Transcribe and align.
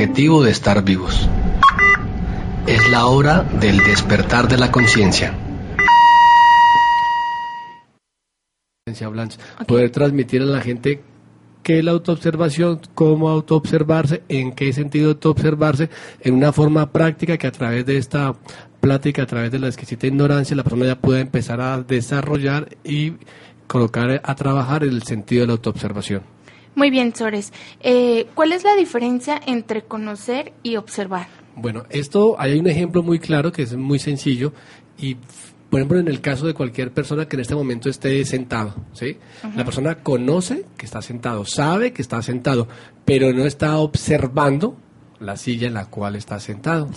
Objetivo 0.00 0.42
de 0.42 0.50
estar 0.50 0.82
vivos? 0.82 1.28
Es 2.66 2.88
la 2.88 3.04
hora 3.04 3.42
del 3.42 3.76
despertar 3.84 4.48
de 4.48 4.56
la 4.56 4.72
conciencia. 4.72 5.34
Poder 9.66 9.90
transmitir 9.90 10.40
a 10.40 10.46
la 10.46 10.62
gente 10.62 11.02
qué 11.62 11.80
es 11.80 11.84
la 11.84 11.90
autoobservación, 11.90 12.80
cómo 12.94 13.28
autoobservarse, 13.28 14.22
en 14.30 14.52
qué 14.52 14.72
sentido 14.72 15.10
autoobservarse, 15.10 15.90
en 16.22 16.32
una 16.32 16.54
forma 16.54 16.90
práctica 16.90 17.36
que 17.36 17.48
a 17.48 17.52
través 17.52 17.84
de 17.84 17.98
esta 17.98 18.34
plática, 18.80 19.24
a 19.24 19.26
través 19.26 19.52
de 19.52 19.58
la 19.58 19.66
exquisita 19.66 20.06
ignorancia, 20.06 20.56
la 20.56 20.64
persona 20.64 20.86
ya 20.86 20.98
puede 20.98 21.20
empezar 21.20 21.60
a 21.60 21.82
desarrollar 21.82 22.74
y 22.84 23.16
colocar 23.66 24.22
a 24.24 24.34
trabajar 24.34 24.82
el 24.82 25.02
sentido 25.02 25.42
de 25.42 25.48
la 25.48 25.52
autoobservación. 25.52 26.39
Muy 26.74 26.90
bien, 26.90 27.14
Sores. 27.14 27.52
Eh, 27.80 28.26
¿Cuál 28.34 28.52
es 28.52 28.64
la 28.64 28.74
diferencia 28.76 29.40
entre 29.46 29.82
conocer 29.82 30.52
y 30.62 30.76
observar? 30.76 31.28
Bueno, 31.56 31.84
esto 31.90 32.36
hay 32.38 32.58
un 32.58 32.66
ejemplo 32.68 33.02
muy 33.02 33.18
claro 33.18 33.52
que 33.52 33.62
es 33.62 33.76
muy 33.76 33.98
sencillo 33.98 34.52
y 34.98 35.16
por 35.70 35.78
ejemplo, 35.78 36.00
en 36.00 36.08
el 36.08 36.20
caso 36.20 36.48
de 36.48 36.52
cualquier 36.52 36.92
persona 36.92 37.28
que 37.28 37.36
en 37.36 37.40
este 37.40 37.54
momento 37.54 37.88
esté 37.88 38.24
sentado, 38.24 38.74
¿sí? 38.92 39.18
La 39.54 39.64
persona 39.64 40.02
conoce 40.02 40.64
que 40.76 40.84
está 40.84 41.00
sentado, 41.00 41.44
sabe 41.44 41.92
que 41.92 42.02
está 42.02 42.20
sentado, 42.22 42.66
pero 43.04 43.32
no 43.32 43.46
está 43.46 43.78
observando 43.78 44.76
la 45.20 45.36
silla 45.36 45.68
en 45.68 45.74
la 45.74 45.86
cual 45.86 46.16
está 46.16 46.40
sentado. 46.40 46.90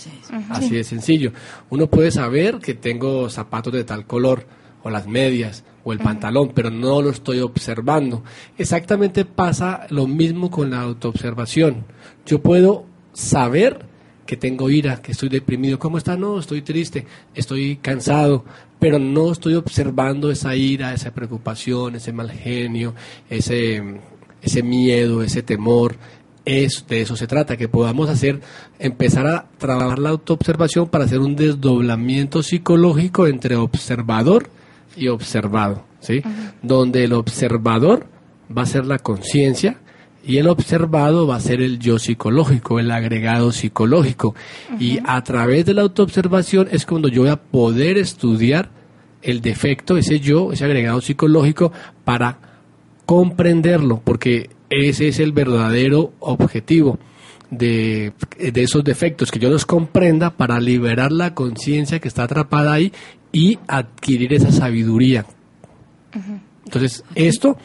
Así 0.50 0.76
de 0.76 0.84
sencillo. 0.84 1.34
Uno 1.70 1.86
puede 1.86 2.10
saber 2.10 2.58
que 2.58 2.74
tengo 2.74 3.30
zapatos 3.30 3.72
de 3.74 3.84
tal 3.84 4.08
color, 4.08 4.48
o 4.82 4.90
las 4.90 5.08
medias, 5.08 5.64
o 5.84 5.94
el 5.94 6.00
pantalón, 6.00 6.52
pero 6.54 6.70
no 6.70 7.02
lo 7.02 7.10
estoy 7.10 7.40
observando. 7.40 8.24
Exactamente 8.58 9.26
pasa 9.26 9.86
lo 9.90 10.08
mismo 10.08 10.50
con 10.50 10.72
la 10.72 10.82
autoobservación. 10.82 11.86
Yo 12.26 12.42
puedo 12.42 12.86
saber 13.14 13.86
que 14.26 14.38
tengo 14.38 14.70
ira, 14.70 15.02
que 15.02 15.12
estoy 15.12 15.30
deprimido. 15.30 15.80
¿Cómo 15.80 15.98
está? 15.98 16.16
No, 16.16 16.40
estoy 16.40 16.62
triste, 16.62 17.06
estoy 17.36 17.78
cansado, 17.78 18.46
pero 18.80 19.00
no 19.00 19.32
estoy 19.32 19.56
observando 19.56 20.32
esa 20.32 20.56
ira, 20.56 20.94
esa 20.94 21.14
preocupación, 21.14 21.96
ese 21.96 22.14
mal 22.14 22.32
genio, 22.32 22.94
ese, 23.30 23.84
ese 24.42 24.64
miedo, 24.64 25.24
ese 25.24 25.44
temor, 25.44 25.96
es, 26.46 26.86
de 26.88 27.02
eso 27.02 27.16
se 27.16 27.28
trata, 27.28 27.58
que 27.58 27.70
podamos 27.70 28.10
hacer, 28.10 28.42
empezar 28.80 29.28
a 29.28 29.46
trabajar 29.58 30.00
la 30.00 30.10
autoobservación 30.10 30.88
para 30.88 31.06
hacer 31.06 31.20
un 31.20 31.36
desdoblamiento 31.36 32.44
psicológico 32.44 33.28
entre 33.28 33.56
observador 33.56 34.50
y 34.96 35.08
observado, 35.08 35.84
¿sí? 36.00 36.22
Donde 36.62 37.04
el 37.04 37.14
observador 37.14 38.08
va 38.56 38.64
a 38.64 38.68
ser 38.68 38.86
la 38.86 39.00
conciencia 39.00 39.78
y 40.26 40.38
el 40.38 40.48
observado 40.48 41.28
va 41.28 41.36
a 41.36 41.42
ser 41.42 41.62
el 41.62 41.80
yo 41.80 42.00
psicológico, 42.00 42.80
el 42.80 42.92
agregado 42.92 43.52
psicológico. 43.52 44.36
Y 44.80 45.00
a 45.06 45.22
través 45.24 45.66
de 45.66 45.74
la 45.74 45.82
autoobservación 45.82 46.70
es 46.72 46.86
cuando 46.86 47.10
yo 47.10 47.24
voy 47.24 47.32
a 47.32 47.42
poder 47.42 47.98
estudiar 47.98 48.70
el 49.22 49.42
defecto, 49.42 49.98
ese 49.98 50.20
yo, 50.20 50.54
ese 50.54 50.64
agregado 50.66 51.02
psicológico, 51.02 51.74
para 52.06 52.40
comprenderlo, 53.06 54.02
porque 54.04 54.50
ese 54.70 55.10
es 55.10 55.20
el 55.20 55.34
verdadero 55.34 56.14
objetivo 56.20 57.00
de, 57.58 58.14
esos 58.38 58.84
defectos, 58.84 59.32
que 59.32 59.40
yo 59.40 59.50
los 59.50 59.66
comprenda 59.66 60.32
para 60.32 60.60
liberar 60.60 61.12
la 61.12 61.34
conciencia 61.34 62.00
que 62.00 62.08
está 62.08 62.24
atrapada 62.24 62.74
ahí 62.74 62.92
y 63.34 63.60
adquirir 63.68 64.32
esa 64.34 64.52
sabiduría. 64.52 65.26
Entonces, 66.64 67.04
esto 67.16 67.58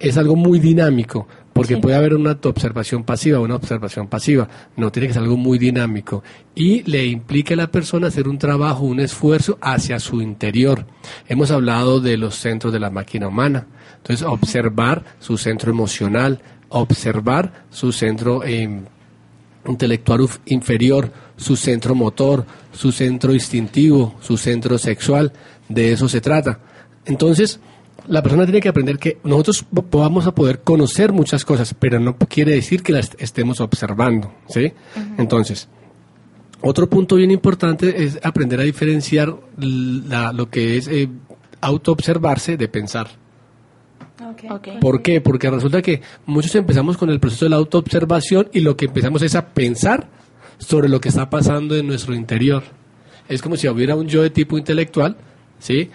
es 0.00 0.16
algo 0.16 0.34
muy 0.34 0.58
dinámico, 0.58 1.28
porque 1.52 1.76
puede 1.76 1.96
haber 1.96 2.14
una 2.14 2.38
observación 2.42 3.04
pasiva, 3.04 3.38
una 3.38 3.54
observación 3.54 4.08
pasiva, 4.08 4.48
no 4.76 4.90
tiene 4.90 5.06
que 5.06 5.14
ser 5.14 5.22
algo 5.22 5.36
muy 5.36 5.58
dinámico. 5.58 6.24
Y 6.54 6.82
le 6.90 7.06
implica 7.06 7.54
a 7.54 7.58
la 7.58 7.70
persona 7.70 8.08
hacer 8.08 8.26
un 8.26 8.38
trabajo, 8.38 8.86
un 8.86 8.98
esfuerzo 8.98 9.58
hacia 9.60 10.00
su 10.00 10.22
interior. 10.22 10.86
Hemos 11.28 11.50
hablado 11.50 12.00
de 12.00 12.16
los 12.16 12.34
centros 12.36 12.72
de 12.72 12.80
la 12.80 12.90
máquina 12.90 13.28
humana, 13.28 13.66
entonces, 13.98 14.26
observar 14.26 15.04
su 15.18 15.36
centro 15.36 15.70
emocional, 15.70 16.40
observar 16.70 17.66
su 17.70 17.92
centro 17.92 18.42
eh, 18.42 18.80
intelectual 19.66 20.26
inferior, 20.46 21.12
su 21.40 21.56
centro 21.56 21.94
motor, 21.94 22.44
su 22.72 22.92
centro 22.92 23.32
instintivo, 23.32 24.14
su 24.20 24.36
centro 24.36 24.76
sexual, 24.78 25.32
de 25.68 25.92
eso 25.92 26.08
se 26.08 26.20
trata. 26.20 26.60
Entonces, 27.06 27.60
la 28.06 28.22
persona 28.22 28.44
tiene 28.44 28.60
que 28.60 28.68
aprender 28.68 28.98
que 28.98 29.18
nosotros 29.24 29.64
vamos 29.70 30.26
a 30.26 30.34
poder 30.34 30.60
conocer 30.60 31.12
muchas 31.12 31.44
cosas, 31.44 31.74
pero 31.78 31.98
no 31.98 32.16
quiere 32.16 32.52
decir 32.52 32.82
que 32.82 32.92
las 32.92 33.10
estemos 33.18 33.60
observando, 33.60 34.32
¿sí? 34.48 34.72
Entonces, 35.16 35.68
otro 36.60 36.90
punto 36.90 37.16
bien 37.16 37.30
importante 37.30 38.04
es 38.04 38.18
aprender 38.22 38.60
a 38.60 38.64
diferenciar 38.64 39.34
lo 39.56 40.50
que 40.50 40.76
es 40.76 40.88
eh, 40.88 41.08
autoobservarse 41.62 42.58
de 42.58 42.68
pensar. 42.68 43.08
¿Por 44.80 45.00
qué? 45.00 45.20
Porque 45.22 45.50
resulta 45.50 45.80
que 45.80 46.02
muchos 46.26 46.54
empezamos 46.54 46.98
con 46.98 47.08
el 47.08 47.18
proceso 47.18 47.46
de 47.46 47.50
la 47.50 47.56
autoobservación 47.56 48.48
y 48.52 48.60
lo 48.60 48.76
que 48.76 48.86
empezamos 48.86 49.22
es 49.22 49.34
a 49.34 49.46
pensar 49.46 50.08
sobre 50.60 50.88
lo 50.88 51.00
que 51.00 51.08
está 51.08 51.28
pasando 51.28 51.76
en 51.76 51.88
nuestro 51.88 52.14
interior. 52.14 52.62
Es 53.28 53.42
como 53.42 53.56
si 53.56 53.66
hubiera 53.68 53.96
un 53.96 54.06
yo 54.06 54.22
de 54.22 54.30
tipo 54.30 54.56
intelectual, 54.56 55.16
¿sí? 55.58 55.90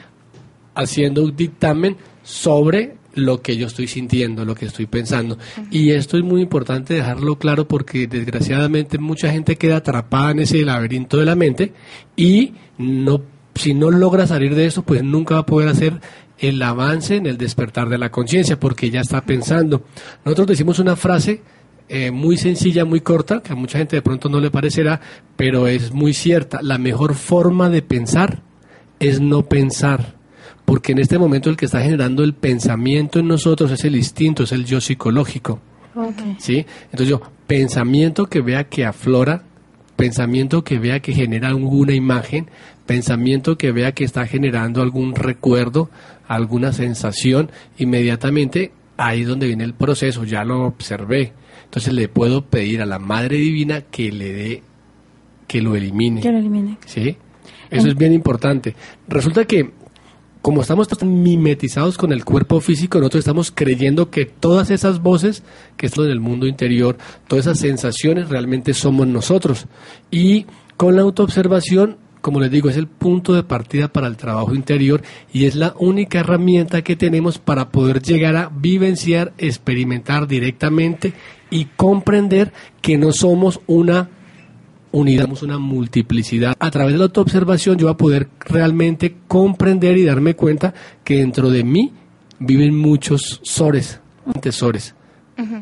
Haciendo 0.73 1.23
un 1.23 1.35
dictamen 1.35 1.95
sobre 2.23 2.97
lo 3.13 3.41
que 3.41 3.55
yo 3.55 3.67
estoy 3.67 3.87
sintiendo, 3.87 4.43
lo 4.43 4.55
que 4.55 4.65
estoy 4.65 4.87
pensando. 4.87 5.37
Y 5.71 5.91
esto 5.91 6.17
es 6.17 6.23
muy 6.23 6.41
importante 6.41 6.95
dejarlo 6.95 7.37
claro 7.37 7.67
porque 7.67 8.07
desgraciadamente 8.07 8.97
mucha 8.97 9.31
gente 9.31 9.55
queda 9.55 9.77
atrapada 9.77 10.31
en 10.31 10.39
ese 10.39 10.65
laberinto 10.65 11.17
de 11.17 11.25
la 11.25 11.35
mente 11.35 11.73
y 12.17 12.53
no 12.77 13.21
si 13.55 13.73
no 13.73 13.89
logra 13.89 14.27
salir 14.27 14.53
de 14.53 14.65
eso, 14.65 14.83
pues 14.83 15.01
nunca 15.01 15.35
va 15.35 15.41
a 15.41 15.45
poder 15.45 15.69
hacer 15.69 16.01
el 16.37 16.61
avance 16.61 17.15
en 17.15 17.25
el 17.25 17.37
despertar 17.37 17.89
de 17.89 17.97
la 17.97 18.11
conciencia, 18.11 18.59
porque 18.59 18.89
ya 18.89 19.01
está 19.01 19.21
pensando. 19.21 19.83
Nosotros 20.25 20.47
decimos 20.47 20.79
una 20.79 20.95
frase 20.95 21.41
eh, 21.87 22.11
muy 22.11 22.37
sencilla, 22.37 22.83
muy 22.83 23.01
corta, 23.01 23.41
que 23.41 23.53
a 23.53 23.55
mucha 23.55 23.77
gente 23.77 23.95
de 23.95 24.01
pronto 24.01 24.27
no 24.27 24.39
le 24.39 24.49
parecerá, 24.49 25.01
pero 25.35 25.67
es 25.67 25.91
muy 25.91 26.13
cierta. 26.13 26.59
La 26.61 26.77
mejor 26.77 27.15
forma 27.15 27.69
de 27.69 27.81
pensar 27.81 28.41
es 28.99 29.21
no 29.21 29.43
pensar, 29.43 30.15
porque 30.65 30.93
en 30.93 30.99
este 30.99 31.19
momento 31.19 31.49
el 31.49 31.57
que 31.57 31.65
está 31.65 31.81
generando 31.81 32.23
el 32.23 32.33
pensamiento 32.33 33.19
en 33.19 33.27
nosotros 33.27 33.71
es 33.71 33.83
el 33.83 33.95
instinto, 33.95 34.43
es 34.43 34.51
el 34.51 34.65
yo 34.65 34.81
psicológico. 34.81 35.59
¿Sí? 36.39 36.65
Entonces 36.85 37.07
yo, 37.07 37.21
pensamiento 37.47 38.25
que 38.25 38.41
vea 38.41 38.65
que 38.65 38.83
aflora, 38.83 39.43
pensamiento 39.95 40.63
que 40.63 40.77
vea 40.77 40.99
que 40.99 41.13
genera 41.13 41.49
alguna 41.49 41.93
imagen, 41.93 42.49
pensamiento 42.85 43.57
que 43.57 43.71
vea 43.71 43.93
que 43.93 44.03
está 44.03 44.25
generando 44.27 44.81
algún 44.81 45.15
recuerdo, 45.15 45.89
alguna 46.27 46.73
sensación, 46.73 47.51
inmediatamente 47.77 48.71
ahí 48.97 49.21
es 49.21 49.27
donde 49.27 49.47
viene 49.47 49.63
el 49.63 49.73
proceso, 49.73 50.23
ya 50.23 50.43
lo 50.43 50.65
observé. 50.65 51.33
Entonces 51.65 51.93
le 51.93 52.07
puedo 52.07 52.45
pedir 52.45 52.81
a 52.81 52.85
la 52.85 52.99
Madre 52.99 53.37
Divina 53.37 53.81
que 53.81 54.11
le 54.11 54.33
dé, 54.33 54.63
que 55.47 55.61
lo 55.61 55.75
elimine. 55.75 56.21
Que 56.21 56.31
lo 56.31 56.37
elimine. 56.37 56.77
¿Sí? 56.85 57.17
Eso 57.69 57.87
es 57.87 57.95
bien 57.95 58.13
importante. 58.13 58.75
Resulta 59.07 59.45
que 59.45 59.71
como 60.41 60.61
estamos 60.61 60.87
tan 60.87 61.23
mimetizados 61.23 61.97
con 61.97 62.11
el 62.11 62.23
cuerpo 62.23 62.61
físico, 62.61 62.99
nosotros 62.99 63.21
estamos 63.21 63.51
creyendo 63.51 64.11
que 64.11 64.25
todas 64.25 64.69
esas 64.69 65.01
voces 65.01 65.41
que 65.75 65.87
están 65.87 66.05
en 66.05 66.11
el 66.11 66.19
mundo 66.19 66.45
interior, 66.45 66.97
todas 67.27 67.47
esas 67.47 67.59
sensaciones 67.59 68.29
realmente 68.29 68.75
somos 68.75 69.07
nosotros. 69.07 69.65
Y 70.11 70.45
con 70.77 70.95
la 70.95 71.01
autoobservación 71.01 71.97
como 72.25 72.39
les 72.39 72.49
digo, 72.49 72.69
es 72.69 72.77
el 72.77 72.87
punto 72.87 73.33
de 73.33 73.43
partida 73.43 73.87
para 73.87 74.07
el 74.07 74.17
trabajo 74.17 74.55
interior 74.55 75.03
y 75.31 75.45
es 75.45 75.53
la 75.53 75.75
única 75.77 76.21
herramienta 76.21 76.81
que 76.81 76.95
tenemos 76.95 77.37
para 77.37 77.69
poder 77.69 78.01
llegar 78.01 78.35
a 78.35 78.49
vivenciar, 78.49 79.33
experimentar 79.37 80.27
directamente 80.27 81.13
y 81.49 81.65
comprender 81.65 82.51
que 82.81 82.97
no 82.97 83.11
somos 83.11 83.59
una 83.67 84.09
unidad, 84.91 85.29
una 85.43 85.59
multiplicidad. 85.59 86.55
A 86.59 86.71
través 86.71 86.93
de 86.93 86.99
la 86.99 87.05
autoobservación 87.05 87.77
yo 87.77 87.87
voy 87.87 87.93
a 87.93 87.97
poder 87.97 88.29
realmente 88.39 89.15
comprender 89.27 89.97
y 89.97 90.05
darme 90.05 90.35
cuenta 90.35 90.73
que 91.03 91.17
dentro 91.17 91.49
de 91.49 91.63
mí 91.63 91.91
viven 92.39 92.77
muchos 92.77 93.41
sores, 93.43 93.99
tesores. 94.41 94.95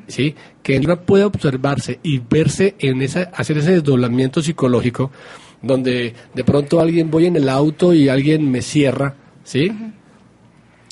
¿Sí? 0.08 0.36
Que 0.62 0.78
uno 0.78 1.02
puede 1.02 1.24
observarse 1.24 2.00
y 2.04 2.20
verse 2.20 2.76
en 2.78 3.02
esa, 3.02 3.32
hacer 3.34 3.58
ese 3.58 3.72
desdoblamiento 3.72 4.40
psicológico, 4.40 5.10
donde 5.64 6.14
de 6.36 6.44
pronto 6.44 6.80
alguien 6.80 7.10
voy 7.10 7.26
en 7.26 7.38
el 7.38 7.50
auto 7.50 7.92
y 7.92 8.08
alguien 8.08 8.52
me 8.52 8.62
cierra, 8.62 9.16
¿sí? 9.44 9.72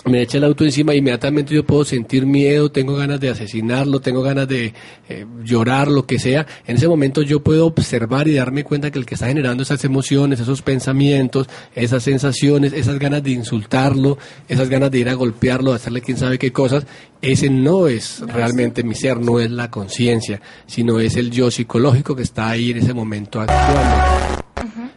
Me 0.06 0.22
echa 0.22 0.38
el 0.38 0.44
auto 0.46 0.64
encima, 0.64 0.96
inmediatamente 0.96 1.54
yo 1.54 1.64
puedo 1.64 1.86
sentir 1.86 2.26
miedo, 2.26 2.72
tengo 2.72 2.96
ganas 2.96 3.20
de 3.20 3.30
asesinarlo, 3.30 4.00
tengo 4.00 4.22
ganas 4.22 4.48
de 4.48 4.74
eh, 5.08 5.26
llorar, 5.44 5.90
lo 5.90 6.06
que 6.06 6.18
sea. 6.18 6.48
En 6.66 6.78
ese 6.78 6.88
momento 6.88 7.22
yo 7.22 7.42
puedo 7.42 7.68
observar 7.68 8.28
y 8.28 8.34
darme 8.34 8.64
cuenta 8.64 8.90
que 8.90 8.98
el 8.98 9.06
que 9.06 9.14
está 9.14 9.28
generando 9.28 9.62
esas 9.62 9.84
emociones, 9.86 10.40
esos 10.40 10.62
pensamientos, 10.62 11.48
esas 11.76 12.04
sensaciones, 12.04 12.74
esas 12.74 12.98
ganas 12.98 13.22
de 13.24 13.32
insultarlo, 13.32 14.18
esas 14.48 14.70
ganas 14.70 14.90
de 14.90 15.00
ir 15.00 15.10
a 15.10 15.14
golpearlo, 15.14 15.72
de 15.72 15.76
hacerle 15.76 16.02
quién 16.02 16.18
sabe 16.18 16.40
qué 16.40 16.52
cosas, 16.52 16.86
ese 17.22 17.50
no 17.50 17.88
es 17.88 18.22
realmente 18.22 18.84
mi 18.84 18.96
ser, 18.96 19.20
no 19.20 19.40
es 19.40 19.52
la 19.52 19.70
conciencia, 19.70 20.42
sino 20.66 21.00
es 21.00 21.16
el 21.16 21.30
yo 21.30 21.52
psicológico 21.52 22.16
que 22.16 22.24
está 22.24 22.50
ahí 22.50 22.72
en 22.72 22.78
ese 22.78 22.94
momento 22.94 23.40
actuando. 23.40 24.31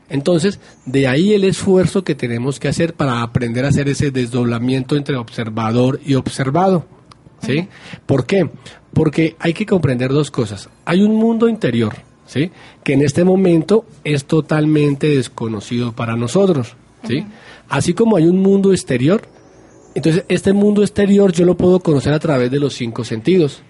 Entonces, 0.08 0.60
de 0.84 1.06
ahí 1.08 1.32
el 1.32 1.44
esfuerzo 1.44 2.04
que 2.04 2.14
tenemos 2.14 2.60
que 2.60 2.68
hacer 2.68 2.94
para 2.94 3.22
aprender 3.22 3.64
a 3.64 3.68
hacer 3.68 3.88
ese 3.88 4.10
desdoblamiento 4.10 4.96
entre 4.96 5.16
observador 5.16 6.00
y 6.04 6.14
observado. 6.14 6.86
¿Sí? 7.42 7.68
¿Por 8.06 8.24
qué? 8.24 8.48
Porque 8.94 9.36
hay 9.38 9.52
que 9.52 9.66
comprender 9.66 10.10
dos 10.10 10.30
cosas. 10.30 10.70
Hay 10.86 11.02
un 11.02 11.14
mundo 11.16 11.48
interior, 11.48 11.94
¿sí? 12.26 12.50
Que 12.82 12.94
en 12.94 13.02
este 13.02 13.22
momento 13.22 13.84
es 14.02 14.24
totalmente 14.24 15.08
desconocido 15.08 15.92
para 15.92 16.16
nosotros, 16.16 16.74
¿sí? 17.06 17.26
Así 17.68 17.92
como 17.92 18.16
hay 18.16 18.26
un 18.26 18.38
mundo 18.40 18.72
exterior, 18.72 19.22
entonces 19.94 20.24
este 20.28 20.54
mundo 20.54 20.82
exterior 20.82 21.32
yo 21.32 21.44
lo 21.44 21.56
puedo 21.56 21.80
conocer 21.80 22.14
a 22.14 22.18
través 22.18 22.50
de 22.50 22.60
los 22.60 22.74
cinco 22.74 23.04
sentidos, 23.04 23.62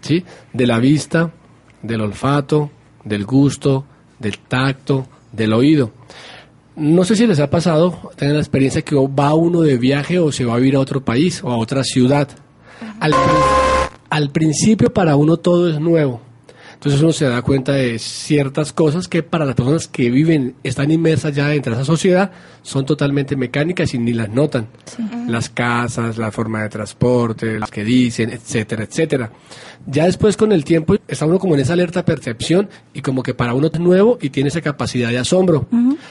¿sí? 0.00 0.24
De 0.52 0.66
la 0.66 0.80
vista, 0.80 1.32
del 1.82 2.00
olfato, 2.00 2.70
del 3.04 3.24
gusto, 3.24 3.84
del 4.18 4.38
tacto, 4.38 5.06
del 5.34 5.52
oído. 5.52 5.90
No 6.76 7.04
sé 7.04 7.14
si 7.14 7.26
les 7.26 7.38
ha 7.38 7.50
pasado 7.50 8.10
tener 8.16 8.34
la 8.34 8.40
experiencia 8.40 8.82
que 8.82 8.96
va 8.96 9.34
uno 9.34 9.60
de 9.60 9.78
viaje 9.78 10.18
o 10.18 10.32
se 10.32 10.44
va 10.44 10.56
a 10.56 10.60
ir 10.60 10.74
a 10.74 10.80
otro 10.80 11.04
país 11.04 11.42
o 11.44 11.50
a 11.50 11.56
otra 11.56 11.84
ciudad. 11.84 12.28
Al, 14.10 14.30
principio 14.30 14.92
para 14.92 15.16
uno 15.16 15.36
todo 15.36 15.70
es 15.70 15.78
nuevo. 15.80 16.20
Entonces 16.84 17.02
uno 17.02 17.12
se 17.14 17.24
da 17.24 17.40
cuenta 17.40 17.72
de 17.72 17.98
ciertas 17.98 18.74
cosas 18.74 19.08
que 19.08 19.22
para 19.22 19.46
las 19.46 19.54
personas 19.54 19.88
que 19.88 20.10
viven, 20.10 20.56
están 20.62 20.90
inmersas 20.90 21.34
ya 21.34 21.48
dentro 21.48 21.74
de 21.74 21.80
esa 21.80 21.86
sociedad, 21.86 22.30
son 22.60 22.84
totalmente 22.84 23.36
mecánicas 23.36 23.94
y 23.94 23.98
ni 23.98 24.12
las 24.12 24.28
notan. 24.28 24.68
Las 25.26 25.48
casas, 25.48 26.18
la 26.18 26.30
forma 26.30 26.60
de 26.60 26.68
transporte, 26.68 27.58
las 27.58 27.70
que 27.70 27.84
dicen, 27.84 28.28
etcétera, 28.28 28.84
etcétera. 28.84 29.30
Ya 29.86 30.04
después 30.04 30.36
con 30.36 30.52
el 30.52 30.62
tiempo 30.62 30.96
está 31.08 31.24
uno 31.24 31.38
como 31.38 31.54
en 31.54 31.62
esa 31.62 31.72
alerta 31.72 32.04
percepción 32.04 32.68
y 32.92 33.00
como 33.00 33.22
que 33.22 33.32
para 33.32 33.54
uno 33.54 33.70
es 33.72 33.80
nuevo 33.80 34.18
y 34.20 34.28
tiene 34.28 34.50
esa 34.50 34.60
capacidad 34.60 35.08
de 35.08 35.16
asombro. 35.16 35.66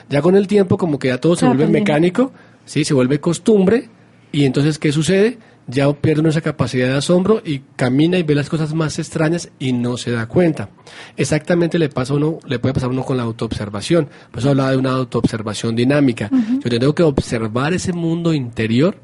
Ya 0.09 0.23
con 0.23 0.35
el 0.35 0.47
tiempo 0.47 0.79
como 0.79 0.97
que 0.97 1.09
ya 1.09 1.19
todo 1.19 1.35
se 1.35 1.45
vuelve 1.45 1.67
mecánico, 1.67 2.31
sí, 2.65 2.83
se 2.83 2.95
vuelve 2.95 3.19
costumbre 3.19 3.89
y 4.31 4.45
entonces 4.45 4.79
¿qué 4.79 4.91
sucede? 4.91 5.37
Ya 5.67 5.91
pierde 5.93 6.27
esa 6.29 6.41
capacidad 6.41 6.87
de 6.87 6.97
asombro 6.97 7.41
y 7.43 7.59
camina 7.75 8.17
y 8.17 8.23
ve 8.23 8.35
las 8.35 8.49
cosas 8.49 8.73
más 8.73 8.99
extrañas 8.99 9.49
y 9.59 9.73
no 9.73 9.97
se 9.97 10.11
da 10.11 10.27
cuenta. 10.27 10.69
Exactamente 11.15 11.79
le 11.79 11.89
pasa 11.89 12.13
a 12.13 12.17
uno, 12.17 12.39
le 12.45 12.59
puede 12.59 12.73
pasar 12.73 12.89
a 12.89 12.93
uno 12.93 13.03
con 13.03 13.17
la 13.17 13.23
autoobservación. 13.23 14.09
Por 14.31 14.39
eso 14.39 14.49
hablaba 14.49 14.71
de 14.71 14.77
una 14.77 14.91
autoobservación 14.91 15.75
dinámica. 15.75 16.29
Yo 16.63 16.69
tengo 16.69 16.95
que 16.95 17.03
observar 17.03 17.73
ese 17.73 17.93
mundo 17.93 18.33
interior 18.33 18.97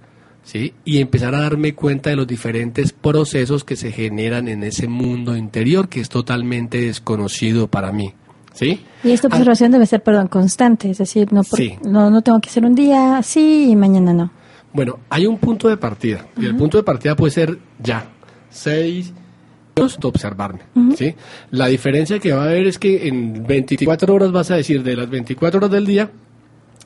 ¿sí? 0.43 0.73
Y 0.83 0.99
empezar 0.99 1.35
a 1.35 1.41
darme 1.41 1.75
cuenta 1.75 2.09
de 2.09 2.15
los 2.15 2.27
diferentes 2.27 2.91
procesos 2.91 3.63
que 3.63 3.75
se 3.75 3.91
generan 3.91 4.47
en 4.47 4.63
ese 4.63 4.87
mundo 4.87 5.35
interior 5.35 5.89
que 5.89 5.99
es 6.01 6.09
totalmente 6.09 6.81
desconocido 6.81 7.67
para 7.67 7.91
mí. 7.91 8.13
¿Sí? 8.53 8.83
Y 9.03 9.11
esta 9.11 9.27
observación 9.27 9.71
debe 9.71 9.85
ser, 9.85 10.03
perdón, 10.03 10.27
constante, 10.27 10.89
es 10.89 10.97
decir, 10.97 11.31
no, 11.31 11.43
no, 11.83 12.09
no 12.09 12.21
tengo 12.21 12.41
que 12.41 12.49
ser 12.49 12.65
un 12.65 12.75
día 12.75 13.17
así 13.17 13.69
y 13.69 13.75
mañana 13.75 14.11
no. 14.11 14.31
Bueno, 14.73 14.99
hay 15.09 15.25
un 15.25 15.37
punto 15.37 15.67
de 15.67 15.77
partida, 15.77 16.27
y 16.37 16.45
el 16.45 16.55
punto 16.55 16.77
de 16.77 16.83
partida 16.83 17.15
puede 17.15 17.31
ser 17.31 17.57
ya, 17.81 18.07
seis 18.49 19.13
de 19.75 20.07
observarme, 20.07 20.61
¿sí? 20.95 21.15
La 21.51 21.67
diferencia 21.67 22.19
que 22.19 22.33
va 22.33 22.43
a 22.43 22.45
haber 22.45 22.67
es 22.67 22.77
que 22.77 23.07
en 23.07 23.45
24 23.47 24.13
horas 24.13 24.31
vas 24.31 24.51
a 24.51 24.55
decir, 24.55 24.83
de 24.83 24.95
las 24.95 25.09
24 25.09 25.57
horas 25.57 25.71
del 25.71 25.85
día, 25.85 26.11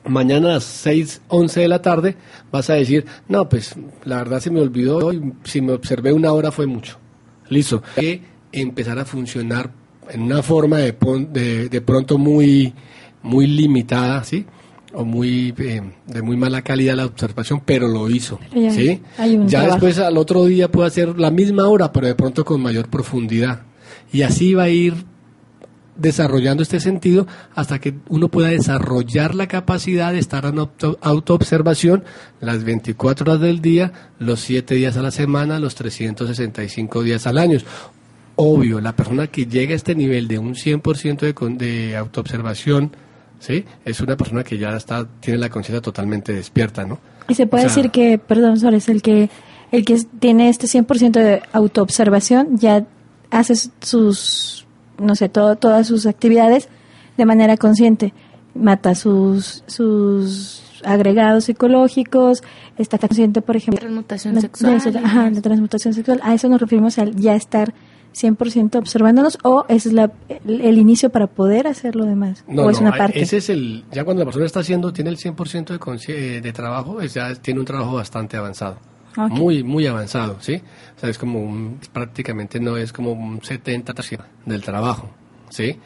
mañana 0.06 0.50
a 0.50 0.52
las 0.54 0.64
6, 0.64 1.22
11 1.28 1.60
de 1.60 1.68
la 1.68 1.82
tarde 1.82 2.16
vas 2.50 2.70
a 2.70 2.74
decir, 2.74 3.04
no, 3.28 3.48
pues 3.48 3.74
la 4.04 4.18
verdad 4.18 4.40
se 4.40 4.50
me 4.50 4.60
olvidó 4.60 5.12
y 5.12 5.32
si 5.44 5.60
me 5.60 5.72
observé 5.72 6.12
una 6.12 6.32
hora 6.32 6.52
fue 6.52 6.66
mucho. 6.66 6.98
Listo. 7.48 7.82
Que 7.96 8.22
empezar 8.52 8.98
a 8.98 9.04
funcionar 9.04 9.70
en 10.10 10.22
una 10.22 10.42
forma 10.42 10.78
de, 10.78 10.94
de, 11.30 11.68
de 11.68 11.80
pronto 11.80 12.18
muy, 12.18 12.74
muy 13.22 13.46
limitada, 13.46 14.22
¿sí? 14.24 14.46
O 14.94 15.04
muy, 15.04 15.52
eh, 15.58 15.82
de 16.06 16.22
muy 16.22 16.36
mala 16.36 16.62
calidad 16.62 16.94
la 16.94 17.06
observación, 17.06 17.62
pero 17.64 17.88
lo 17.88 18.08
hizo, 18.08 18.38
¿sí? 18.52 19.02
Ya 19.46 19.66
después 19.66 19.98
al 19.98 20.16
otro 20.16 20.44
día 20.44 20.70
puede 20.70 20.86
hacer 20.86 21.18
la 21.18 21.30
misma 21.30 21.68
hora, 21.68 21.92
pero 21.92 22.06
de 22.06 22.14
pronto 22.14 22.44
con 22.44 22.60
mayor 22.60 22.88
profundidad. 22.88 23.62
Y 24.12 24.22
así 24.22 24.54
va 24.54 24.64
a 24.64 24.68
ir 24.68 24.94
desarrollando 25.96 26.62
este 26.62 26.80
sentido 26.80 27.26
hasta 27.54 27.78
que 27.78 27.94
uno 28.08 28.28
pueda 28.28 28.48
desarrollar 28.48 29.34
la 29.34 29.46
capacidad 29.46 30.12
de 30.12 30.18
estar 30.18 30.44
en 30.44 30.58
auto, 30.58 30.98
autoobservación 31.00 32.04
las 32.40 32.64
24 32.64 33.30
horas 33.30 33.40
del 33.40 33.60
día, 33.60 33.92
los 34.18 34.40
7 34.40 34.74
días 34.74 34.96
a 34.96 35.02
la 35.02 35.10
semana, 35.10 35.58
los 35.60 35.74
365 35.74 37.02
días 37.02 37.26
al 37.26 37.38
año. 37.38 37.58
Obvio, 38.36 38.80
la 38.80 38.96
persona 38.96 39.28
que 39.28 39.46
llega 39.46 39.72
a 39.72 39.76
este 39.76 39.94
nivel 39.94 40.26
de 40.26 40.38
un 40.38 40.54
100% 40.54 41.20
de, 41.20 41.66
de 41.66 41.96
autoobservación, 41.96 42.96
¿sí? 43.38 43.64
es 43.84 44.00
una 44.00 44.16
persona 44.16 44.42
que 44.44 44.58
ya 44.58 44.76
está 44.76 45.06
tiene 45.20 45.38
la 45.38 45.48
conciencia 45.48 45.80
totalmente 45.80 46.32
despierta, 46.32 46.84
¿no? 46.84 46.98
Y 47.28 47.34
se 47.34 47.46
puede 47.46 47.64
decir 47.64 47.90
que, 47.90 48.18
perdón, 48.18 48.58
Sores, 48.58 48.88
el 48.88 49.00
que, 49.00 49.30
el 49.72 49.84
que 49.84 49.98
tiene 50.18 50.50
este 50.50 50.66
100% 50.66 51.12
de 51.12 51.42
autoobservación 51.52 52.58
ya 52.58 52.84
hace 53.30 53.54
sus 53.80 54.64
no 54.98 55.14
sé, 55.14 55.28
todo, 55.28 55.56
todas 55.56 55.86
sus 55.86 56.06
actividades 56.06 56.68
de 57.16 57.26
manera 57.26 57.56
consciente. 57.56 58.12
Mata 58.54 58.94
sus, 58.94 59.64
sus 59.66 60.62
agregados 60.84 61.44
psicológicos, 61.44 62.42
está 62.78 62.98
consciente, 62.98 63.42
por 63.42 63.56
ejemplo, 63.56 63.80
transmutación 63.80 64.40
sexual. 64.40 64.80
ajá, 65.02 65.30
la 65.30 65.40
transmutación 65.40 65.94
sexual. 65.94 66.20
A 66.22 66.34
eso 66.34 66.48
nos 66.48 66.60
referimos 66.60 66.98
al 66.98 67.16
ya 67.16 67.34
estar 67.34 67.74
100% 68.14 68.76
observándonos 68.76 69.38
o 69.42 69.64
es 69.68 69.86
la, 69.86 70.10
el, 70.28 70.78
inicio 70.78 71.10
para 71.10 71.26
poder 71.26 71.66
hacer 71.66 71.96
lo 71.96 72.04
demás 72.04 72.44
no, 72.46 72.62
o 72.62 72.70
es 72.70 72.80
una 72.80 72.92
parte. 72.96 73.20
Ese 73.20 73.38
es 73.38 73.50
el 73.50 73.84
ya 73.90 74.04
cuando 74.04 74.20
la 74.22 74.26
persona 74.26 74.46
está 74.46 74.60
haciendo 74.60 74.92
tiene 74.92 75.10
el 75.10 75.16
100% 75.16 75.78
de 76.06 76.40
de 76.40 76.52
trabajo, 76.52 77.00
ya 77.02 77.34
tiene 77.34 77.60
un 77.60 77.66
trabajo 77.66 77.94
bastante 77.94 78.36
avanzado. 78.36 78.78
Muy, 79.16 79.62
muy 79.62 79.86
avanzado, 79.86 80.38
¿sí? 80.40 80.60
O 80.96 81.00
sea, 81.00 81.08
es 81.08 81.18
como 81.18 81.76
prácticamente 81.92 82.58
no 82.58 82.76
es 82.76 82.92
como 82.92 83.12
un 83.12 83.40
70% 83.40 84.20
del 84.44 84.62
trabajo, 84.62 85.08
¿sí? 85.50 85.78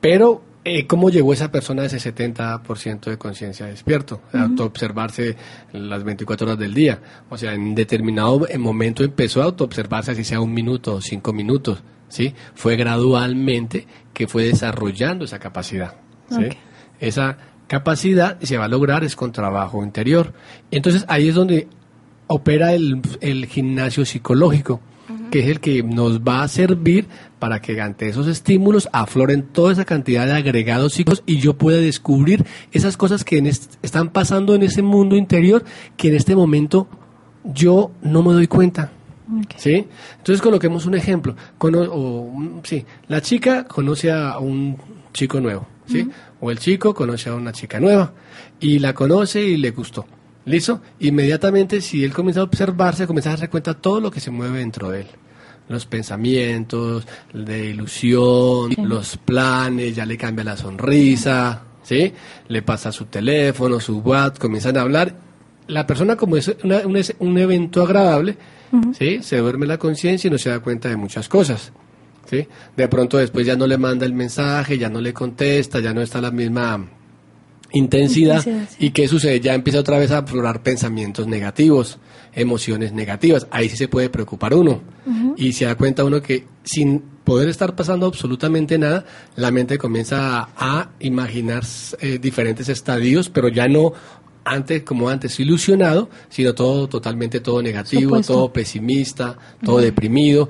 Pero, 0.00 0.42
eh, 0.66 0.84
¿cómo 0.88 1.10
llegó 1.10 1.32
esa 1.32 1.52
persona 1.52 1.82
a 1.82 1.84
ese 1.86 1.98
70% 1.98 3.04
de 3.04 3.16
conciencia 3.16 3.66
despierto? 3.66 4.20
Uh 4.32 4.38
Autoobservarse 4.38 5.36
las 5.72 6.02
24 6.02 6.44
horas 6.44 6.58
del 6.58 6.74
día. 6.74 6.98
O 7.30 7.38
sea, 7.38 7.54
en 7.54 7.76
determinado 7.76 8.44
momento 8.58 9.04
empezó 9.04 9.42
a 9.42 9.44
autoobservarse, 9.44 10.10
así 10.10 10.24
sea 10.24 10.40
un 10.40 10.52
minuto 10.52 10.96
o 10.96 11.00
cinco 11.00 11.32
minutos, 11.32 11.84
¿sí? 12.08 12.34
Fue 12.56 12.74
gradualmente 12.74 13.86
que 14.12 14.26
fue 14.26 14.44
desarrollando 14.44 15.24
esa 15.24 15.38
capacidad, 15.38 15.94
¿sí? 16.30 16.48
Esa 16.98 17.38
capacidad 17.68 18.40
se 18.40 18.58
va 18.58 18.64
a 18.64 18.68
lograr 18.68 19.04
es 19.04 19.14
con 19.14 19.30
trabajo 19.30 19.84
interior. 19.84 20.32
Entonces, 20.72 21.04
ahí 21.06 21.28
es 21.28 21.36
donde 21.36 21.68
opera 22.26 22.72
el, 22.72 23.02
el 23.20 23.46
gimnasio 23.46 24.04
psicológico, 24.04 24.80
que 25.30 25.40
es 25.40 25.46
el 25.46 25.60
que 25.60 25.84
nos 25.84 26.20
va 26.20 26.42
a 26.42 26.48
servir 26.48 27.06
para 27.38 27.60
que 27.60 27.80
ante 27.80 28.08
esos 28.08 28.26
estímulos 28.26 28.88
afloren 28.92 29.42
toda 29.42 29.72
esa 29.72 29.84
cantidad 29.84 30.26
de 30.26 30.32
agregados 30.32 30.94
psíquicos 30.94 31.22
y 31.26 31.38
yo 31.38 31.54
pueda 31.54 31.78
descubrir 31.78 32.44
esas 32.72 32.96
cosas 32.96 33.24
que 33.24 33.38
están 33.82 34.10
pasando 34.10 34.54
en 34.54 34.62
ese 34.62 34.82
mundo 34.82 35.16
interior 35.16 35.64
que 35.96 36.08
en 36.08 36.14
este 36.14 36.34
momento 36.34 36.88
yo 37.44 37.90
no 38.02 38.22
me 38.22 38.32
doy 38.32 38.46
cuenta. 38.46 38.92
¿Sí? 39.56 39.86
Entonces 40.18 40.40
coloquemos 40.40 40.86
un 40.86 40.94
ejemplo. 40.94 41.34
o, 41.60 42.60
sí, 42.62 42.84
la 43.08 43.20
chica 43.20 43.64
conoce 43.64 44.12
a 44.12 44.38
un 44.38 44.76
chico 45.12 45.40
nuevo, 45.40 45.66
¿sí? 45.86 46.08
O 46.40 46.50
el 46.50 46.58
chico 46.58 46.94
conoce 46.94 47.30
a 47.30 47.34
una 47.34 47.52
chica 47.52 47.80
nueva 47.80 48.12
y 48.60 48.78
la 48.78 48.94
conoce 48.94 49.42
y 49.42 49.56
le 49.56 49.72
gustó. 49.72 50.06
¿Listo? 50.44 50.80
Inmediatamente, 51.00 51.80
si 51.80 52.04
él 52.04 52.12
comienza 52.12 52.40
a 52.40 52.44
observarse, 52.44 53.08
comienza 53.08 53.30
a 53.30 53.32
darse 53.32 53.48
cuenta 53.48 53.74
de 53.74 53.80
todo 53.80 54.00
lo 54.00 54.12
que 54.12 54.20
se 54.20 54.30
mueve 54.30 54.60
dentro 54.60 54.90
de 54.90 55.00
él. 55.00 55.06
Los 55.68 55.86
pensamientos, 55.86 57.06
de 57.32 57.66
ilusión, 57.70 58.70
los 58.82 59.16
planes, 59.16 59.94
ya 59.96 60.06
le 60.06 60.16
cambia 60.16 60.44
la 60.44 60.56
sonrisa, 60.56 61.62
¿sí? 61.82 62.12
Le 62.48 62.62
pasa 62.62 62.92
su 62.92 63.06
teléfono, 63.06 63.80
su 63.80 63.98
WhatsApp, 63.98 64.38
comienzan 64.38 64.76
a 64.76 64.82
hablar. 64.82 65.14
La 65.68 65.86
persona 65.86 66.16
como 66.16 66.36
es 66.36 66.54
una- 66.62 66.82
un, 67.18 67.38
evento 67.38 67.82
agradable, 67.82 68.36
¿sí? 68.98 69.18
Se 69.22 69.38
duerme 69.38 69.66
la 69.66 69.78
conciencia 69.78 70.28
y 70.28 70.30
no 70.30 70.38
se 70.38 70.50
da 70.50 70.60
cuenta 70.60 70.88
de 70.88 70.96
muchas 70.96 71.28
cosas. 71.28 71.72
¿sí? 72.30 72.46
De 72.76 72.88
pronto 72.88 73.18
después 73.18 73.46
ya 73.46 73.54
no 73.56 73.66
le 73.68 73.78
manda 73.78 74.04
el 74.04 74.12
mensaje, 74.12 74.78
ya 74.78 74.88
no 74.88 75.00
le 75.00 75.12
contesta, 75.12 75.78
ya 75.80 75.94
no 75.94 76.02
está 76.02 76.20
la 76.20 76.30
misma 76.32 76.84
intensidad. 77.72 78.36
Intensidad, 78.38 78.68
sí. 78.70 78.86
¿Y 78.86 78.90
qué 78.90 79.08
sucede? 79.08 79.40
Ya 79.40 79.54
empieza 79.54 79.80
otra 79.80 79.98
vez 79.98 80.10
a 80.10 80.18
aflorar 80.18 80.62
pensamientos 80.62 81.26
negativos, 81.26 81.98
emociones 82.36 82.92
negativas. 82.92 83.48
Ahí 83.50 83.68
sí 83.68 83.76
se 83.76 83.88
puede 83.88 84.08
preocupar 84.10 84.54
uno. 84.54 84.80
Y 85.36 85.52
se 85.52 85.64
da 85.64 85.74
cuenta 85.74 86.04
uno 86.04 86.22
que 86.22 86.46
sin 86.62 87.00
poder 87.24 87.48
estar 87.48 87.74
pasando 87.74 88.06
absolutamente 88.06 88.78
nada, 88.78 89.04
la 89.34 89.50
mente 89.50 89.78
comienza 89.78 90.40
a, 90.40 90.48
a 90.56 90.90
imaginar 91.00 91.64
eh, 92.00 92.18
diferentes 92.18 92.68
estadios, 92.68 93.28
pero 93.28 93.48
ya 93.48 93.66
no 93.66 93.92
antes 94.44 94.82
como 94.84 95.08
antes 95.08 95.40
ilusionado, 95.40 96.08
sino 96.28 96.54
todo 96.54 96.88
totalmente 96.88 97.40
todo 97.40 97.60
negativo, 97.62 98.10
Supuesto. 98.10 98.32
todo 98.32 98.52
pesimista, 98.52 99.36
todo 99.64 99.78
deprimido. 99.78 100.48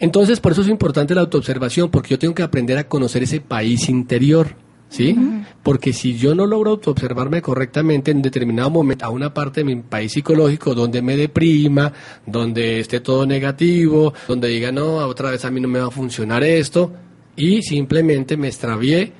Entonces, 0.00 0.40
por 0.40 0.52
eso 0.52 0.62
es 0.62 0.68
importante 0.68 1.14
la 1.14 1.20
autoobservación, 1.20 1.88
porque 1.90 2.10
yo 2.10 2.18
tengo 2.18 2.34
que 2.34 2.42
aprender 2.42 2.76
a 2.78 2.88
conocer 2.88 3.22
ese 3.22 3.40
país 3.40 3.88
interior, 3.88 4.56
¿sí? 4.92 5.16
Porque 5.62 5.92
si 5.92 6.16
yo 6.16 6.34
no 6.34 6.46
logro 6.46 6.72
autoobservarme 6.72 7.40
correctamente 7.40 8.10
en 8.10 8.20
determinado 8.20 8.70
momento 8.70 9.06
a 9.06 9.10
una 9.10 9.32
parte 9.32 9.60
de 9.60 9.64
mi 9.64 9.76
país 9.76 10.12
psicológico 10.12 10.74
donde 10.74 11.00
me 11.00 11.16
deprima, 11.16 11.92
donde 12.26 12.80
esté 12.80 13.00
todo 13.00 13.26
negativo, 13.26 14.12
donde 14.28 14.48
diga, 14.48 14.70
no, 14.70 14.96
otra 14.96 15.30
vez 15.30 15.44
a 15.44 15.50
mí 15.50 15.60
no 15.60 15.68
me 15.68 15.80
va 15.80 15.86
a 15.86 15.90
funcionar 15.90 16.44
esto, 16.44 16.92
y 17.34 17.62
simplemente 17.62 18.36
me 18.36 18.48
extravié 18.48 19.12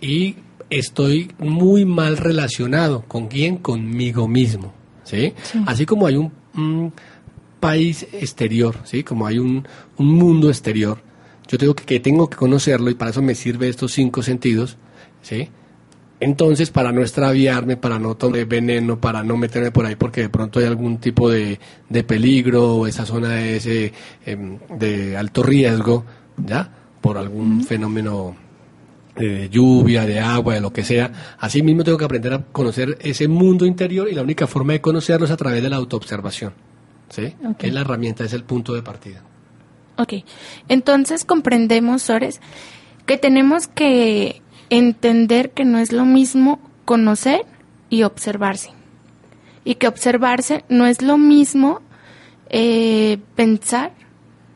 y 0.00 0.36
estoy 0.70 1.30
muy 1.38 1.84
mal 1.84 2.16
relacionado. 2.16 3.04
¿Con 3.06 3.28
quién? 3.28 3.58
Conmigo 3.58 4.26
mismo. 4.26 4.72
¿sí? 5.04 5.34
Así 5.66 5.84
como 5.84 6.06
hay 6.06 6.16
un, 6.16 6.32
un 6.56 6.92
país 7.60 8.06
exterior, 8.12 8.76
¿sí? 8.84 9.04
como 9.04 9.26
hay 9.26 9.38
un, 9.38 9.68
un 9.98 10.06
mundo 10.06 10.48
exterior, 10.48 10.98
yo 11.48 11.58
tengo 11.58 11.74
que, 11.74 11.84
que 11.84 12.00
tengo 12.00 12.30
que 12.30 12.36
conocerlo 12.36 12.88
y 12.88 12.94
para 12.94 13.10
eso 13.10 13.20
me 13.20 13.34
sirve 13.34 13.68
estos 13.68 13.92
cinco 13.92 14.22
sentidos. 14.22 14.78
¿Sí? 15.22 15.48
Entonces, 16.20 16.70
para 16.70 16.92
no 16.92 17.00
extraviarme, 17.00 17.76
para 17.76 17.98
no 17.98 18.14
tomar 18.14 18.44
veneno, 18.44 19.00
para 19.00 19.24
no 19.24 19.36
meterme 19.36 19.72
por 19.72 19.86
ahí 19.86 19.96
porque 19.96 20.20
de 20.20 20.28
pronto 20.28 20.60
hay 20.60 20.66
algún 20.66 20.98
tipo 20.98 21.28
de, 21.28 21.58
de 21.88 22.04
peligro 22.04 22.76
o 22.76 22.86
esa 22.86 23.04
zona 23.04 23.44
es 23.44 23.66
eh, 23.66 23.92
em, 24.24 24.56
de 24.78 25.16
alto 25.16 25.42
riesgo, 25.42 26.04
¿ya? 26.36 26.70
Por 27.00 27.18
algún 27.18 27.64
fenómeno 27.64 28.36
de 29.16 29.48
lluvia, 29.48 30.06
de 30.06 30.20
agua, 30.20 30.54
de 30.54 30.60
lo 30.60 30.72
que 30.72 30.84
sea. 30.84 31.36
Así 31.40 31.60
mismo 31.60 31.82
tengo 31.82 31.98
que 31.98 32.04
aprender 32.04 32.32
a 32.34 32.42
conocer 32.44 32.98
ese 33.00 33.26
mundo 33.26 33.66
interior 33.66 34.08
y 34.08 34.14
la 34.14 34.22
única 34.22 34.46
forma 34.46 34.74
de 34.74 34.80
conocerlo 34.80 35.26
es 35.26 35.32
a 35.32 35.36
través 35.36 35.60
de 35.60 35.70
la 35.70 35.76
autoobservación. 35.76 36.52
¿Sí? 37.08 37.34
Ok. 37.44 37.64
Es 37.64 37.74
la 37.74 37.80
herramienta, 37.80 38.24
es 38.24 38.32
el 38.32 38.44
punto 38.44 38.74
de 38.74 38.82
partida. 38.82 39.22
Ok, 39.98 40.14
entonces 40.68 41.24
comprendemos, 41.24 42.02
Sores, 42.02 42.40
que 43.06 43.18
tenemos 43.18 43.66
que 43.66 44.40
entender 44.70 45.50
que 45.50 45.64
no 45.64 45.78
es 45.78 45.92
lo 45.92 46.04
mismo 46.04 46.60
conocer 46.84 47.44
y 47.90 48.02
observarse. 48.02 48.70
Y 49.64 49.76
que 49.76 49.88
observarse 49.88 50.64
no 50.68 50.86
es 50.86 51.02
lo 51.02 51.18
mismo 51.18 51.80
eh, 52.48 53.18
pensar 53.36 53.92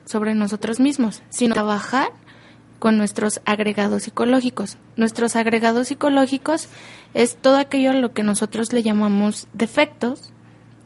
sobre 0.05 0.35
nosotros 0.35 0.81
mismos, 0.81 1.23
sino 1.31 1.55
trabajar 1.55 2.09
con 2.79 2.99
nuestros 2.99 3.41
agregados 3.45 4.05
psicológicos. 4.05 4.77
Nuestros 4.97 5.37
agregados 5.37 5.89
psicológicos 5.89 6.69
es 7.15 7.37
todo 7.37 7.57
aquello 7.57 7.91
a 7.91 7.95
lo 7.95 8.13
que 8.13 8.23
nosotros 8.23 8.73
le 8.73 8.83
llamamos 8.83 9.49
defectos, 9.53 10.33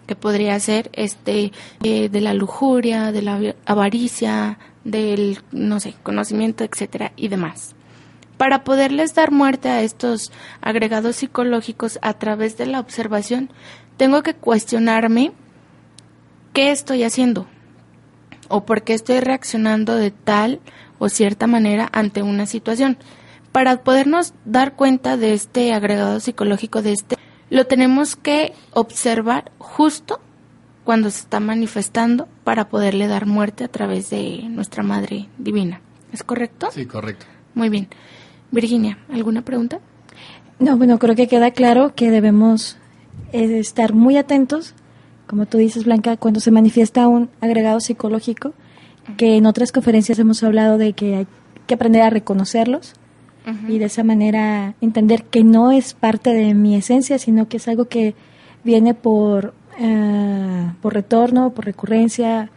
que 0.06 0.16
podría 0.16 0.58
ser 0.58 0.90
este 0.92 1.52
eh, 1.82 2.08
de 2.08 2.20
la 2.20 2.34
lujuria, 2.34 3.12
de 3.12 3.22
la 3.22 3.54
avaricia, 3.64 4.58
del 4.84 5.38
no 5.52 5.78
sé, 5.80 5.94
conocimiento, 6.02 6.64
etcétera 6.64 7.12
y 7.16 7.28
demás. 7.28 7.74
Para 8.40 8.64
poderles 8.64 9.14
dar 9.14 9.32
muerte 9.32 9.68
a 9.68 9.82
estos 9.82 10.32
agregados 10.62 11.16
psicológicos 11.16 11.98
a 12.00 12.14
través 12.14 12.56
de 12.56 12.64
la 12.64 12.80
observación, 12.80 13.50
tengo 13.98 14.22
que 14.22 14.32
cuestionarme 14.32 15.32
qué 16.54 16.70
estoy 16.70 17.02
haciendo 17.02 17.46
o 18.48 18.64
por 18.64 18.80
qué 18.80 18.94
estoy 18.94 19.20
reaccionando 19.20 19.94
de 19.94 20.10
tal 20.10 20.60
o 20.98 21.10
cierta 21.10 21.46
manera 21.46 21.90
ante 21.92 22.22
una 22.22 22.46
situación. 22.46 22.96
Para 23.52 23.82
podernos 23.82 24.32
dar 24.46 24.72
cuenta 24.74 25.18
de 25.18 25.34
este 25.34 25.74
agregado 25.74 26.18
psicológico, 26.18 26.80
de 26.80 26.92
este, 26.92 27.18
lo 27.50 27.66
tenemos 27.66 28.16
que 28.16 28.54
observar 28.72 29.52
justo 29.58 30.18
cuando 30.84 31.10
se 31.10 31.18
está 31.18 31.40
manifestando 31.40 32.26
para 32.42 32.70
poderle 32.70 33.06
dar 33.06 33.26
muerte 33.26 33.64
a 33.64 33.68
través 33.68 34.08
de 34.08 34.44
nuestra 34.48 34.82
Madre 34.82 35.28
Divina. 35.36 35.82
¿Es 36.10 36.22
correcto? 36.22 36.70
Sí, 36.72 36.86
correcto. 36.86 37.26
Muy 37.54 37.68
bien. 37.68 37.88
Virginia, 38.50 38.98
¿alguna 39.12 39.42
pregunta? 39.42 39.80
No, 40.58 40.76
bueno, 40.76 40.98
creo 40.98 41.14
que 41.14 41.28
queda 41.28 41.52
claro 41.52 41.94
que 41.94 42.10
debemos 42.10 42.76
eh, 43.32 43.58
estar 43.58 43.94
muy 43.94 44.16
atentos, 44.16 44.74
como 45.26 45.46
tú 45.46 45.58
dices, 45.58 45.84
Blanca, 45.84 46.16
cuando 46.16 46.40
se 46.40 46.50
manifiesta 46.50 47.08
un 47.08 47.30
agregado 47.40 47.80
psicológico, 47.80 48.52
que 49.16 49.36
en 49.36 49.46
otras 49.46 49.72
conferencias 49.72 50.18
hemos 50.18 50.42
hablado 50.42 50.78
de 50.78 50.92
que 50.92 51.16
hay 51.16 51.26
que 51.66 51.74
aprender 51.74 52.02
a 52.02 52.10
reconocerlos 52.10 52.94
y 53.68 53.78
de 53.78 53.86
esa 53.86 54.04
manera 54.04 54.74
entender 54.80 55.24
que 55.24 55.42
no 55.42 55.72
es 55.72 55.94
parte 55.94 56.32
de 56.32 56.54
mi 56.54 56.76
esencia, 56.76 57.18
sino 57.18 57.48
que 57.48 57.56
es 57.56 57.66
algo 57.68 57.86
que 57.86 58.14
viene 58.62 58.94
por, 58.94 59.54
eh, 59.78 60.70
por 60.80 60.94
retorno, 60.94 61.50
por 61.50 61.64
recurrencia, 61.64 62.50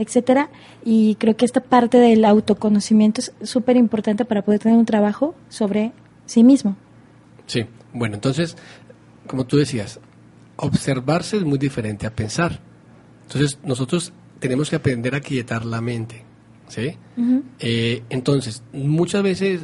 etcétera. 0.00 0.50
Y 0.84 1.16
creo 1.16 1.36
que 1.36 1.44
esta 1.44 1.60
parte 1.60 1.98
del 1.98 2.24
autoconocimiento 2.24 3.20
es 3.20 3.32
súper 3.42 3.76
importante 3.76 4.24
para 4.24 4.42
poder 4.42 4.60
tener 4.60 4.78
un 4.78 4.86
trabajo 4.86 5.34
sobre 5.48 5.92
sí 6.26 6.42
mismo. 6.42 6.76
Sí, 7.46 7.66
bueno, 7.92 8.14
entonces, 8.14 8.56
como 9.26 9.44
tú 9.46 9.56
decías, 9.56 10.00
observarse 10.56 11.36
es 11.36 11.44
muy 11.44 11.58
diferente 11.58 12.06
a 12.06 12.14
pensar. 12.14 12.60
Entonces, 13.22 13.58
nosotros 13.64 14.12
tenemos 14.38 14.70
que 14.70 14.76
aprender 14.76 15.14
a 15.14 15.20
quietar 15.20 15.64
la 15.64 15.80
mente. 15.80 16.24
¿Sí? 16.68 16.96
Eh, 17.58 18.04
entonces, 18.10 18.62
muchas 18.72 19.24
veces, 19.24 19.62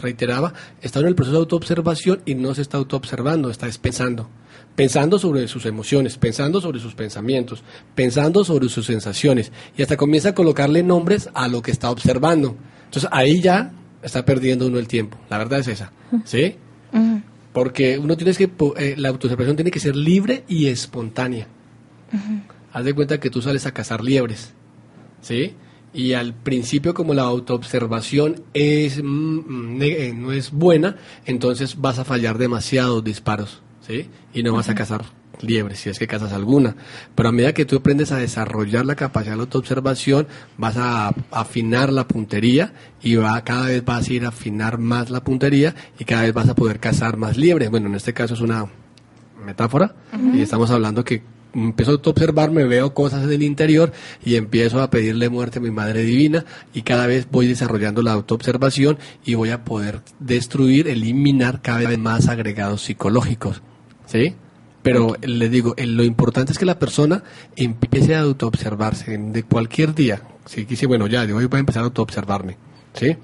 reiteraba, 0.00 0.54
está 0.80 1.00
en 1.00 1.06
el 1.06 1.14
proceso 1.14 1.36
de 1.36 1.40
autoobservación 1.40 2.22
y 2.24 2.34
no 2.34 2.54
se 2.54 2.62
está 2.62 2.78
autoobservando, 2.78 3.50
está 3.50 3.66
es 3.66 3.76
pensando. 3.76 4.30
Pensando 4.78 5.18
sobre 5.18 5.48
sus 5.48 5.66
emociones, 5.66 6.16
pensando 6.18 6.60
sobre 6.60 6.78
sus 6.78 6.94
pensamientos, 6.94 7.64
pensando 7.96 8.44
sobre 8.44 8.68
sus 8.68 8.86
sensaciones. 8.86 9.50
Y 9.76 9.82
hasta 9.82 9.96
comienza 9.96 10.28
a 10.28 10.34
colocarle 10.36 10.84
nombres 10.84 11.28
a 11.34 11.48
lo 11.48 11.62
que 11.62 11.72
está 11.72 11.90
observando. 11.90 12.54
Entonces, 12.84 13.10
ahí 13.12 13.40
ya 13.40 13.72
está 14.04 14.24
perdiendo 14.24 14.68
uno 14.68 14.78
el 14.78 14.86
tiempo. 14.86 15.18
La 15.30 15.38
verdad 15.38 15.58
es 15.58 15.66
esa. 15.66 15.90
¿Sí? 16.24 16.54
Porque 17.52 17.98
uno 17.98 18.16
tiene 18.16 18.32
que, 18.34 18.48
eh, 18.76 18.94
la 18.96 19.08
autoobservación 19.08 19.56
tiene 19.56 19.72
que 19.72 19.80
ser 19.80 19.96
libre 19.96 20.44
y 20.46 20.66
espontánea. 20.66 21.48
Haz 22.72 22.84
de 22.84 22.94
cuenta 22.94 23.18
que 23.18 23.30
tú 23.30 23.42
sales 23.42 23.66
a 23.66 23.72
cazar 23.72 24.04
liebres, 24.04 24.52
¿sí? 25.22 25.54
Y 25.92 26.12
al 26.12 26.34
principio 26.34 26.94
como 26.94 27.14
la 27.14 27.22
autoobservación 27.22 28.44
es, 28.54 29.02
mm, 29.02 29.76
ne- 29.78 30.06
eh, 30.06 30.14
no 30.14 30.30
es 30.30 30.52
buena, 30.52 30.94
entonces 31.26 31.80
vas 31.80 31.98
a 31.98 32.04
fallar 32.04 32.38
demasiados 32.38 33.02
disparos, 33.02 33.60
¿sí? 33.88 34.08
Y 34.32 34.42
no 34.42 34.52
vas 34.52 34.68
a 34.68 34.74
cazar 34.74 35.04
liebres, 35.40 35.80
si 35.80 35.90
es 35.90 35.98
que 35.98 36.06
cazas 36.06 36.32
alguna. 36.32 36.76
Pero 37.14 37.28
a 37.28 37.32
medida 37.32 37.54
que 37.54 37.64
tú 37.64 37.76
aprendes 37.76 38.12
a 38.12 38.16
desarrollar 38.16 38.86
la 38.86 38.96
capacidad 38.96 39.34
de 39.34 39.40
autoobservación, 39.40 40.26
vas 40.56 40.76
a 40.76 41.14
afinar 41.30 41.92
la 41.92 42.06
puntería 42.06 42.72
y 43.02 43.16
va, 43.16 43.42
cada 43.44 43.66
vez 43.66 43.84
vas 43.84 44.08
a 44.08 44.12
ir 44.12 44.24
a 44.24 44.28
afinar 44.28 44.78
más 44.78 45.10
la 45.10 45.24
puntería 45.24 45.74
y 45.98 46.04
cada 46.04 46.22
vez 46.22 46.34
vas 46.34 46.48
a 46.48 46.54
poder 46.54 46.80
cazar 46.80 47.16
más 47.16 47.36
liebres. 47.36 47.70
Bueno, 47.70 47.88
en 47.88 47.94
este 47.94 48.12
caso 48.12 48.34
es 48.34 48.40
una 48.40 48.66
metáfora 49.44 49.94
y 50.34 50.42
estamos 50.42 50.70
hablando 50.70 51.04
que 51.04 51.22
empiezo 51.54 51.92
a 51.92 51.94
autoobservar, 51.94 52.50
me 52.50 52.64
veo 52.64 52.92
cosas 52.92 53.24
en 53.24 53.32
el 53.32 53.42
interior 53.42 53.92
y 54.24 54.36
empiezo 54.36 54.82
a 54.82 54.90
pedirle 54.90 55.28
muerte 55.28 55.58
a 55.58 55.62
mi 55.62 55.70
Madre 55.70 56.02
Divina 56.02 56.44
y 56.74 56.82
cada 56.82 57.06
vez 57.06 57.28
voy 57.30 57.46
desarrollando 57.46 58.02
la 58.02 58.12
autoobservación 58.12 58.98
y 59.24 59.34
voy 59.34 59.50
a 59.50 59.64
poder 59.64 60.02
destruir, 60.18 60.88
eliminar 60.88 61.62
cada 61.62 61.88
vez 61.88 61.98
más 61.98 62.28
agregados 62.28 62.82
psicológicos, 62.82 63.62
¿sí? 64.08 64.34
Pero 64.82 65.16
les 65.22 65.50
digo, 65.50 65.74
lo 65.76 66.02
importante 66.02 66.52
es 66.52 66.58
que 66.58 66.64
la 66.64 66.78
persona 66.78 67.22
empiece 67.56 68.14
a 68.14 68.20
autoobservarse 68.20 69.18
de 69.18 69.42
cualquier 69.42 69.94
día. 69.94 70.22
Si 70.46 70.64
dice, 70.64 70.86
bueno, 70.86 71.06
ya, 71.06 71.26
de 71.26 71.32
hoy 71.34 71.44
voy 71.44 71.58
a 71.58 71.60
empezar 71.60 71.82
a 71.82 71.86
autoobservarme, 71.86 72.56
¿sí? 72.94 73.16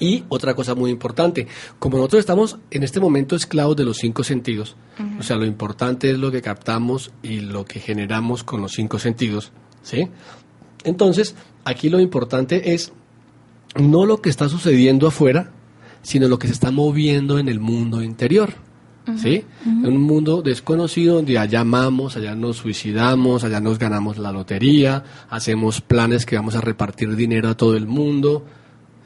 Y 0.00 0.24
otra 0.28 0.54
cosa 0.54 0.74
muy 0.74 0.90
importante, 0.90 1.46
como 1.78 1.98
nosotros 1.98 2.20
estamos 2.20 2.58
en 2.70 2.82
este 2.82 3.00
momento 3.00 3.36
esclavos 3.36 3.76
de 3.76 3.84
los 3.84 3.98
cinco 3.98 4.24
sentidos, 4.24 4.76
o 5.18 5.22
sea, 5.22 5.36
lo 5.36 5.44
importante 5.44 6.10
es 6.10 6.18
lo 6.18 6.30
que 6.30 6.42
captamos 6.42 7.12
y 7.22 7.40
lo 7.40 7.64
que 7.64 7.80
generamos 7.80 8.42
con 8.42 8.62
los 8.62 8.72
cinco 8.72 8.98
sentidos, 8.98 9.52
¿sí? 9.82 10.08
Entonces, 10.84 11.34
aquí 11.64 11.90
lo 11.90 12.00
importante 12.00 12.72
es 12.72 12.92
no 13.76 14.06
lo 14.06 14.22
que 14.22 14.30
está 14.30 14.48
sucediendo 14.48 15.06
afuera, 15.06 15.52
sino 16.02 16.28
lo 16.28 16.38
que 16.38 16.46
se 16.46 16.54
está 16.54 16.70
moviendo 16.70 17.38
en 17.38 17.48
el 17.48 17.60
mundo 17.60 18.02
interior. 18.02 18.54
¿Sí? 19.16 19.44
Un 19.64 20.00
mundo 20.00 20.42
desconocido 20.42 21.16
donde 21.16 21.38
allá 21.38 21.60
amamos, 21.60 22.16
allá 22.16 22.34
nos 22.34 22.58
suicidamos, 22.58 23.44
allá 23.44 23.60
nos 23.60 23.78
ganamos 23.78 24.18
la 24.18 24.30
lotería, 24.30 25.02
hacemos 25.28 25.80
planes 25.80 26.26
que 26.26 26.36
vamos 26.36 26.54
a 26.54 26.60
repartir 26.60 27.16
dinero 27.16 27.48
a 27.48 27.56
todo 27.56 27.76
el 27.76 27.86
mundo, 27.86 28.44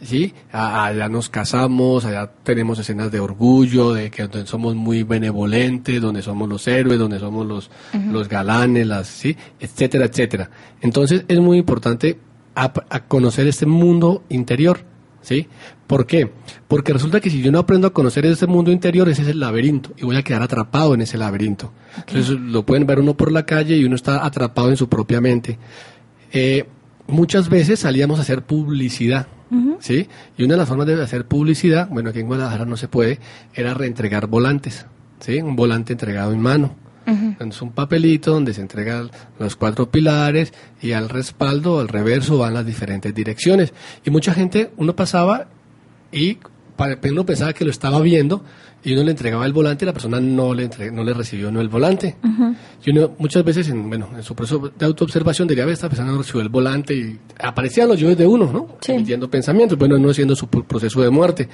¿sí? 0.03 0.35
Allá 0.53 1.09
nos 1.09 1.29
casamos, 1.29 2.05
allá 2.05 2.31
tenemos 2.43 2.79
escenas 2.79 3.11
de 3.11 3.21
orgullo, 3.21 3.93
de 3.93 4.11
que 4.11 4.25
donde 4.25 4.47
somos 4.47 4.75
muy 4.75 5.05
benevolentes, 5.05 6.01
donde 6.01 6.23
somos 6.23 6.49
los 6.49 6.67
héroes, 6.69 6.99
donde 6.99 7.19
somos 7.19 7.47
los, 7.47 7.71
los 8.11 8.29
galanes, 8.29 8.87
las, 8.87 9.09
¿sí? 9.09 9.37
Etcétera, 9.59 10.07
etcétera. 10.07 10.51
Entonces 10.81 11.25
es 11.29 11.39
muy 11.39 11.59
importante 11.59 12.19
a 12.55 13.01
conocer 13.09 13.49
este 13.49 13.67
mundo 13.67 14.23
interior, 14.29 14.85
¿sí? 15.25 15.49
¿Por 15.87 16.07
qué? 16.07 16.31
Porque 16.69 16.93
resulta 16.93 17.21
que 17.21 17.31
si 17.31 17.43
yo 17.43 17.50
no 17.50 17.59
aprendo 17.59 17.88
a 17.88 17.93
conocer 17.93 18.25
ese 18.26 18.47
mundo 18.47 18.71
interior, 18.71 19.09
ese 19.09 19.23
es 19.23 19.28
el 19.28 19.40
laberinto, 19.40 19.93
y 19.97 20.04
voy 20.04 20.16
a 20.16 20.23
quedar 20.23 20.43
atrapado 20.43 20.95
en 20.95 21.00
ese 21.00 21.19
laberinto. 21.19 21.73
Entonces 22.07 22.31
lo 22.31 22.64
pueden 22.64 22.87
ver 22.87 23.00
uno 23.00 23.16
por 23.16 23.33
la 23.33 23.45
calle 23.45 23.76
y 23.76 23.85
uno 23.85 23.97
está 23.97 24.25
atrapado 24.25 24.69
en 24.71 24.76
su 24.76 24.88
propia 24.88 25.21
mente. 25.21 25.59
Eh, 26.33 26.66
muchas 27.09 27.49
veces 27.49 27.81
salíamos 27.81 28.19
a 28.19 28.23
hacer 28.23 28.43
publicidad, 28.43 29.26
¿sí? 29.81 30.09
Y 30.37 30.45
una 30.45 30.54
de 30.54 30.59
las 30.59 30.69
formas 30.69 30.87
de 30.87 31.02
hacer 31.02 31.26
publicidad, 31.26 31.88
bueno, 31.88 32.11
aquí 32.11 32.21
en 32.21 32.26
Guadalajara 32.26 32.64
no 32.64 32.76
se 32.76 32.88
puede, 32.88 33.19
era 33.54 33.75
reentregar 33.75 34.26
volantes, 34.26 34.87
¿sí? 35.21 35.40
Un 35.40 35.57
volante 35.57 35.93
entregado 35.93 36.33
en 36.33 36.40
mano. 36.40 36.76
Es 37.06 37.62
un 37.62 37.73
papelito 37.73 38.32
donde 38.32 38.54
se 38.54 38.61
entregan 38.61 39.11
los 39.38 39.56
cuatro 39.56 39.90
pilares 39.90 40.52
y 40.80 40.92
al 40.92 41.08
respaldo, 41.08 41.80
al 41.80 41.88
reverso, 41.88 42.38
van 42.38 42.54
las 42.54 42.66
diferentes 42.66 43.14
direcciones. 43.14 43.73
Y 44.04 44.11
mucha 44.11 44.32
gente, 44.34 44.70
uno 44.76 44.96
pasaba 44.96 45.46
y 46.12 46.38
uno 47.11 47.26
pensaba 47.26 47.52
que 47.52 47.64
lo 47.64 47.70
estaba 47.70 48.00
viendo 48.00 48.44
y 48.85 48.93
uno 48.93 49.03
le 49.05 49.12
entregaba 49.12 49.47
el 49.47 49.53
volante 49.55 49.85
y 49.85 49.87
la 49.87 49.93
persona 49.95 50.21
no 50.21 50.53
le 50.53 50.64
entre- 50.64 50.91
no 50.91 51.03
le 51.03 51.14
recibió 51.14 51.50
no 51.50 51.61
el 51.61 51.69
volante. 51.69 52.17
Y 52.85 52.91
uno 52.91 53.12
muchas 53.19 53.43
veces 53.43 53.69
en, 53.71 53.88
bueno, 53.88 54.09
en 54.14 54.23
su 54.23 54.35
proceso 54.35 54.71
de 54.79 54.85
autoobservación 54.85 55.49
diría, 55.49 55.64
"Ve, 55.64 55.73
esta 55.73 55.88
persona 55.88 56.12
no 56.12 56.19
recibió 56.19 56.43
el 56.43 56.50
volante 56.50 56.95
y 56.95 57.19
aparecían 57.41 57.88
los 57.88 57.99
yo 57.99 58.14
de 58.14 58.26
uno, 58.26 58.50
¿no? 58.53 58.76
Sí. 58.81 58.93
Emitiendo 58.93 59.31
pensamientos, 59.31 59.79
bueno, 59.79 59.99
no 59.99 60.11
haciendo 60.11 60.37
su 60.37 60.47
proceso 60.49 61.00
de 61.00 61.09
muerte. 61.11 61.49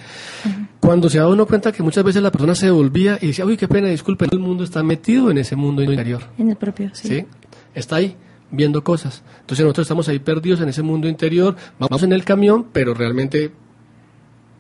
Cuando 0.81 1.09
se 1.09 1.19
da 1.19 1.29
uno 1.29 1.47
cuenta 1.47 1.71
que 1.73 1.83
muchas 1.83 2.03
veces 2.03 2.23
la 2.23 2.33
persona 2.33 2.55
se 2.55 2.67
devolvía 2.67 3.19
y 3.21 3.29
decía, 3.29 3.45
uy, 3.47 3.57
qué 3.57 3.69
pena, 3.69 3.89
disculpe, 3.89 4.27
el 4.31 4.39
mundo 4.41 4.65
está 4.65 4.83
metido 4.83 5.31
en 5.31 5.39
ese 5.39 5.55
mundo 5.55 5.83
interior. 5.83 6.23
En 6.37 6.51
el 6.51 6.57
propio, 6.57 6.91
sí. 6.95 7.09
¿sí? 7.09 7.27
Está 7.75 7.97
ahí 7.97 8.17
viendo 8.51 8.83
cosas. 8.83 9.23
Entonces 9.43 9.63
nosotros 9.65 9.85
estamos 9.85 10.09
ahí 10.09 10.19
perdidos 10.19 10.61
en 10.61 10.69
ese 10.71 10.83
mundo 10.83 11.07
interior, 11.07 11.55
vamos 11.79 12.03
en 12.03 12.13
el 12.13 12.25
camión, 12.25 12.67
pero 12.73 12.95
realmente, 12.95 13.53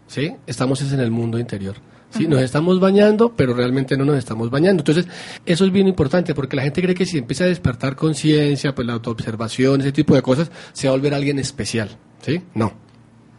¿sí? 0.06 0.32
Estamos 0.46 0.80
es 0.82 0.92
en 0.92 1.00
el 1.00 1.10
mundo 1.10 1.38
interior. 1.38 1.74
¿Sí? 2.10 2.26
Nos 2.26 2.40
estamos 2.40 2.80
bañando, 2.80 3.32
pero 3.34 3.54
realmente 3.54 3.96
no 3.96 4.04
nos 4.04 4.16
estamos 4.16 4.50
bañando. 4.50 4.80
Entonces, 4.82 5.06
eso 5.46 5.64
es 5.64 5.72
bien 5.72 5.88
importante, 5.88 6.34
porque 6.34 6.56
la 6.56 6.62
gente 6.62 6.82
cree 6.82 6.94
que 6.94 7.06
si 7.06 7.18
empieza 7.18 7.44
a 7.44 7.48
despertar 7.48 7.96
conciencia, 7.96 8.74
pues 8.74 8.86
la 8.86 8.94
autoobservación, 8.94 9.80
ese 9.80 9.92
tipo 9.92 10.14
de 10.14 10.22
cosas, 10.22 10.50
se 10.72 10.88
va 10.88 10.94
a 10.94 10.96
volver 10.96 11.14
alguien 11.14 11.38
especial, 11.38 11.90
¿sí? 12.20 12.42
No. 12.54 12.90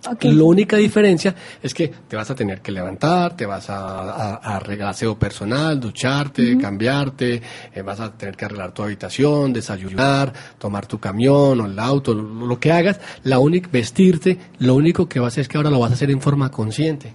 Ok. 0.09 0.23
La 0.23 0.43
única 0.43 0.77
diferencia 0.77 1.35
es 1.61 1.75
que 1.75 1.87
te 2.07 2.15
vas 2.15 2.29
a 2.31 2.33
tener 2.33 2.61
que 2.61 2.71
levantar, 2.71 3.35
te 3.35 3.45
vas 3.45 3.69
a 3.69 4.35
arreglar 4.35 4.89
aseo 4.89 5.17
personal, 5.17 5.79
ducharte, 5.79 6.57
cambiarte, 6.57 7.41
eh, 7.73 7.81
vas 7.83 7.99
a 7.99 8.11
tener 8.11 8.35
que 8.35 8.45
arreglar 8.45 8.73
tu 8.73 8.81
habitación, 8.81 9.53
desayunar, 9.53 10.33
tomar 10.57 10.87
tu 10.87 10.99
camión 10.99 11.61
o 11.61 11.65
el 11.67 11.77
auto, 11.77 12.15
lo, 12.15 12.47
lo 12.47 12.59
que 12.59 12.71
hagas, 12.71 12.99
la 13.23 13.37
única, 13.37 13.69
vestirte, 13.71 14.39
lo 14.57 14.73
único 14.73 15.07
que 15.07 15.19
vas 15.19 15.27
a 15.27 15.31
hacer 15.33 15.41
es 15.43 15.47
que 15.47 15.57
ahora 15.57 15.69
lo 15.69 15.79
vas 15.79 15.91
a 15.91 15.93
hacer 15.93 16.09
en 16.09 16.19
forma 16.19 16.49
consciente. 16.49 17.13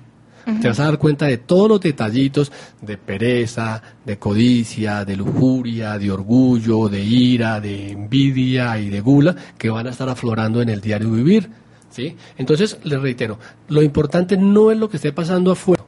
Te 0.61 0.69
vas 0.69 0.79
a 0.79 0.85
dar 0.85 0.99
cuenta 0.99 1.27
de 1.27 1.39
todos 1.39 1.69
los 1.69 1.81
detallitos 1.81 2.53
de 2.81 2.97
pereza, 2.97 3.83
de 4.05 4.17
codicia, 4.17 5.05
de 5.05 5.17
lujuria, 5.17 5.99
de 5.99 6.13
orgullo, 6.13 6.89
de 6.89 7.03
ira, 7.03 7.61
de 7.61 7.91
envidia 7.91 8.79
y 8.79 8.89
de 8.89 9.01
gula 9.01 9.35
que 9.59 9.71
van 9.71 9.89
a 9.89 9.91
estar 9.91 10.09
aflorando 10.09 10.63
en 10.63 10.69
el 10.69 10.81
diario 10.81 11.11
vivir. 11.11 11.51
¿sí? 11.91 12.17
Entonces, 12.39 12.79
les 12.85 13.01
reitero, 13.01 13.41
lo 13.69 13.83
importante 13.83 14.37
no 14.37 14.71
es 14.71 14.79
lo 14.79 14.89
que 14.89 14.99
esté 14.99 15.13
pasando 15.13 15.51
afuera. 15.51 15.83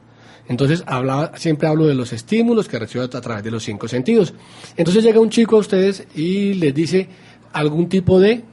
Entonces, 0.49 0.83
hablaba, 0.87 1.37
siempre 1.37 1.69
hablo 1.69 1.85
de 1.85 1.93
los 1.93 2.11
estímulos 2.11 2.67
que 2.67 2.79
recibo 2.79 3.05
a 3.05 3.07
través 3.07 3.43
de 3.43 3.51
los 3.51 3.63
cinco 3.63 3.87
sentidos. 3.87 4.33
Entonces 4.75 5.03
llega 5.03 5.21
un 5.21 5.29
chico 5.29 5.55
a 5.55 5.59
ustedes 5.59 6.05
y 6.15 6.55
les 6.55 6.73
dice 6.73 7.07
algún 7.53 7.87
tipo 7.87 8.19
de, 8.19 8.43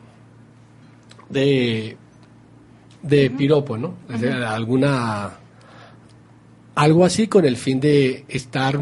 de, 1.31 1.97
de 3.03 3.31
piropo, 3.31 3.77
¿no? 3.77 3.95
Alguna, 4.47 5.39
algo 6.77 7.05
así 7.05 7.27
con 7.27 7.45
el 7.45 7.57
fin 7.57 7.81
de 7.81 8.25
estar, 8.29 8.79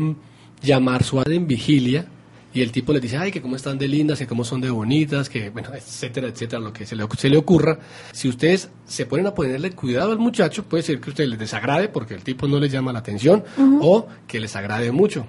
llamar 0.62 1.02
su 1.04 1.18
alma 1.18 1.34
en 1.34 1.46
vigilia 1.46 2.06
y 2.52 2.60
el 2.60 2.70
tipo 2.70 2.92
les 2.92 3.02
dice, 3.02 3.16
ay, 3.16 3.32
que 3.32 3.42
cómo 3.42 3.56
están 3.56 3.78
de 3.78 3.88
lindas, 3.88 4.18
que 4.18 4.28
cómo 4.28 4.44
son 4.44 4.60
de 4.60 4.70
bonitas, 4.70 5.28
que, 5.28 5.50
bueno, 5.50 5.70
etcétera, 5.74 6.28
etcétera, 6.28 6.60
lo 6.60 6.72
que 6.72 6.86
se 6.86 6.94
le, 6.94 7.04
se 7.18 7.28
le 7.28 7.36
ocurra. 7.36 7.78
Si 8.12 8.28
ustedes 8.28 8.70
se 8.84 9.06
ponen 9.06 9.26
a 9.26 9.34
ponerle 9.34 9.72
cuidado 9.72 10.12
al 10.12 10.18
muchacho, 10.18 10.64
puede 10.64 10.84
ser 10.84 11.00
que 11.00 11.10
ustedes 11.10 11.30
les 11.30 11.38
desagrade 11.38 11.88
porque 11.88 12.14
el 12.14 12.22
tipo 12.22 12.46
no 12.46 12.60
les 12.60 12.70
llama 12.70 12.92
la 12.92 13.00
atención 13.00 13.42
o 13.80 14.06
que 14.28 14.38
les 14.38 14.54
agrade 14.54 14.92
mucho. 14.92 15.26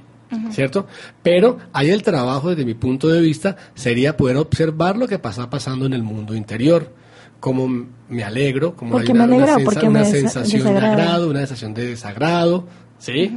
¿Cierto? 0.51 0.87
Pero 1.23 1.59
ahí 1.71 1.91
el 1.91 2.03
trabajo, 2.03 2.49
desde 2.49 2.65
mi 2.65 2.73
punto 2.73 3.07
de 3.07 3.21
vista, 3.21 3.55
sería 3.73 4.17
poder 4.17 4.37
observar 4.37 4.97
lo 4.97 5.07
que 5.07 5.17
pasa 5.17 5.49
pasando 5.49 5.85
en 5.85 5.93
el 5.93 6.03
mundo 6.03 6.35
interior. 6.35 6.91
Cómo 7.39 7.85
me 8.09 8.23
alegro, 8.23 8.75
cómo 8.75 8.91
¿Por 8.93 9.03
qué 9.03 9.11
hay 9.11 9.17
una, 9.17 9.27
me 9.27 9.33
alegro? 9.35 9.45
una 9.45 9.55
sensa- 9.55 9.65
¿Por 9.65 9.79
qué 9.81 9.87
una 9.87 9.99
me 9.99 10.05
sensación 10.05 10.63
de 10.63 10.79
agrado, 10.79 11.29
una 11.29 11.39
sensación 11.39 11.73
de 11.73 11.85
desagrado, 11.87 12.65
¿sí? 12.97 13.35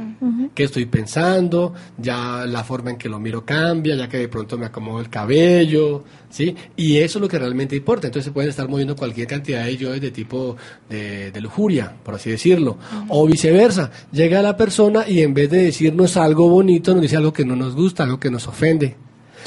¿Qué 0.55 0.63
estoy 0.63 0.85
pensando? 0.85 1.73
Ya 1.97 2.45
la 2.47 2.63
forma 2.63 2.91
en 2.91 2.97
que 2.97 3.07
lo 3.09 3.19
miro 3.19 3.45
cambia, 3.45 3.95
ya 3.95 4.07
que 4.09 4.17
de 4.17 4.27
pronto 4.27 4.57
me 4.57 4.65
acomodo 4.65 4.99
el 4.99 5.09
cabello, 5.09 6.03
¿sí? 6.29 6.55
Y 6.75 6.97
eso 6.97 7.19
es 7.19 7.21
lo 7.21 7.27
que 7.27 7.37
realmente 7.37 7.75
importa. 7.75 8.07
Entonces 8.07 8.25
se 8.25 8.31
pueden 8.31 8.49
estar 8.49 8.67
moviendo 8.67 8.95
cualquier 8.95 9.27
cantidad 9.27 9.63
de 9.65 9.77
yo 9.77 9.91
de 9.91 10.11
tipo 10.11 10.55
de, 10.89 11.31
de 11.31 11.41
lujuria, 11.41 11.93
por 12.03 12.15
así 12.15 12.31
decirlo. 12.31 12.77
O 13.09 13.27
viceversa, 13.27 13.91
llega 14.11 14.41
la 14.41 14.57
persona 14.57 15.07
y 15.07 15.21
en 15.21 15.33
vez 15.33 15.49
de 15.51 15.63
decirnos 15.65 16.17
algo 16.17 16.49
bonito, 16.49 16.93
nos 16.93 17.01
dice 17.03 17.17
algo 17.17 17.31
que 17.33 17.45
no 17.45 17.55
nos 17.55 17.75
gusta, 17.75 18.03
algo 18.03 18.19
que 18.19 18.31
nos 18.31 18.47
ofende. 18.47 18.95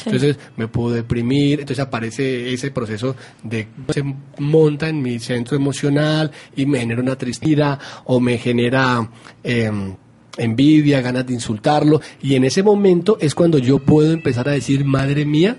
Entonces 0.04 0.38
me 0.56 0.68
puedo 0.68 0.94
deprimir, 0.94 1.60
entonces 1.60 1.84
aparece 1.84 2.52
ese 2.52 2.70
proceso 2.70 3.14
de 3.42 3.68
se 3.88 4.02
monta 4.38 4.88
en 4.88 5.02
mi 5.02 5.18
centro 5.18 5.56
emocional 5.56 6.30
y 6.56 6.66
me 6.66 6.80
genera 6.80 7.02
una 7.02 7.16
tristeza 7.16 7.78
o 8.04 8.20
me 8.20 8.38
genera 8.38 9.10
em, 9.42 9.94
envidia, 10.36 11.00
ganas 11.00 11.26
de 11.26 11.34
insultarlo 11.34 12.00
y 12.22 12.34
en 12.34 12.44
ese 12.44 12.62
momento 12.62 13.18
es 13.20 13.34
cuando 13.34 13.58
yo 13.58 13.78
puedo 13.78 14.12
empezar 14.12 14.48
a 14.48 14.52
decir, 14.52 14.84
madre 14.84 15.24
mía, 15.24 15.58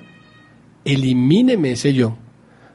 elimíneme 0.86 1.74
ese 1.74 1.94
yo. 1.94 2.18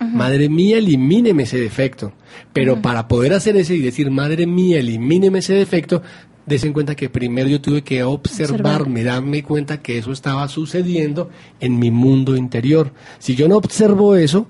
Madre 0.01 0.49
mía, 0.49 0.79
elimíneme 0.79 1.43
ese 1.43 1.59
defecto. 1.59 2.13
Pero 2.53 2.81
para 2.81 3.09
poder 3.09 3.33
hacer 3.33 3.57
ese 3.57 3.75
y 3.75 3.81
decir, 3.81 4.13
madre 4.13 4.47
mía, 4.47 4.79
elimíneme 4.79 5.41
ese 5.41 5.55
defecto, 5.55 6.03
des 6.49 6.65
en 6.65 6.73
cuenta 6.73 6.95
que 6.95 7.09
primero 7.11 7.49
yo 7.49 7.61
tuve 7.61 7.83
que 7.83 8.03
observarme, 8.03 9.05
darme 9.05 9.43
cuenta 9.43 9.81
que 9.83 9.99
eso 9.99 10.13
estaba 10.13 10.49
sucediendo 10.49 11.31
en 11.61 11.79
mi 11.79 11.91
mundo 11.91 12.37
interior. 12.37 12.91
Si 13.19 13.35
yo 13.37 13.49
no 13.49 13.57
observo 13.57 14.17
eso, 14.17 14.47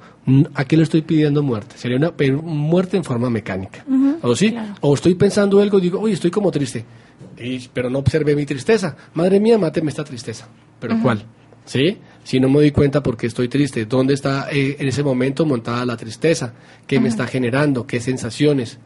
¿a 0.55 0.65
qué 0.65 0.77
le 0.77 0.85
estoy 0.85 1.03
pidiendo 1.03 1.43
muerte? 1.43 1.77
Sería 1.77 1.97
una 1.97 2.13
muerte 2.43 2.97
en 2.97 3.05
forma 3.05 3.29
mecánica. 3.31 3.85
¿O 4.23 4.35
sí? 4.37 4.55
O 4.81 4.95
estoy 4.95 5.15
pensando 5.15 5.61
algo 5.61 5.79
y 5.79 5.83
digo, 5.83 6.01
oye, 6.01 6.15
estoy 6.15 6.31
como 6.31 6.51
triste. 6.51 6.85
Y- 7.39 7.69
pero 7.73 7.91
no 7.91 7.99
observé 7.99 8.35
mi 8.37 8.47
tristeza. 8.47 8.97
Madre 9.15 9.41
mía, 9.41 9.59
máteme 9.59 9.91
esta 9.91 10.05
tristeza. 10.05 10.49
¿Pero 10.81 11.01
cuál? 11.03 11.25
¿Sí? 11.65 11.99
Si 12.25 12.41
no 12.41 12.49
me 12.49 12.55
doy 12.57 12.71
cuenta 12.71 13.03
por 13.03 13.17
qué 13.17 13.27
estoy 13.27 13.49
triste, 13.49 13.85
¿dónde 13.85 14.15
está 14.15 14.49
eh, 14.51 14.77
en 14.79 14.89
ese 14.89 15.03
momento 15.03 15.45
montada 15.45 15.85
la 15.85 15.97
tristeza? 15.97 16.55
¿Qué 16.87 16.99
me 17.01 17.09
está 17.09 17.27
generando? 17.27 17.87
¿Qué 17.87 18.01
sensaciones? 18.01 18.79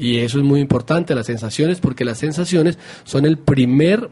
Y 0.00 0.18
eso 0.18 0.38
es 0.38 0.44
muy 0.44 0.60
importante, 0.60 1.14
las 1.14 1.26
sensaciones, 1.26 1.78
porque 1.78 2.04
las 2.04 2.18
sensaciones 2.18 2.78
son 3.04 3.26
el 3.26 3.36
primer 3.38 4.08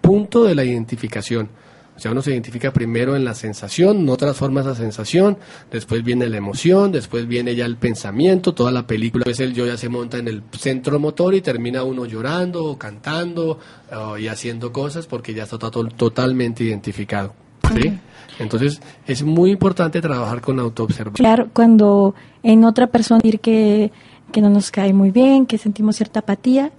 punto 0.00 0.44
de 0.44 0.54
la 0.54 0.64
identificación. 0.64 1.48
O 1.96 2.00
sea, 2.00 2.10
uno 2.10 2.22
se 2.22 2.32
identifica 2.32 2.72
primero 2.72 3.14
en 3.14 3.24
la 3.24 3.34
sensación, 3.34 4.04
no 4.04 4.16
transforma 4.16 4.62
esa 4.62 4.74
sensación, 4.74 5.36
después 5.70 6.02
viene 6.02 6.28
la 6.28 6.36
emoción, 6.38 6.90
después 6.90 7.28
viene 7.28 7.54
ya 7.54 7.66
el 7.66 7.76
pensamiento, 7.76 8.52
toda 8.52 8.72
la 8.72 8.84
película, 8.86 9.22
pues 9.24 9.38
el 9.38 9.54
yo 9.54 9.64
ya 9.64 9.76
se 9.76 9.88
monta 9.88 10.18
en 10.18 10.26
el 10.26 10.42
centro 10.58 10.98
motor 10.98 11.34
y 11.34 11.40
termina 11.40 11.84
uno 11.84 12.04
llorando 12.04 12.64
o 12.64 12.76
cantando 12.78 13.60
o 13.96 14.18
y 14.18 14.26
haciendo 14.26 14.72
cosas 14.72 15.06
porque 15.06 15.34
ya 15.34 15.44
está 15.44 15.56
to- 15.58 15.84
totalmente 15.86 16.64
identificado. 16.64 17.32
¿sí? 17.80 17.92
Entonces, 18.40 18.80
es 19.06 19.22
muy 19.22 19.52
importante 19.52 20.00
trabajar 20.00 20.40
con 20.40 20.58
autoobservación. 20.58 21.14
Claro, 21.14 21.48
cuando 21.52 22.16
en 22.42 22.64
otra 22.64 22.88
persona 22.88 23.20
decir 23.22 23.38
que, 23.38 23.92
que 24.32 24.40
no 24.40 24.50
nos 24.50 24.70
cae 24.70 24.92
muy 24.92 25.10
bien, 25.10 25.46
que 25.46 25.58
sentimos 25.58 25.96
cierta 25.96 26.20
apatía, 26.20 26.72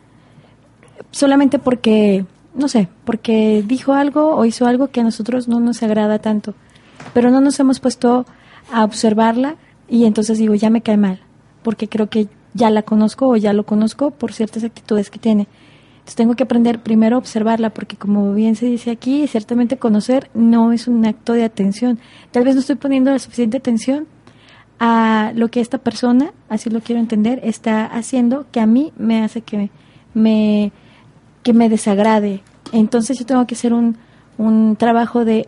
solamente 1.11 1.59
porque, 1.59 2.25
no 2.53 2.67
sé, 2.67 2.89
porque 3.05 3.63
dijo 3.65 3.93
algo 3.93 4.35
o 4.35 4.45
hizo 4.45 4.65
algo 4.65 4.87
que 4.87 5.01
a 5.01 5.03
nosotros 5.03 5.47
no 5.47 5.59
nos 5.59 5.81
agrada 5.83 6.19
tanto, 6.19 6.53
pero 7.13 7.31
no 7.31 7.41
nos 7.41 7.59
hemos 7.59 7.79
puesto 7.79 8.25
a 8.71 8.83
observarla 8.83 9.55
y 9.87 10.05
entonces 10.05 10.37
digo, 10.37 10.55
ya 10.55 10.69
me 10.69 10.81
cae 10.81 10.97
mal, 10.97 11.21
porque 11.63 11.87
creo 11.87 12.09
que 12.09 12.27
ya 12.53 12.69
la 12.69 12.83
conozco 12.83 13.27
o 13.27 13.35
ya 13.35 13.53
lo 13.53 13.65
conozco 13.65 14.11
por 14.11 14.33
ciertas 14.33 14.63
actitudes 14.63 15.09
que 15.09 15.19
tiene. 15.19 15.47
Entonces 16.05 16.15
tengo 16.15 16.35
que 16.35 16.43
aprender 16.43 16.83
primero 16.83 17.15
a 17.15 17.19
observarla, 17.19 17.71
porque 17.71 17.97
como 17.97 18.33
bien 18.33 18.55
se 18.55 18.67
dice 18.67 18.91
aquí, 18.91 19.27
ciertamente 19.27 19.77
conocer 19.77 20.29
no 20.33 20.71
es 20.71 20.87
un 20.87 21.05
acto 21.05 21.33
de 21.33 21.43
atención. 21.43 21.99
Tal 22.31 22.43
vez 22.43 22.55
no 22.55 22.61
estoy 22.61 22.75
poniendo 22.75 23.11
la 23.11 23.19
suficiente 23.19 23.57
atención 23.57 24.07
a 24.79 25.31
lo 25.35 25.49
que 25.49 25.61
esta 25.61 25.77
persona, 25.77 26.33
así 26.49 26.69
lo 26.69 26.81
quiero 26.81 26.99
entender, 26.99 27.39
está 27.43 27.85
haciendo 27.85 28.45
que 28.51 28.59
a 28.59 28.65
mí 28.65 28.91
me 28.97 29.23
hace 29.23 29.41
que 29.41 29.69
me, 30.13 30.71
que 31.43 31.53
me 31.53 31.69
desagrade. 31.69 32.41
Entonces 32.71 33.17
yo 33.17 33.25
tengo 33.25 33.45
que 33.47 33.55
hacer 33.55 33.73
un, 33.73 33.97
un 34.37 34.75
trabajo 34.75 35.23
de 35.23 35.47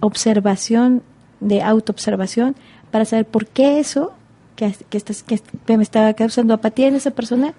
observación, 0.00 1.02
de 1.40 1.62
autoobservación, 1.62 2.56
para 2.90 3.04
saber 3.04 3.26
por 3.26 3.46
qué 3.46 3.78
eso 3.78 4.12
que, 4.56 4.74
que, 4.90 5.00
que 5.00 5.76
me 5.76 5.82
está 5.82 6.12
causando 6.14 6.54
apatía 6.54 6.88
en 6.88 6.94
esa 6.94 7.10
persona 7.10 7.54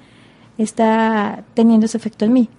está 0.57 1.43
teniendo 1.53 1.85
ese 1.85 1.97
efecto 1.97 2.25
en 2.25 2.33
mí. 2.33 2.49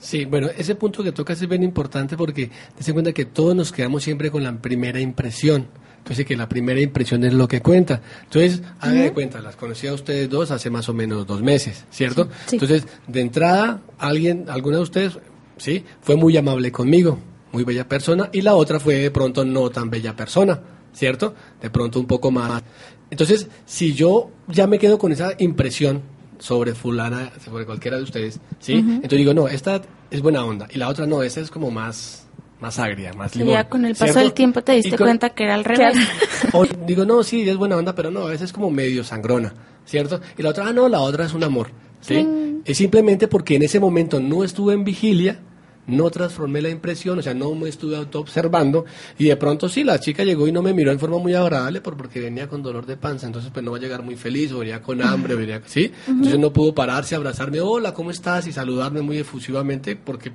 Sí, 0.00 0.24
bueno, 0.24 0.48
ese 0.56 0.74
punto 0.74 1.04
que 1.04 1.12
tocas 1.12 1.40
es 1.40 1.48
bien 1.48 1.62
importante 1.62 2.16
porque 2.16 2.50
te 2.76 2.92
cuenta 2.92 3.12
que 3.12 3.24
todos 3.24 3.54
nos 3.54 3.70
quedamos 3.70 4.02
siempre 4.02 4.32
con 4.32 4.42
la 4.42 4.52
primera 4.52 4.98
impresión. 4.98 5.68
Entonces, 6.02 6.26
que 6.26 6.36
la 6.36 6.48
primera 6.48 6.80
impresión 6.80 7.22
es 7.22 7.32
lo 7.32 7.46
que 7.46 7.60
cuenta. 7.60 8.02
Entonces, 8.24 8.60
hagan 8.80 9.02
de 9.02 9.12
cuenta, 9.12 9.40
las 9.40 9.54
conocí 9.54 9.86
a 9.86 9.94
ustedes 9.94 10.28
dos 10.28 10.50
hace 10.50 10.68
más 10.68 10.88
o 10.88 10.94
menos 10.94 11.24
dos 11.28 11.42
meses, 11.42 11.84
¿cierto? 11.90 12.28
Entonces, 12.50 12.88
de 13.06 13.20
entrada, 13.20 13.80
alguien, 13.98 14.46
alguna 14.48 14.78
de 14.78 14.82
ustedes, 14.82 15.18
sí, 15.58 15.84
fue 16.00 16.16
muy 16.16 16.36
amable 16.36 16.72
conmigo, 16.72 17.20
muy 17.52 17.62
bella 17.62 17.88
persona, 17.88 18.28
y 18.32 18.40
la 18.40 18.56
otra 18.56 18.80
fue 18.80 18.96
de 18.96 19.10
pronto 19.12 19.44
no 19.44 19.70
tan 19.70 19.90
bella 19.90 20.16
persona, 20.16 20.60
¿cierto? 20.92 21.36
De 21.60 21.70
pronto 21.70 22.00
un 22.00 22.06
poco 22.06 22.32
más. 22.32 22.64
Entonces, 23.08 23.46
si 23.64 23.94
yo 23.94 24.32
ya 24.48 24.66
me 24.66 24.80
quedo 24.80 24.98
con 24.98 25.12
esa 25.12 25.34
impresión 25.38 26.02
sobre 26.40 26.74
fulana, 26.74 27.30
sobre 27.44 27.64
cualquiera 27.64 27.96
de 27.96 28.02
ustedes, 28.02 28.40
¿sí? 28.58 28.72
Entonces 28.72 29.18
digo, 29.18 29.34
no, 29.34 29.46
esta 29.46 29.80
es 30.10 30.20
buena 30.20 30.44
onda, 30.44 30.66
y 30.68 30.78
la 30.78 30.88
otra 30.88 31.06
no, 31.06 31.22
esta 31.22 31.40
es 31.40 31.48
como 31.48 31.70
más 31.70 32.26
más 32.62 32.78
agria, 32.78 33.12
más 33.12 33.34
limón. 33.34 33.54
ya 33.54 33.68
con 33.68 33.84
el 33.84 33.96
paso 33.96 34.20
del 34.20 34.32
tiempo 34.32 34.62
te 34.62 34.72
diste 34.72 34.96
cuenta 34.96 35.30
que 35.30 35.44
era 35.44 35.54
al 35.54 35.64
revés. 35.64 35.96
O 36.52 36.64
digo, 36.86 37.04
no, 37.04 37.22
sí, 37.22 37.48
es 37.48 37.56
buena 37.56 37.76
onda, 37.76 37.94
pero 37.94 38.10
no, 38.10 38.20
a 38.22 38.30
veces 38.30 38.46
es 38.46 38.52
como 38.52 38.70
medio 38.70 39.02
sangrona, 39.04 39.52
¿cierto? 39.84 40.20
Y 40.38 40.42
la 40.42 40.50
otra, 40.50 40.68
ah, 40.68 40.72
no, 40.72 40.88
la 40.88 41.00
otra 41.00 41.26
es 41.26 41.34
un 41.34 41.42
amor, 41.42 41.70
¿sí? 42.00 42.26
Es 42.64 42.78
simplemente 42.78 43.26
porque 43.26 43.56
en 43.56 43.62
ese 43.62 43.80
momento 43.80 44.20
no 44.20 44.44
estuve 44.44 44.74
en 44.74 44.84
vigilia, 44.84 45.40
no 45.86 46.08
transformé 46.10 46.62
la 46.62 46.68
impresión, 46.68 47.18
o 47.18 47.22
sea, 47.22 47.34
no 47.34 47.52
me 47.56 47.68
estuve 47.68 47.96
auto 47.96 48.20
observando 48.20 48.84
y 49.18 49.24
de 49.24 49.36
pronto 49.36 49.68
sí, 49.68 49.82
la 49.82 49.98
chica 49.98 50.22
llegó 50.22 50.46
y 50.46 50.52
no 50.52 50.62
me 50.62 50.72
miró 50.72 50.92
en 50.92 51.00
forma 51.00 51.18
muy 51.18 51.34
agradable 51.34 51.80
por, 51.80 51.96
porque 51.96 52.20
venía 52.20 52.48
con 52.48 52.62
dolor 52.62 52.86
de 52.86 52.96
panza, 52.96 53.26
entonces 53.26 53.50
pues 53.52 53.64
no 53.64 53.72
va 53.72 53.78
a 53.78 53.80
llegar 53.80 54.02
muy 54.02 54.14
feliz 54.14 54.52
o 54.52 54.60
venía 54.60 54.80
con 54.80 55.02
hambre, 55.02 55.34
venía, 55.34 55.60
¿sí? 55.64 55.90
Entonces 56.06 56.38
no 56.38 56.52
pudo 56.52 56.74
pararse, 56.74 57.16
abrazarme, 57.16 57.60
hola, 57.60 57.92
¿cómo 57.92 58.12
estás? 58.12 58.46
y 58.46 58.52
saludarme 58.52 59.02
muy 59.02 59.18
efusivamente 59.18 59.96
porque 59.96 60.30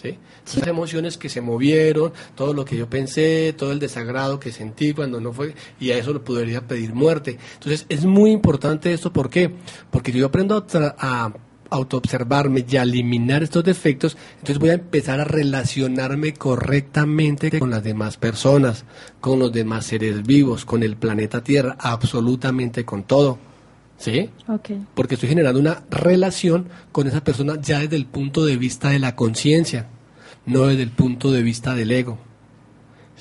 ¿sí? 0.00 0.18
Esas 0.46 0.66
emociones 0.66 1.16
que 1.16 1.28
se 1.28 1.40
movieron, 1.40 2.12
todo 2.34 2.52
lo 2.52 2.64
que 2.64 2.76
yo 2.76 2.88
pensé, 2.88 3.54
todo 3.56 3.72
el 3.72 3.78
desagrado 3.78 4.40
que 4.40 4.52
sentí 4.52 4.92
cuando 4.92 5.20
no 5.20 5.32
fue, 5.32 5.54
y 5.80 5.90
a 5.90 5.98
eso 5.98 6.12
lo 6.12 6.24
podría 6.24 6.66
pedir 6.66 6.94
muerte. 6.94 7.38
Entonces, 7.54 7.86
es 7.88 8.04
muy 8.04 8.30
importante 8.30 8.92
esto, 8.92 9.12
¿por 9.12 9.30
qué? 9.30 9.50
Porque 9.90 10.12
yo 10.12 10.26
aprendo 10.26 10.66
a, 10.98 11.32
autoobservarme 11.70 12.64
y 12.68 12.76
a 12.76 12.82
eliminar 12.82 13.42
estos 13.42 13.64
defectos, 13.64 14.16
entonces 14.34 14.58
voy 14.58 14.70
a 14.70 14.74
empezar 14.74 15.18
a 15.18 15.24
relacionarme 15.24 16.34
correctamente 16.34 17.58
con 17.58 17.70
las 17.70 17.82
demás 17.82 18.16
personas, 18.16 18.84
con 19.20 19.40
los 19.40 19.50
demás 19.50 19.86
seres 19.86 20.22
vivos, 20.22 20.64
con 20.64 20.84
el 20.84 20.96
planeta 20.96 21.42
Tierra, 21.42 21.76
absolutamente 21.80 22.84
con 22.84 23.02
todo. 23.02 23.38
¿Sí? 23.96 24.30
Porque 24.94 25.14
estoy 25.14 25.28
generando 25.28 25.60
una 25.60 25.84
relación 25.90 26.68
con 26.92 27.06
esa 27.06 27.22
persona 27.22 27.60
ya 27.60 27.80
desde 27.80 27.96
el 27.96 28.06
punto 28.06 28.44
de 28.44 28.56
vista 28.56 28.90
de 28.90 28.98
la 28.98 29.14
conciencia, 29.14 29.86
no 30.46 30.66
desde 30.66 30.82
el 30.82 30.90
punto 30.90 31.32
de 31.32 31.42
vista 31.42 31.74
del 31.74 31.90
ego. 31.90 32.18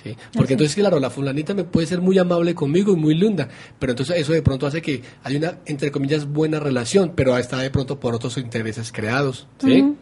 ¿Sí? 0.03 0.15
Porque 0.33 0.53
entonces, 0.53 0.75
claro, 0.75 0.99
la 0.99 1.09
fulanita 1.09 1.53
me 1.53 1.63
puede 1.63 1.87
ser 1.87 2.01
muy 2.01 2.17
amable 2.17 2.55
conmigo 2.55 2.91
y 2.91 2.97
muy 2.97 3.15
linda, 3.15 3.47
pero 3.79 3.93
entonces 3.93 4.17
eso 4.17 4.33
de 4.33 4.41
pronto 4.41 4.67
hace 4.67 4.81
que 4.81 5.01
hay 5.23 5.37
una, 5.37 5.59
entre 5.65 5.91
comillas, 5.91 6.25
buena 6.25 6.59
relación, 6.59 7.13
pero 7.15 7.37
está 7.37 7.59
de 7.59 7.69
pronto 7.69 7.99
por 7.99 8.13
otros 8.13 8.37
intereses 8.37 8.91
creados, 8.91 9.47
¿sí? 9.59 9.95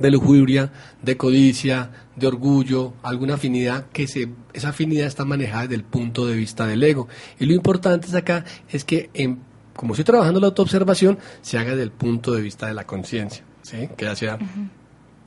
De 0.00 0.10
lujuria, 0.10 0.72
de 1.02 1.16
codicia, 1.16 1.90
de 2.16 2.26
orgullo, 2.26 2.94
alguna 3.02 3.34
afinidad 3.34 3.86
que 3.92 4.08
se, 4.08 4.30
esa 4.52 4.70
afinidad 4.70 5.06
está 5.06 5.24
manejada 5.24 5.62
desde 5.62 5.74
el 5.76 5.84
punto 5.84 6.26
de 6.26 6.34
vista 6.34 6.66
del 6.66 6.82
ego. 6.82 7.06
Y 7.38 7.44
lo 7.44 7.54
importante 7.54 8.06
es 8.08 8.14
acá 8.14 8.44
es 8.70 8.84
que 8.84 9.10
en 9.14 9.49
como 9.80 9.94
estoy 9.94 10.04
trabajando 10.04 10.40
la 10.40 10.48
autoobservación, 10.48 11.18
se 11.40 11.56
haga 11.56 11.70
desde 11.70 11.84
el 11.84 11.90
punto 11.90 12.32
de 12.32 12.42
vista 12.42 12.66
de 12.66 12.74
la 12.74 12.84
conciencia, 12.84 13.42
¿sí? 13.62 13.88
que 13.96 14.14
sea 14.14 14.38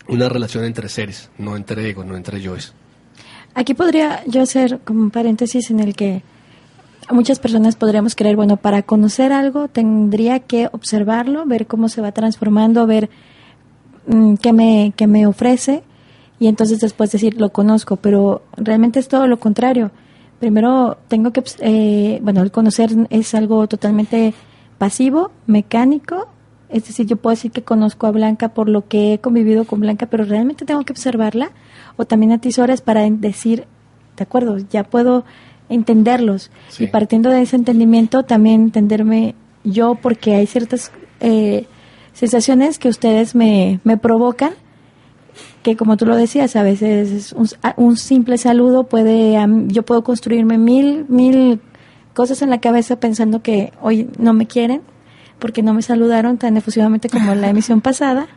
una 0.07 0.29
relación 0.29 0.63
entre 0.63 0.89
seres, 0.89 1.31
no 1.39 1.57
entre 1.57 1.89
egos, 1.89 2.05
no 2.05 2.15
entre 2.15 2.39
yoes. 2.39 2.71
Aquí 3.55 3.73
podría 3.73 4.23
yo 4.27 4.43
hacer 4.43 4.79
como 4.85 5.01
un 5.01 5.09
paréntesis 5.09 5.71
en 5.71 5.79
el 5.79 5.95
que 5.95 6.21
muchas 7.09 7.39
personas 7.39 7.75
podríamos 7.75 8.13
creer, 8.13 8.35
bueno, 8.35 8.57
para 8.57 8.83
conocer 8.83 9.33
algo 9.33 9.69
tendría 9.69 10.41
que 10.41 10.69
observarlo, 10.71 11.47
ver 11.47 11.65
cómo 11.65 11.89
se 11.89 12.01
va 12.01 12.11
transformando, 12.11 12.85
ver 12.85 13.09
mm, 14.05 14.35
qué, 14.35 14.53
me, 14.53 14.93
qué 14.95 15.07
me 15.07 15.25
ofrece 15.25 15.81
y 16.39 16.45
entonces 16.45 16.79
después 16.79 17.11
decir, 17.11 17.41
lo 17.41 17.51
conozco, 17.51 17.95
pero 17.95 18.43
realmente 18.55 18.99
es 18.99 19.07
todo 19.07 19.25
lo 19.25 19.39
contrario 19.39 19.89
primero 20.43 20.97
tengo 21.07 21.31
que, 21.31 21.41
eh, 21.61 22.19
bueno, 22.21 22.41
el 22.41 22.51
conocer 22.51 22.89
es 23.09 23.33
algo 23.33 23.65
totalmente 23.69 24.33
pasivo, 24.77 25.31
mecánico, 25.47 26.27
es 26.67 26.85
decir, 26.85 27.05
yo 27.05 27.15
puedo 27.15 27.33
decir 27.33 27.51
que 27.51 27.61
conozco 27.61 28.07
a 28.07 28.11
Blanca 28.11 28.49
por 28.49 28.67
lo 28.67 28.85
que 28.89 29.13
he 29.13 29.19
convivido 29.19 29.63
con 29.63 29.79
Blanca, 29.79 30.07
pero 30.07 30.25
realmente 30.25 30.65
tengo 30.65 30.83
que 30.83 30.91
observarla, 30.91 31.51
o 31.95 32.03
también 32.03 32.33
atisores 32.33 32.81
para 32.81 33.09
decir, 33.09 33.67
de 34.17 34.23
acuerdo, 34.23 34.57
ya 34.57 34.83
puedo 34.83 35.23
entenderlos, 35.69 36.51
y 36.77 36.87
partiendo 36.87 37.29
de 37.29 37.41
ese 37.41 37.55
entendimiento 37.55 38.23
también 38.23 38.63
entenderme 38.63 39.35
yo, 39.63 39.95
porque 39.95 40.35
hay 40.35 40.45
ciertas 40.45 40.91
eh, 41.21 41.67
sensaciones 42.11 42.79
que 42.79 42.89
ustedes 42.89 43.33
me, 43.33 43.79
me 43.85 43.95
provocan, 43.95 44.51
que 45.63 45.75
como 45.75 45.97
tú 45.97 46.05
lo 46.05 46.15
decías, 46.15 46.55
a 46.55 46.63
veces 46.63 47.33
un, 47.77 47.97
simple 47.97 48.37
saludo 48.37 48.83
puede, 48.83 49.37
yo 49.67 49.83
puedo 49.83 50.03
construirme 50.03 50.57
mil, 50.57 51.05
mil 51.07 51.59
cosas 52.13 52.41
en 52.41 52.49
la 52.49 52.59
cabeza 52.59 52.99
pensando 52.99 53.41
que 53.41 53.73
hoy 53.81 54.09
no 54.19 54.33
me 54.33 54.45
quieren 54.45 54.81
porque 55.39 55.63
no 55.63 55.73
me 55.73 55.81
saludaron 55.81 56.37
tan 56.37 56.55
efusivamente 56.57 57.09
como 57.09 57.31
en 57.31 57.41
la 57.41 57.49
emisión 57.49 57.81
pasada. 57.81 58.27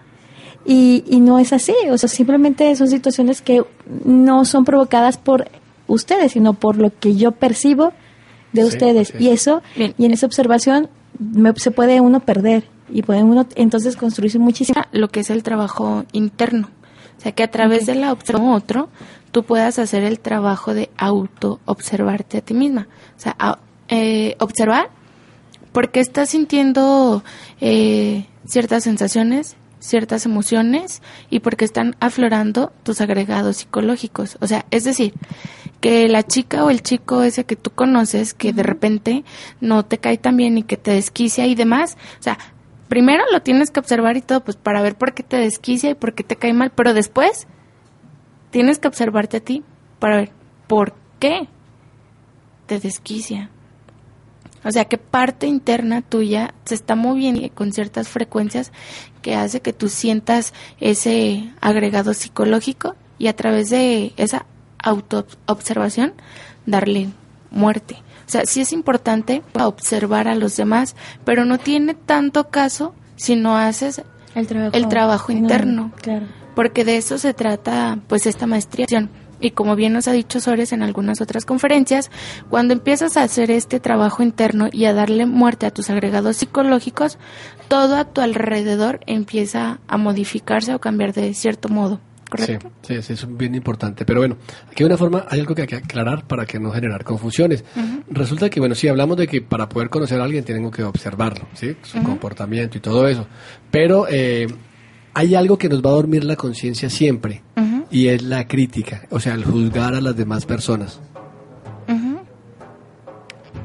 Y, 0.64 1.04
y 1.06 1.20
no 1.20 1.38
es 1.38 1.52
así, 1.52 1.74
o 1.90 1.96
sea, 1.98 2.08
simplemente 2.08 2.74
son 2.74 2.88
situaciones 2.88 3.40
que 3.40 3.62
no 4.04 4.44
son 4.44 4.64
provocadas 4.64 5.16
por 5.16 5.48
ustedes, 5.86 6.32
sino 6.32 6.54
por 6.54 6.76
lo 6.76 6.90
que 6.98 7.14
yo 7.14 7.30
percibo 7.30 7.92
de 8.52 8.64
ustedes. 8.64 9.12
Y 9.18 9.28
eso, 9.28 9.62
y 9.76 10.04
en 10.04 10.12
esa 10.12 10.26
observación 10.26 10.88
se 11.56 11.70
puede 11.70 12.00
uno 12.00 12.20
perder 12.20 12.64
y 12.88 13.02
puede 13.02 13.22
uno 13.22 13.46
entonces 13.54 13.96
construirse 13.96 14.38
muchísimo. 14.38 14.80
Lo 14.92 15.08
que 15.08 15.20
es 15.20 15.30
el 15.30 15.42
trabajo 15.42 16.04
interno. 16.12 16.68
O 17.18 17.20
sea, 17.20 17.32
que 17.32 17.42
a 17.42 17.50
través 17.50 17.86
de 17.86 17.94
la 17.94 18.12
observación 18.12 18.52
otro, 18.52 18.88
tú 19.32 19.44
puedas 19.44 19.78
hacer 19.78 20.02
el 20.02 20.20
trabajo 20.20 20.74
de 20.74 20.90
auto-observarte 20.96 22.38
a 22.38 22.40
ti 22.40 22.54
misma. 22.54 22.88
O 23.16 23.20
sea, 23.20 23.58
eh, 23.88 24.36
observar 24.40 24.90
porque 25.72 26.00
estás 26.00 26.30
sintiendo 26.30 27.22
eh, 27.60 28.26
ciertas 28.46 28.84
sensaciones, 28.84 29.56
ciertas 29.78 30.24
emociones 30.24 31.02
y 31.28 31.40
porque 31.40 31.64
están 31.64 31.96
aflorando 32.00 32.72
tus 32.82 33.00
agregados 33.00 33.58
psicológicos. 33.58 34.38
O 34.40 34.46
sea, 34.46 34.64
es 34.70 34.84
decir, 34.84 35.12
que 35.80 36.08
la 36.08 36.22
chica 36.22 36.64
o 36.64 36.70
el 36.70 36.82
chico 36.82 37.22
ese 37.22 37.44
que 37.44 37.56
tú 37.56 37.70
conoces, 37.70 38.32
que 38.32 38.52
de 38.52 38.62
repente 38.62 39.24
no 39.60 39.84
te 39.84 39.98
cae 39.98 40.18
tan 40.18 40.36
bien 40.36 40.58
y 40.58 40.62
que 40.62 40.76
te 40.76 40.92
desquicia 40.92 41.46
y 41.46 41.54
demás, 41.54 41.96
o 42.18 42.22
sea, 42.22 42.38
primero 42.88 43.24
lo 43.32 43.42
tienes 43.42 43.70
que 43.70 43.80
observar 43.80 44.16
y 44.16 44.22
todo, 44.22 44.40
pues 44.40 44.56
para 44.56 44.82
ver 44.82 44.96
por 44.96 45.14
qué 45.14 45.22
te 45.22 45.36
desquicia 45.36 45.90
y 45.90 45.94
por 45.94 46.14
qué 46.14 46.24
te 46.24 46.36
cae 46.36 46.52
mal, 46.52 46.72
pero 46.74 46.94
después 46.94 47.46
tienes 48.50 48.78
que 48.78 48.88
observarte 48.88 49.38
a 49.38 49.40
ti 49.40 49.64
para 49.98 50.16
ver 50.16 50.30
por 50.66 50.94
qué 51.18 51.48
te 52.66 52.78
desquicia. 52.78 53.50
O 54.64 54.70
sea, 54.72 54.86
qué 54.86 54.98
parte 54.98 55.46
interna 55.46 56.02
tuya 56.02 56.52
se 56.64 56.74
está 56.74 56.96
moviendo 56.96 57.48
con 57.54 57.72
ciertas 57.72 58.08
frecuencias 58.08 58.72
que 59.22 59.36
hace 59.36 59.60
que 59.60 59.72
tú 59.72 59.88
sientas 59.88 60.52
ese 60.80 61.52
agregado 61.60 62.14
psicológico 62.14 62.96
y 63.18 63.28
a 63.28 63.36
través 63.36 63.70
de 63.70 64.12
esa 64.16 64.44
autoobservación 64.78 66.14
darle 66.66 67.08
muerte. 67.50 67.98
O 68.26 68.28
sea, 68.28 68.44
sí 68.44 68.60
es 68.60 68.72
importante 68.72 69.42
observar 69.58 70.26
a 70.26 70.34
los 70.34 70.56
demás, 70.56 70.96
pero 71.24 71.44
no 71.44 71.58
tiene 71.58 71.94
tanto 71.94 72.48
caso 72.48 72.94
si 73.14 73.36
no 73.36 73.56
haces 73.56 74.02
el 74.34 74.88
trabajo, 74.88 75.32
interno. 75.32 75.92
Porque 76.54 76.84
de 76.84 76.96
eso 76.96 77.18
se 77.18 77.34
trata, 77.34 77.98
pues, 78.08 78.26
esta 78.26 78.46
maestría. 78.46 78.86
y 79.38 79.50
como 79.50 79.76
bien 79.76 79.92
nos 79.92 80.08
ha 80.08 80.12
dicho 80.12 80.40
Sores 80.40 80.72
en 80.72 80.82
algunas 80.82 81.20
otras 81.20 81.44
conferencias, 81.44 82.10
cuando 82.48 82.72
empiezas 82.72 83.16
a 83.16 83.22
hacer 83.22 83.50
este 83.50 83.80
trabajo 83.80 84.22
interno 84.22 84.68
y 84.72 84.86
a 84.86 84.94
darle 84.94 85.26
muerte 85.26 85.66
a 85.66 85.70
tus 85.70 85.90
agregados 85.90 86.38
psicológicos, 86.38 87.18
todo 87.68 87.96
a 87.96 88.06
tu 88.06 88.22
alrededor 88.22 89.00
empieza 89.06 89.78
a 89.88 89.96
modificarse 89.98 90.74
o 90.74 90.80
cambiar 90.80 91.12
de 91.12 91.32
cierto 91.34 91.68
modo. 91.68 92.00
¿Correcto? 92.28 92.72
Sí, 92.82 93.00
sí, 93.02 93.12
es 93.12 93.36
bien 93.36 93.54
importante. 93.54 94.04
Pero 94.04 94.20
bueno, 94.20 94.36
aquí 94.70 94.82
hay 94.82 94.86
una 94.86 94.96
forma, 94.96 95.26
hay 95.28 95.40
algo 95.40 95.54
que 95.54 95.62
hay 95.62 95.68
que 95.68 95.76
aclarar 95.76 96.26
para 96.26 96.44
que 96.44 96.58
no 96.58 96.72
generar 96.72 97.04
confusiones. 97.04 97.64
Resulta 98.10 98.50
que, 98.50 98.58
bueno, 98.60 98.74
sí, 98.74 98.88
hablamos 98.88 99.16
de 99.16 99.26
que 99.26 99.42
para 99.42 99.68
poder 99.68 99.90
conocer 99.90 100.20
a 100.20 100.24
alguien 100.24 100.44
tengo 100.44 100.70
que 100.70 100.82
observarlo, 100.82 101.46
¿sí? 101.54 101.76
Su 101.82 102.02
comportamiento 102.02 102.78
y 102.78 102.80
todo 102.80 103.06
eso. 103.06 103.26
Pero 103.70 104.06
eh, 104.10 104.48
hay 105.14 105.34
algo 105.34 105.56
que 105.56 105.68
nos 105.68 105.82
va 105.82 105.90
a 105.90 105.94
dormir 105.94 106.24
la 106.24 106.36
conciencia 106.36 106.90
siempre 106.90 107.42
y 107.90 108.08
es 108.08 108.22
la 108.22 108.48
crítica, 108.48 109.06
o 109.10 109.20
sea, 109.20 109.34
el 109.34 109.44
juzgar 109.44 109.94
a 109.94 110.00
las 110.00 110.16
demás 110.16 110.44
personas. 110.44 111.00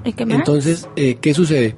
¿Y 0.04 0.14
qué 0.14 0.26
más? 0.26 0.40
Entonces, 0.40 0.88
eh, 0.96 1.18
¿qué 1.22 1.34
sucede? 1.34 1.76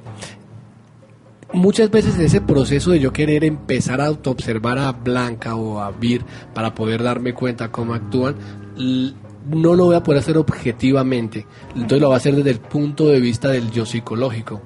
Muchas 1.54 1.90
veces 1.90 2.18
ese 2.18 2.40
proceso 2.40 2.90
de 2.90 3.00
yo 3.00 3.12
querer 3.12 3.44
empezar 3.44 4.00
a 4.00 4.06
autoobservar 4.06 4.78
a 4.78 4.92
Blanca 4.92 5.54
o 5.54 5.80
a 5.80 5.90
Vir 5.92 6.24
para 6.52 6.74
poder 6.74 7.02
darme 7.02 7.32
cuenta 7.32 7.70
cómo 7.70 7.94
actúan, 7.94 8.34
no 8.76 9.74
lo 9.74 9.84
voy 9.86 9.94
a 9.96 10.02
poder 10.02 10.20
hacer 10.20 10.36
objetivamente. 10.36 11.46
Entonces 11.74 12.00
lo 12.00 12.08
voy 12.08 12.14
a 12.14 12.16
hacer 12.18 12.34
desde 12.34 12.50
el 12.50 12.58
punto 12.60 13.06
de 13.08 13.20
vista 13.20 13.48
del 13.50 13.70
yo 13.70 13.86
psicológico. 13.86 14.62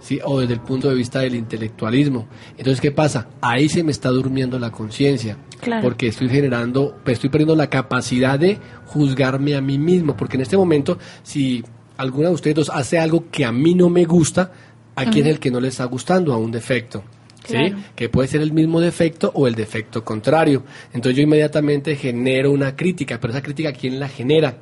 ¿sí? 0.00 0.18
o 0.24 0.40
desde 0.40 0.54
el 0.54 0.60
punto 0.60 0.88
de 0.88 0.96
vista 0.96 1.20
del 1.20 1.36
intelectualismo. 1.36 2.26
Entonces, 2.58 2.80
¿qué 2.80 2.90
pasa? 2.90 3.28
Ahí 3.40 3.68
se 3.68 3.84
me 3.84 3.92
está 3.92 4.08
durmiendo 4.08 4.58
la 4.58 4.72
conciencia, 4.72 5.36
Claro. 5.60 5.80
porque 5.84 6.08
estoy 6.08 6.28
generando, 6.28 6.96
pues, 7.04 7.18
estoy 7.18 7.30
perdiendo 7.30 7.54
la 7.54 7.70
capacidad 7.70 8.36
de 8.36 8.58
juzgarme 8.86 9.54
a 9.54 9.60
mí 9.60 9.78
mismo, 9.78 10.16
porque 10.16 10.36
en 10.36 10.40
este 10.42 10.56
momento, 10.56 10.98
si 11.22 11.62
alguna 11.96 12.30
de 12.30 12.34
ustedes 12.34 12.56
dos 12.56 12.70
hace 12.70 12.98
algo 12.98 13.26
que 13.30 13.44
a 13.44 13.52
mí 13.52 13.76
no 13.76 13.88
me 13.90 14.04
gusta, 14.04 14.50
¿a 14.94 15.04
quién 15.06 15.26
es 15.26 15.34
el 15.34 15.40
que 15.40 15.50
no 15.50 15.60
le 15.60 15.68
está 15.68 15.84
gustando? 15.84 16.32
A 16.32 16.36
un 16.36 16.50
defecto. 16.50 17.02
¿Sí? 17.44 17.54
Claro. 17.54 17.76
Que 17.96 18.08
puede 18.08 18.28
ser 18.28 18.40
el 18.40 18.52
mismo 18.52 18.80
defecto 18.80 19.32
o 19.34 19.46
el 19.46 19.54
defecto 19.54 20.04
contrario. 20.04 20.62
Entonces 20.92 21.16
yo 21.16 21.22
inmediatamente 21.22 21.96
genero 21.96 22.52
una 22.52 22.76
crítica, 22.76 23.18
pero 23.20 23.32
esa 23.32 23.42
crítica 23.42 23.72
¿quién 23.72 23.98
la 23.98 24.08
genera? 24.08 24.58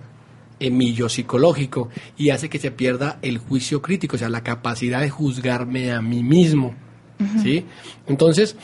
en 0.61 0.77
mi 0.77 0.93
yo 0.93 1.09
psicológico 1.09 1.89
y 2.17 2.31
hace 2.31 2.49
que 2.49 2.59
se 2.59 2.71
pierda 2.71 3.19
el 3.23 3.39
juicio 3.39 3.83
crítico, 3.83 4.17
o 4.17 4.19
sea, 4.19 4.29
la 4.29 4.45
capacidad 4.45 5.01
de 5.01 5.11
juzgarme 5.11 5.91
a 5.91 6.01
mí 6.03 6.23
mismo. 6.23 6.75
¿Sí? 7.43 7.67
Entonces, 8.07 8.57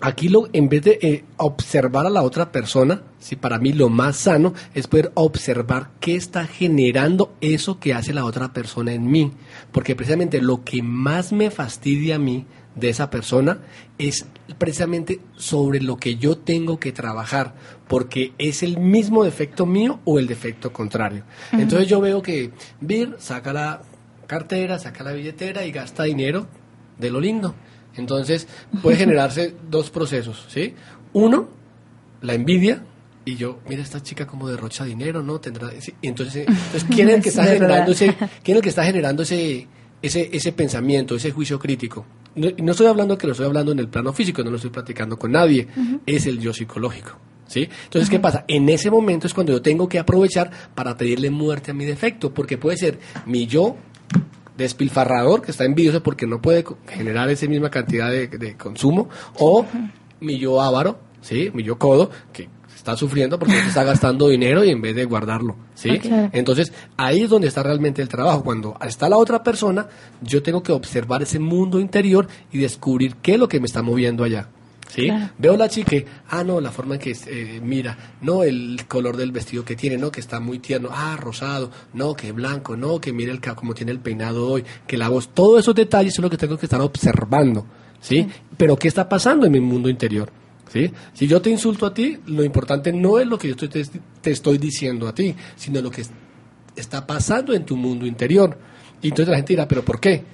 aquí 0.00 0.28
lo, 0.28 0.48
en 0.52 0.68
vez 0.68 0.82
de 0.82 0.98
eh, 1.00 1.24
observar 1.36 2.06
a 2.06 2.10
la 2.10 2.22
otra 2.22 2.50
persona, 2.50 3.02
¿sí? 3.18 3.36
para 3.36 3.58
mí 3.58 3.72
lo 3.72 3.88
más 3.88 4.16
sano 4.16 4.54
es 4.74 4.86
poder 4.86 5.12
observar 5.14 5.90
qué 6.00 6.16
está 6.16 6.46
generando 6.46 7.34
eso 7.40 7.78
que 7.78 7.94
hace 7.94 8.12
la 8.12 8.24
otra 8.24 8.52
persona 8.52 8.92
en 8.92 9.10
mí. 9.10 9.32
Porque 9.72 9.96
precisamente 9.96 10.40
lo 10.40 10.64
que 10.64 10.82
más 10.82 11.32
me 11.32 11.50
fastidia 11.50 12.16
a 12.16 12.18
mí 12.18 12.46
de 12.74 12.88
esa 12.88 13.10
persona 13.10 13.58
es 13.98 14.26
precisamente 14.58 15.20
sobre 15.36 15.80
lo 15.80 15.96
que 15.96 16.16
yo 16.16 16.38
tengo 16.38 16.78
que 16.78 16.92
trabajar, 16.92 17.54
porque 17.88 18.32
es 18.38 18.62
el 18.62 18.78
mismo 18.78 19.24
defecto 19.24 19.66
mío 19.66 20.00
o 20.04 20.18
el 20.18 20.26
defecto 20.26 20.72
contrario. 20.72 21.24
Entonces 21.52 21.88
yo 21.88 22.00
veo 22.00 22.22
que 22.22 22.52
Vir 22.80 23.16
saca 23.18 23.52
la 23.52 23.82
cartera, 24.26 24.78
saca 24.78 25.04
la 25.04 25.12
billetera 25.12 25.64
y 25.64 25.72
gasta 25.72 26.04
dinero 26.04 26.46
de 26.98 27.10
lo 27.10 27.20
lindo. 27.20 27.54
Entonces 27.96 28.46
puede 28.82 28.96
generarse 28.98 29.54
dos 29.68 29.90
procesos, 29.90 30.46
¿sí? 30.48 30.74
Uno, 31.12 31.48
la 32.22 32.34
envidia. 32.34 32.82
Y 33.28 33.36
yo, 33.36 33.58
mira 33.68 33.82
esta 33.82 34.02
chica 34.02 34.26
como 34.26 34.48
derrocha 34.48 34.86
dinero, 34.86 35.22
¿no? 35.22 35.38
Tendrá, 35.38 35.68
entonces, 36.00 36.46
entonces, 36.48 36.86
¿quién 36.88 37.10
es 37.10 37.16
el 37.16 37.22
que 37.22 37.28
está 37.28 37.44
generando 37.44 37.92
ese, 37.92 38.14
quién 38.42 38.54
es 38.54 38.56
el 38.56 38.62
que 38.62 38.68
está 38.70 38.84
generando 38.84 39.22
ese, 39.22 39.66
ese, 40.00 40.30
ese 40.32 40.52
pensamiento, 40.52 41.14
ese 41.14 41.30
juicio 41.30 41.58
crítico? 41.58 42.06
No, 42.36 42.48
no 42.56 42.70
estoy 42.72 42.86
hablando 42.86 43.18
que 43.18 43.26
lo 43.26 43.32
estoy 43.34 43.44
hablando 43.44 43.72
en 43.72 43.80
el 43.80 43.88
plano 43.88 44.14
físico, 44.14 44.42
no 44.42 44.48
lo 44.48 44.56
estoy 44.56 44.70
platicando 44.70 45.18
con 45.18 45.32
nadie, 45.32 45.68
es 46.06 46.26
el 46.26 46.38
yo 46.38 46.54
psicológico. 46.54 47.18
¿Sí? 47.46 47.68
Entonces, 47.84 48.08
¿qué 48.08 48.18
pasa? 48.18 48.46
En 48.48 48.66
ese 48.70 48.90
momento 48.90 49.26
es 49.26 49.34
cuando 49.34 49.52
yo 49.52 49.60
tengo 49.60 49.90
que 49.90 49.98
aprovechar 49.98 50.50
para 50.74 50.96
pedirle 50.96 51.28
muerte 51.28 51.72
a 51.72 51.74
mi 51.74 51.84
defecto, 51.84 52.32
porque 52.32 52.56
puede 52.56 52.78
ser 52.78 52.98
mi 53.26 53.46
yo 53.46 53.76
despilfarrador, 54.56 55.42
que 55.42 55.50
está 55.50 55.66
envidioso 55.66 56.02
porque 56.02 56.26
no 56.26 56.40
puede 56.40 56.64
generar 56.88 57.28
esa 57.28 57.46
misma 57.46 57.70
cantidad 57.70 58.10
de, 58.10 58.26
de 58.26 58.56
consumo, 58.56 59.10
o 59.38 59.66
mi 60.20 60.38
yo 60.38 60.62
avaro, 60.62 60.98
¿sí? 61.20 61.50
Mi 61.52 61.62
yo 61.62 61.78
codo, 61.78 62.10
que 62.32 62.48
está 62.78 62.96
sufriendo 62.96 63.38
porque 63.38 63.58
está 63.58 63.84
gastando 63.84 64.28
dinero 64.30 64.64
y 64.64 64.70
en 64.70 64.80
vez 64.80 64.94
de 64.94 65.04
guardarlo, 65.04 65.56
¿sí? 65.74 66.00
Entonces, 66.32 66.72
ahí 66.96 67.22
es 67.22 67.30
donde 67.30 67.48
está 67.48 67.62
realmente 67.62 68.00
el 68.00 68.08
trabajo. 68.08 68.42
Cuando 68.42 68.76
está 68.86 69.08
la 69.08 69.16
otra 69.16 69.42
persona, 69.42 69.86
yo 70.22 70.42
tengo 70.42 70.62
que 70.62 70.72
observar 70.72 71.22
ese 71.22 71.38
mundo 71.38 71.80
interior 71.80 72.28
y 72.52 72.58
descubrir 72.58 73.16
qué 73.16 73.34
es 73.34 73.38
lo 73.38 73.48
que 73.48 73.60
me 73.60 73.66
está 73.66 73.82
moviendo 73.82 74.24
allá. 74.24 74.48
¿Sí? 74.88 75.06
Claro. 75.06 75.30
Veo 75.36 75.56
la 75.58 75.68
chica, 75.68 75.96
ah, 76.30 76.42
no, 76.42 76.62
la 76.62 76.70
forma 76.70 76.94
en 76.94 77.00
que 77.00 77.14
eh, 77.26 77.60
mira, 77.62 78.16
no, 78.22 78.42
el 78.42 78.86
color 78.88 79.18
del 79.18 79.32
vestido 79.32 79.62
que 79.62 79.76
tiene, 79.76 79.98
no, 79.98 80.10
que 80.10 80.20
está 80.20 80.40
muy 80.40 80.60
tierno, 80.60 80.88
ah, 80.90 81.14
rosado, 81.20 81.70
no, 81.92 82.14
que 82.14 82.32
blanco, 82.32 82.74
no, 82.74 82.98
que 82.98 83.12
mira 83.12 83.30
el 83.30 83.40
cómo 83.54 83.74
tiene 83.74 83.92
el 83.92 84.00
peinado 84.00 84.48
hoy, 84.48 84.64
que 84.86 84.96
la 84.96 85.10
voz, 85.10 85.28
todos 85.34 85.60
esos 85.60 85.74
detalles 85.74 86.14
son 86.14 86.22
lo 86.22 86.30
que 86.30 86.38
tengo 86.38 86.56
que 86.56 86.64
estar 86.64 86.80
observando, 86.80 87.66
¿sí? 88.00 88.26
Pero 88.56 88.76
¿qué 88.76 88.88
está 88.88 89.06
pasando 89.06 89.44
en 89.44 89.52
mi 89.52 89.60
mundo 89.60 89.90
interior? 89.90 90.32
¿Sí? 90.72 90.90
Si 91.14 91.26
yo 91.26 91.40
te 91.40 91.50
insulto 91.50 91.86
a 91.86 91.94
ti, 91.94 92.18
lo 92.26 92.44
importante 92.44 92.92
no 92.92 93.18
es 93.18 93.26
lo 93.26 93.38
que 93.38 93.48
yo 93.48 93.56
te, 93.56 93.68
te 94.20 94.30
estoy 94.30 94.58
diciendo 94.58 95.08
a 95.08 95.14
ti, 95.14 95.34
sino 95.56 95.80
lo 95.80 95.90
que 95.90 96.02
es- 96.02 96.10
está 96.76 97.06
pasando 97.06 97.54
en 97.54 97.64
tu 97.64 97.76
mundo 97.76 98.06
interior. 98.06 98.56
Y 99.00 99.08
entonces 99.08 99.30
la 99.30 99.36
gente 99.36 99.52
dirá, 99.54 99.66
¿pero 99.66 99.82
por 99.84 99.98
qué? 100.00 100.24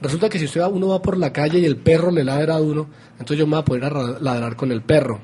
Resulta 0.00 0.28
que 0.28 0.38
si 0.38 0.44
usted 0.44 0.60
va- 0.60 0.68
uno 0.68 0.88
va 0.88 1.00
por 1.02 1.16
la 1.16 1.32
calle 1.32 1.58
y 1.58 1.64
el 1.64 1.76
perro 1.76 2.10
le 2.10 2.22
ladra 2.22 2.56
a 2.56 2.60
uno, 2.60 2.86
entonces 3.12 3.38
yo 3.38 3.46
me 3.46 3.60
voy 3.62 3.80
a 3.82 3.88
ra- 3.88 4.18
ladrar 4.20 4.54
con 4.56 4.70
el 4.72 4.82
perro. 4.82 5.20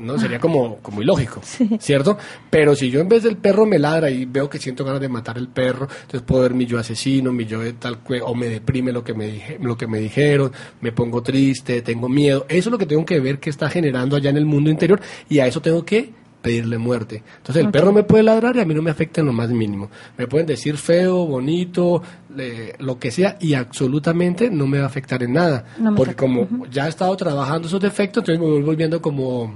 ¿No? 0.00 0.18
Sería 0.18 0.38
como, 0.40 0.76
como 0.78 1.02
ilógico, 1.02 1.40
¿cierto? 1.78 2.16
Pero 2.50 2.74
si 2.74 2.90
yo 2.90 3.00
en 3.00 3.08
vez 3.08 3.22
del 3.22 3.36
perro 3.36 3.66
me 3.66 3.78
ladra 3.78 4.10
y 4.10 4.24
veo 4.24 4.48
que 4.50 4.58
siento 4.58 4.84
ganas 4.84 5.00
de 5.00 5.08
matar 5.08 5.38
el 5.38 5.48
perro, 5.48 5.88
entonces 6.02 6.22
puedo 6.22 6.42
ver 6.42 6.54
mi 6.54 6.66
yo 6.66 6.78
asesino, 6.78 7.32
mi 7.32 7.44
yo 7.46 7.60
de 7.60 7.72
tal 7.74 7.98
o 8.24 8.34
me 8.34 8.46
deprime 8.48 8.92
lo 8.92 9.04
que 9.04 9.14
me 9.14 9.26
dije, 9.26 9.58
lo 9.60 9.76
que 9.76 9.86
me 9.86 10.00
dijeron, 10.00 10.52
me 10.80 10.92
pongo 10.92 11.22
triste, 11.22 11.82
tengo 11.82 12.08
miedo. 12.08 12.46
Eso 12.48 12.68
es 12.68 12.72
lo 12.72 12.78
que 12.78 12.86
tengo 12.86 13.04
que 13.04 13.20
ver 13.20 13.38
que 13.38 13.50
está 13.50 13.68
generando 13.70 14.16
allá 14.16 14.30
en 14.30 14.36
el 14.36 14.46
mundo 14.46 14.70
interior 14.70 15.00
y 15.28 15.38
a 15.40 15.46
eso 15.46 15.60
tengo 15.60 15.84
que 15.84 16.18
pedirle 16.40 16.78
muerte. 16.78 17.22
Entonces 17.36 17.62
el 17.62 17.70
perro 17.70 17.92
me 17.92 18.02
puede 18.02 18.22
ladrar 18.22 18.56
y 18.56 18.60
a 18.60 18.64
mí 18.64 18.72
no 18.72 18.80
me 18.80 18.90
afecta 18.90 19.20
en 19.20 19.26
lo 19.26 19.32
más 19.34 19.50
mínimo. 19.50 19.90
Me 20.16 20.26
pueden 20.26 20.46
decir 20.46 20.78
feo, 20.78 21.26
bonito, 21.26 22.02
le- 22.34 22.76
lo 22.78 22.98
que 22.98 23.10
sea 23.10 23.36
y 23.42 23.52
absolutamente 23.52 24.50
no 24.50 24.66
me 24.66 24.78
va 24.78 24.84
a 24.84 24.86
afectar 24.86 25.22
en 25.22 25.34
nada. 25.34 25.66
No 25.78 25.94
porque 25.94 26.12
afecta. 26.12 26.20
como 26.22 26.66
ya 26.70 26.86
he 26.86 26.88
estado 26.88 27.14
trabajando 27.16 27.68
esos 27.68 27.80
defectos, 27.80 28.22
entonces 28.22 28.40
me 28.42 28.50
voy 28.54 28.62
volviendo 28.62 29.02
como 29.02 29.54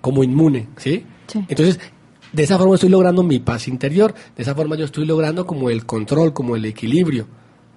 como 0.00 0.22
inmune, 0.24 0.68
¿sí? 0.76 1.04
Sí. 1.26 1.44
Entonces, 1.48 1.78
de 2.32 2.42
esa 2.42 2.58
forma 2.58 2.74
estoy 2.74 2.90
logrando 2.90 3.22
mi 3.22 3.38
paz 3.38 3.68
interior, 3.68 4.14
de 4.36 4.42
esa 4.42 4.54
forma 4.54 4.76
yo 4.76 4.84
estoy 4.84 5.06
logrando 5.06 5.46
como 5.46 5.70
el 5.70 5.86
control, 5.86 6.32
como 6.32 6.56
el 6.56 6.64
equilibrio, 6.64 7.26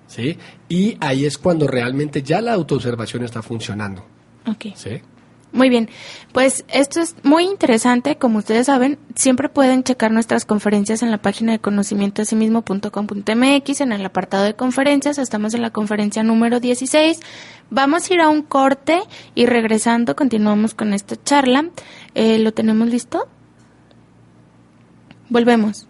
¿sí? 0.07 0.37
Y 0.69 0.97
ahí 0.99 1.25
es 1.25 1.37
cuando 1.37 1.67
realmente 1.67 2.21
ya 2.21 2.41
la 2.41 2.53
autoobservación 2.53 3.23
está 3.23 3.41
funcionando, 3.41 4.05
Ok. 4.47 4.75
¿sí? 4.75 5.01
Muy 5.53 5.69
bien, 5.69 5.89
pues 6.31 6.63
esto 6.69 7.01
es 7.01 7.13
muy 7.23 7.43
interesante, 7.43 8.15
como 8.15 8.37
ustedes 8.37 8.67
saben, 8.67 8.97
siempre 9.15 9.49
pueden 9.49 9.83
checar 9.83 10.09
nuestras 10.09 10.45
conferencias 10.45 11.03
en 11.03 11.11
la 11.11 11.17
página 11.17 11.51
de 11.51 11.59
conocimientoasimismo.com.mx, 11.59 13.81
en 13.81 13.91
el 13.91 14.05
apartado 14.05 14.45
de 14.45 14.53
conferencias, 14.53 15.17
estamos 15.17 15.53
en 15.53 15.61
la 15.61 15.71
conferencia 15.71 16.23
número 16.23 16.61
16, 16.61 17.19
vamos 17.69 18.09
a 18.09 18.13
ir 18.13 18.21
a 18.21 18.29
un 18.29 18.43
corte 18.43 19.01
y 19.35 19.45
regresando 19.45 20.15
continuamos 20.15 20.73
con 20.73 20.93
esta 20.93 21.21
charla, 21.21 21.65
Eh, 22.15 22.39
¿lo 22.39 22.53
tenemos 22.53 22.87
listo? 22.89 23.27
Volvemos. 25.29 25.85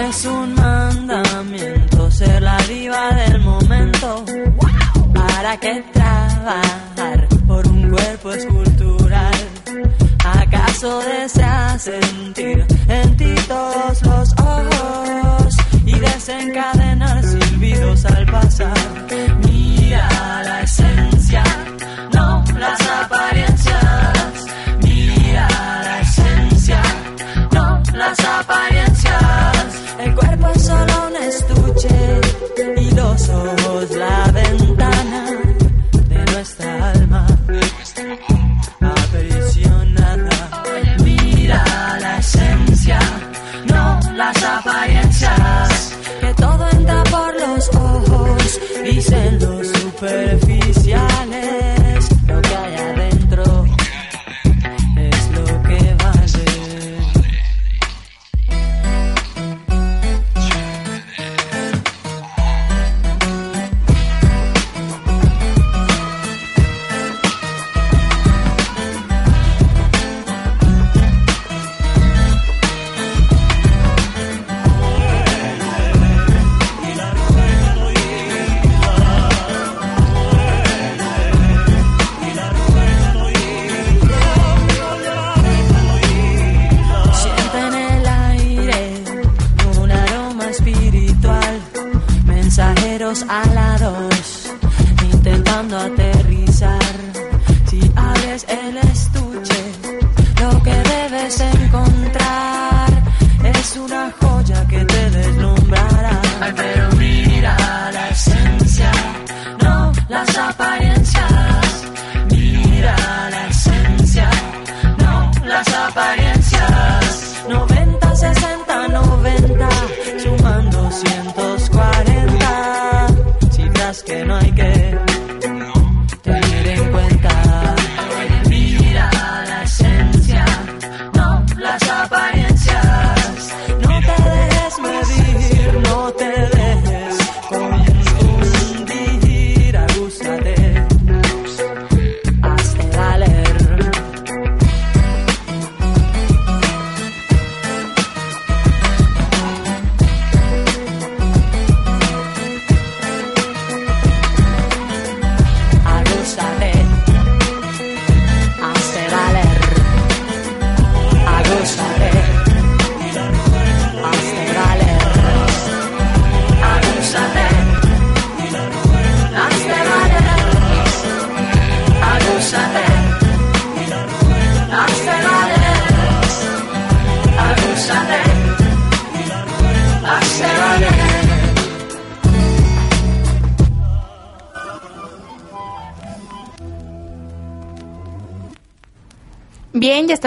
Es 0.00 0.24
un 0.26 0.54
mandamiento 0.54 2.10
ser 2.10 2.42
la 2.42 2.56
diva 2.68 3.10
del 3.14 3.40
momento. 3.40 4.24
¿Para 5.12 5.56
qué 5.58 5.84
trabajar 5.92 7.28
por 7.46 7.66
un 7.68 7.90
cuerpo 7.90 8.32
escultural? 8.32 9.34
¿Acaso 10.24 11.00
deseas 11.00 11.82
sentir 11.82 12.64
en 12.88 13.16
ti 13.16 13.34
todos 13.48 14.02
los 14.02 14.32
ojos 14.38 15.56
y 15.84 15.98
desencadenar 15.98 17.24
silbidos 17.24 18.04
al 18.04 18.26
pasar? 18.26 18.78
Mira 19.44 20.42
la 20.44 20.66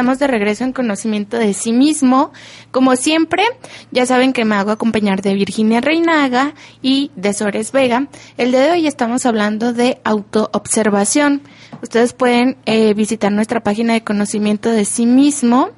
estamos 0.02 0.18
de 0.18 0.26
regreso 0.26 0.64
en 0.64 0.74
conocimiento 0.74 1.38
de 1.38 1.54
sí 1.54 1.72
mismo. 1.72 2.32
Como 2.72 2.96
siempre, 2.96 3.44
ya 3.92 4.08
saben 4.08 4.34
que 4.34 4.46
me 4.46 4.56
hago 4.56 4.72
acompañar 4.72 5.22
de 5.22 5.36
Virginia 5.36 5.80
Reinaga 5.80 6.56
y 6.82 7.12
de 7.16 7.36
Sores 7.36 7.72
Vega. 7.72 8.08
El 8.36 8.50
día 8.50 8.62
de 8.62 8.72
hoy 8.72 8.88
estamos 8.88 9.28
hablando 9.28 9.74
de 9.74 10.02
autoobservación. 10.04 11.44
Ustedes 11.84 12.14
pueden 12.14 12.58
eh, 12.66 12.96
visitar 12.96 13.32
nuestra 13.32 13.60
página 13.60 13.94
de 13.94 14.04
conocimiento 14.04 14.72
de 14.72 14.86
sí 14.86 15.06
mismo 15.06 15.70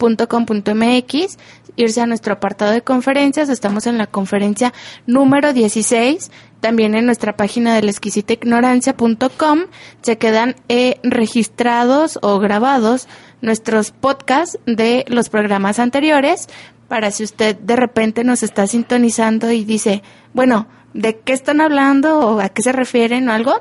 .com.mx, 0.00 1.38
irse 1.76 2.00
a 2.00 2.06
nuestro 2.06 2.32
apartado 2.32 2.72
de 2.72 2.82
conferencias, 2.82 3.48
estamos 3.48 3.86
en 3.86 3.98
la 3.98 4.06
conferencia 4.06 4.72
número 5.06 5.52
16, 5.52 6.30
también 6.60 6.94
en 6.94 7.06
nuestra 7.06 7.36
página 7.36 7.74
de 7.74 7.82
la 7.82 7.92
ignorancia.com 7.92 9.58
se 10.02 10.18
quedan 10.18 10.56
eh, 10.68 11.00
registrados 11.02 12.18
o 12.22 12.38
grabados 12.38 13.08
nuestros 13.40 13.90
podcasts 13.90 14.58
de 14.66 15.04
los 15.08 15.28
programas 15.28 15.78
anteriores 15.78 16.48
para 16.88 17.10
si 17.10 17.22
usted 17.22 17.56
de 17.56 17.76
repente 17.76 18.24
nos 18.24 18.42
está 18.42 18.66
sintonizando 18.66 19.50
y 19.52 19.64
dice, 19.64 20.02
bueno, 20.34 20.66
¿de 20.92 21.18
qué 21.20 21.32
están 21.32 21.60
hablando 21.60 22.18
o 22.18 22.40
a 22.40 22.48
qué 22.48 22.62
se 22.62 22.72
refieren 22.72 23.28
o 23.28 23.32
algo? 23.32 23.54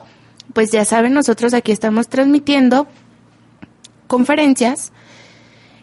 Pues 0.54 0.72
ya 0.72 0.84
saben, 0.84 1.14
nosotros 1.14 1.54
aquí 1.54 1.72
estamos 1.72 2.08
transmitiendo 2.08 2.88
conferencias 4.08 4.92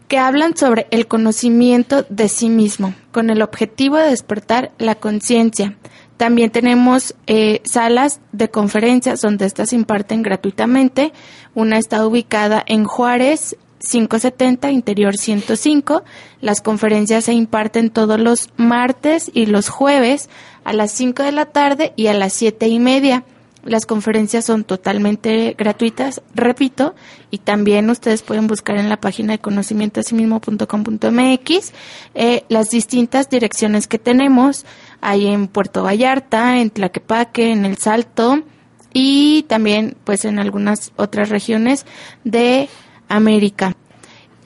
que 0.09 0.19
hablan 0.19 0.57
sobre 0.57 0.87
el 0.91 1.07
conocimiento 1.07 2.05
de 2.09 2.29
sí 2.29 2.49
mismo, 2.49 2.95
con 3.13 3.31
el 3.31 3.43
objetivo 3.43 3.97
de 3.97 4.11
despertar 4.11 4.73
la 4.79 4.97
conciencia. 4.97 5.77
También 6.17 6.51
tenemos 6.51 7.15
eh, 7.27 7.61
salas 7.65 8.21
de 8.33 8.49
conferencias 8.49 9.21
donde 9.21 9.47
estas 9.47 9.71
se 9.71 9.77
imparten 9.77 10.23
gratuitamente. 10.23 11.13
Una 11.55 11.79
está 11.79 12.07
ubicada 12.07 12.63
en 12.67 12.85
Juárez 12.85 13.57
570, 13.79 14.71
Interior 14.71 15.17
105. 15.17 16.05
Las 16.41 16.61
conferencias 16.61 17.25
se 17.25 17.33
imparten 17.33 17.91
todos 17.91 18.21
los 18.21 18.51
martes 18.57 19.31
y 19.33 19.47
los 19.47 19.69
jueves 19.69 20.29
a 20.65 20.73
las 20.73 20.91
5 20.93 21.23
de 21.23 21.33
la 21.33 21.47
tarde 21.47 21.93
y 21.97 22.09
a 22.09 22.15
las 22.15 22.33
siete 22.33 22.69
y 22.69 22.79
media. 22.79 23.25
Las 23.67 23.85
conferencias 23.85 24.45
son 24.45 24.63
totalmente 24.63 25.57
gratuitas, 25.59 26.23
repito, 26.35 26.95
y 27.33 27.39
también 27.39 27.91
ustedes 27.91 28.23
pueden 28.23 28.47
buscar 28.47 28.79
en 28.79 28.89
la 28.89 29.01
página 29.01 29.33
de 29.33 29.41
conocimientoasimismo.com.mx 29.41 31.73
eh, 32.15 32.45
las 32.49 32.71
distintas 32.71 33.29
direcciones 33.29 33.89
que 33.89 33.99
tenemos. 33.99 34.65
Hay 35.01 35.27
en 35.27 35.49
Puerto 35.49 35.83
Vallarta, 35.83 36.61
en 36.61 36.71
Tlaquepaque, 36.71 37.51
en 37.51 37.65
El 37.65 37.77
Salto 37.77 38.45
y 38.93 39.43
también 39.49 39.97
pues 40.05 40.25
en 40.25 40.39
algunas 40.39 40.93
otras 40.95 41.29
regiones 41.29 41.87
de 42.23 42.69
América. 43.09 43.77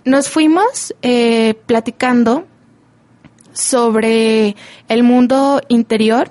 Nos 0.04 0.28
fuimos 0.28 0.94
eh, 1.02 1.54
platicando 1.66 2.46
sobre 3.52 4.56
el 4.88 5.02
mundo 5.02 5.60
interior 5.68 6.30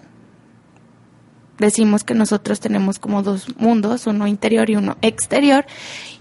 decimos 1.60 2.04
que 2.04 2.16
nosotros 2.16 2.60
tenemos 2.60 2.98
como 3.00 3.22
dos 3.22 3.56
mundos, 3.58 4.08
uno 4.08 4.26
interior 4.28 4.70
y 4.70 4.78
uno 4.78 4.98
exterior, 5.02 5.66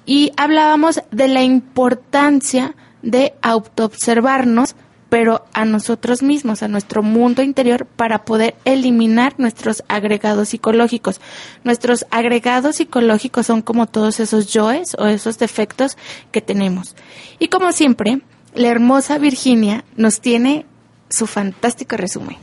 y 0.05 0.33
hablábamos 0.37 1.01
de 1.11 1.29
la 1.29 1.43
importancia 1.43 2.75
de 3.03 3.35
autoobservarnos, 3.41 4.75
pero 5.09 5.45
a 5.55 5.65
nosotros 5.65 6.23
mismos, 6.23 6.63
a 6.63 6.69
nuestro 6.69 7.03
mundo 7.03 7.43
interior, 7.43 7.87
para 7.87 8.25
poder 8.25 8.57
eliminar 8.65 9.35
nuestros 9.39 9.83
agregados 9.89 10.51
psicológicos. 10.51 11.21
Nuestros 11.65 12.07
agregados 12.11 12.77
psicológicos 12.77 13.47
son 13.47 13.63
como 13.63 13.87
todos 13.87 14.21
esos 14.21 14.53
yoes 14.53 14.95
o 14.99 15.07
esos 15.07 15.39
defectos 15.39 15.97
que 16.31 16.41
tenemos. 16.41 16.95
Y 17.39 17.49
como 17.49 17.73
siempre, 17.73 18.21
la 18.55 18.69
hermosa 18.69 19.19
Virginia 19.19 19.85
nos 19.97 20.21
tiene 20.21 20.67
su 21.09 21.27
fantástico 21.27 21.97
resumen. 21.97 22.37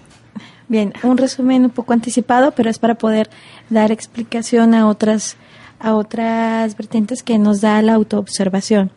Bien, 0.68 0.94
un 1.04 1.18
resumen 1.18 1.66
un 1.66 1.70
poco 1.70 1.94
anticipado, 1.94 2.52
pero 2.52 2.72
es 2.72 2.80
para 2.80 2.96
poder 2.96 3.30
dar 3.70 3.92
explicación 3.92 4.74
a 4.74 4.88
otras 4.88 5.38
a 5.78 5.94
otras 5.94 6.76
vertientes 6.78 7.22
que 7.22 7.38
nos 7.38 7.62
da 7.62 7.82
la 7.82 7.94
autoobservación. 7.94 8.92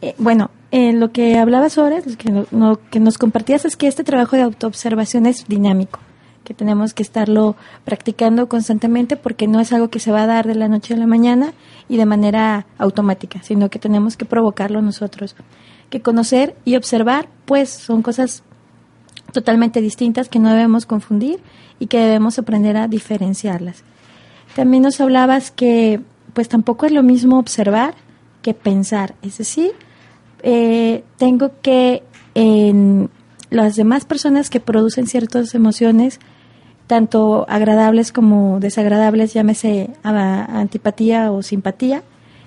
Eh, 0.00 0.14
bueno, 0.16 0.50
eh, 0.70 0.92
lo 0.92 1.12
que 1.12 1.38
hablabas 1.38 1.78
ahora, 1.78 2.00
lo 2.04 2.16
que, 2.16 2.44
no- 2.50 2.78
que 2.90 3.00
nos 3.00 3.18
compartías 3.18 3.64
es 3.64 3.76
que 3.76 3.86
este 3.86 4.04
trabajo 4.04 4.36
de 4.36 4.42
autoobservación 4.42 5.26
es 5.26 5.46
dinámico. 5.48 6.00
que 6.44 6.54
tenemos 6.54 6.94
que 6.94 7.02
estarlo 7.02 7.56
practicando 7.84 8.48
constantemente 8.48 9.18
porque 9.18 9.46
no 9.46 9.60
es 9.60 9.70
algo 9.74 9.88
que 9.90 9.98
se 10.00 10.12
va 10.12 10.22
a 10.22 10.26
dar 10.26 10.46
de 10.46 10.54
la 10.54 10.66
noche 10.66 10.94
a 10.94 10.96
la 10.96 11.06
mañana 11.06 11.52
y 11.90 11.98
de 11.98 12.06
manera 12.06 12.64
automática, 12.78 13.42
sino 13.42 13.68
que 13.68 13.78
tenemos 13.78 14.16
que 14.16 14.24
provocarlo 14.24 14.80
nosotros. 14.80 15.36
Que 15.90 16.00
conocer 16.00 16.56
y 16.64 16.76
observar, 16.76 17.28
pues 17.44 17.68
son 17.68 18.00
cosas 18.00 18.42
totalmente 19.32 19.82
distintas 19.82 20.30
que 20.30 20.38
no 20.38 20.48
debemos 20.50 20.86
confundir 20.86 21.38
y 21.78 21.86
que 21.88 21.98
debemos 21.98 22.38
aprender 22.38 22.78
a 22.78 22.88
diferenciarlas. 22.88 23.82
También 24.56 24.82
nos 24.84 25.00
hablabas 25.02 25.50
que 25.50 26.00
pues 26.32 26.48
tampoco 26.48 26.86
es 26.86 26.92
lo 26.92 27.02
mismo 27.02 27.38
observar 27.38 27.94
que 28.40 28.54
pensar, 28.54 29.16
es 29.20 29.36
decir, 29.36 29.72
eh, 30.42 31.04
tengo 31.16 31.52
que 31.62 32.02
en 32.34 33.10
las 33.50 33.76
demás 33.76 34.04
personas 34.04 34.50
que 34.50 34.60
producen 34.60 35.06
ciertas 35.06 35.54
emociones, 35.54 36.20
tanto 36.86 37.46
agradables 37.48 38.12
como 38.12 38.60
desagradables, 38.60 39.32
llámese 39.34 39.90
antipatía 40.02 41.32
o 41.32 41.42
simpatía, 41.42 42.02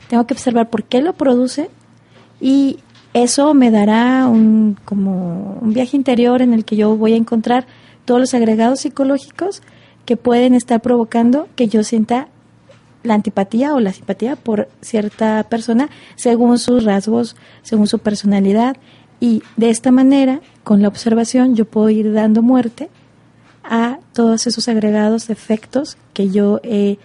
tengo 0.10 0.26
que 0.26 0.34
observar 0.34 0.70
por 0.70 0.84
qué 0.84 1.02
lo 1.02 1.14
produce 1.14 1.70
y 2.40 2.80
eso 3.14 3.54
me 3.54 3.72
dará 3.72 4.28
un, 4.28 4.78
como 4.86 5.58
un 5.62 5.74
viaje 5.74 5.98
interior 5.98 6.42
en 6.42 6.54
el 6.54 6.66
que 6.66 6.76
yo 6.76 6.96
voy 6.96 7.14
a 7.14 7.18
encontrar 7.18 7.66
todos 8.06 8.20
los 8.20 8.34
agregados 8.34 8.82
psicológicos 8.82 9.62
que 10.06 10.18
pueden 10.18 10.54
estar 10.54 10.82
provocando 10.82 11.48
que 11.56 11.68
yo 11.68 11.84
sienta 11.84 12.30
la 13.04 13.16
antipatía 13.16 13.74
o 13.74 13.80
la 13.80 13.94
simpatía 13.94 14.36
por 14.36 14.70
cierta 14.82 15.44
persona 15.44 15.90
según 16.16 16.60
sus 16.60 16.84
rasgos, 16.84 17.36
según 17.62 17.88
su 17.88 18.00
personalidad. 18.00 18.78
Y 19.20 19.44
de 19.58 19.70
esta 19.70 19.92
manera, 19.92 20.42
con 20.64 20.82
la 20.82 20.88
observación, 20.88 21.56
yo 21.56 21.66
puedo 21.66 21.90
ir 21.90 22.14
dando 22.14 22.42
muerte 22.42 22.90
a 23.64 24.00
todos 24.14 24.48
esos 24.48 24.68
agregados 24.68 25.30
efectos 25.30 25.98
que 26.14 26.30
yo 26.30 26.60
he 26.64 26.98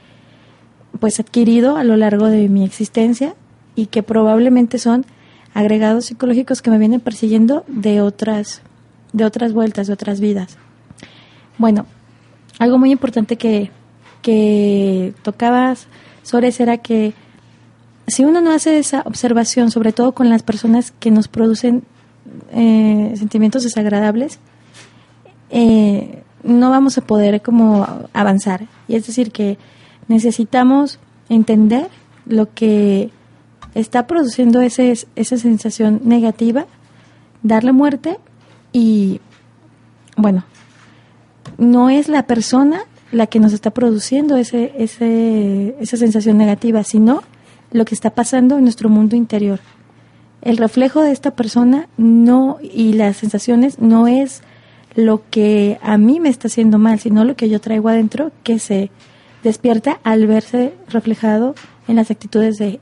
pues 0.98 1.20
adquirido 1.20 1.76
a 1.76 1.84
lo 1.84 1.96
largo 1.96 2.26
de 2.26 2.48
mi 2.48 2.64
existencia 2.64 3.34
y 3.74 3.86
que 3.86 4.02
probablemente 4.02 4.78
son 4.78 5.04
agregados 5.52 6.06
psicológicos 6.06 6.62
que 6.62 6.70
me 6.70 6.78
vienen 6.78 7.00
persiguiendo 7.00 7.64
de 7.68 8.00
otras 8.00 8.62
de 9.12 9.24
otras 9.24 9.52
vueltas, 9.52 9.86
de 9.86 9.94
otras 9.94 10.20
vidas. 10.20 10.58
Bueno, 11.58 11.86
algo 12.58 12.78
muy 12.78 12.90
importante 12.90 13.36
que, 13.36 13.70
que 14.26 15.14
tocabas, 15.22 15.86
Sores, 16.24 16.58
era 16.58 16.78
que 16.78 17.14
si 18.08 18.24
uno 18.24 18.40
no 18.40 18.50
hace 18.50 18.80
esa 18.80 19.02
observación, 19.02 19.70
sobre 19.70 19.92
todo 19.92 20.16
con 20.16 20.28
las 20.28 20.42
personas 20.42 20.92
que 20.98 21.12
nos 21.12 21.28
producen 21.28 21.84
eh, 22.50 23.14
sentimientos 23.16 23.62
desagradables, 23.62 24.40
eh, 25.50 26.24
no 26.42 26.70
vamos 26.70 26.98
a 26.98 27.02
poder 27.02 27.40
como 27.40 27.86
avanzar. 28.12 28.66
Y 28.88 28.96
es 28.96 29.06
decir, 29.06 29.30
que 29.30 29.58
necesitamos 30.08 30.98
entender 31.28 31.88
lo 32.26 32.52
que 32.52 33.12
está 33.76 34.08
produciendo 34.08 34.60
ese, 34.60 34.92
esa 35.14 35.36
sensación 35.36 36.00
negativa, 36.02 36.66
darle 37.44 37.70
muerte 37.70 38.18
y, 38.72 39.20
bueno, 40.16 40.42
no 41.58 41.90
es 41.90 42.08
la 42.08 42.26
persona 42.26 42.86
la 43.12 43.26
que 43.26 43.40
nos 43.40 43.52
está 43.52 43.70
produciendo 43.70 44.36
ese, 44.36 44.72
ese, 44.78 45.76
esa 45.80 45.96
sensación 45.96 46.38
negativa, 46.38 46.82
sino 46.84 47.22
lo 47.72 47.84
que 47.84 47.94
está 47.94 48.10
pasando 48.10 48.56
en 48.56 48.64
nuestro 48.64 48.88
mundo 48.88 49.16
interior. 49.16 49.60
El 50.42 50.56
reflejo 50.56 51.02
de 51.02 51.12
esta 51.12 51.32
persona 51.32 51.88
no 51.96 52.58
y 52.62 52.92
las 52.92 53.16
sensaciones 53.16 53.80
no 53.80 54.06
es 54.06 54.42
lo 54.94 55.22
que 55.30 55.78
a 55.82 55.98
mí 55.98 56.20
me 56.20 56.28
está 56.28 56.48
haciendo 56.48 56.78
mal, 56.78 57.00
sino 57.00 57.24
lo 57.24 57.36
que 57.36 57.48
yo 57.48 57.60
traigo 57.60 57.88
adentro 57.88 58.32
que 58.42 58.58
se 58.58 58.90
despierta 59.42 60.00
al 60.02 60.26
verse 60.26 60.74
reflejado 60.88 61.54
en 61.88 61.96
las 61.96 62.10
actitudes 62.10 62.56
de 62.56 62.80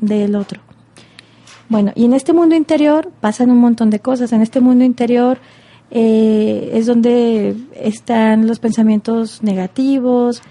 del 0.00 0.36
otro. 0.36 0.60
Bueno, 1.68 1.92
y 1.94 2.04
en 2.04 2.14
este 2.14 2.32
mundo 2.32 2.54
interior 2.54 3.10
pasan 3.20 3.50
un 3.50 3.58
montón 3.58 3.90
de 3.90 4.00
cosas. 4.00 4.32
En 4.32 4.42
este 4.42 4.60
mundo 4.60 4.84
interior 4.84 5.38
eh, 5.96 6.70
es 6.74 6.86
donde 6.86 7.56
están 7.76 8.48
los 8.48 8.58
pensamientos 8.58 9.44
negativos, 9.44 10.42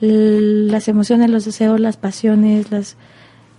las 0.00 0.88
emociones, 0.88 1.30
los 1.30 1.46
deseos, 1.46 1.80
las 1.80 1.96
pasiones, 1.96 2.70
las, 2.70 2.96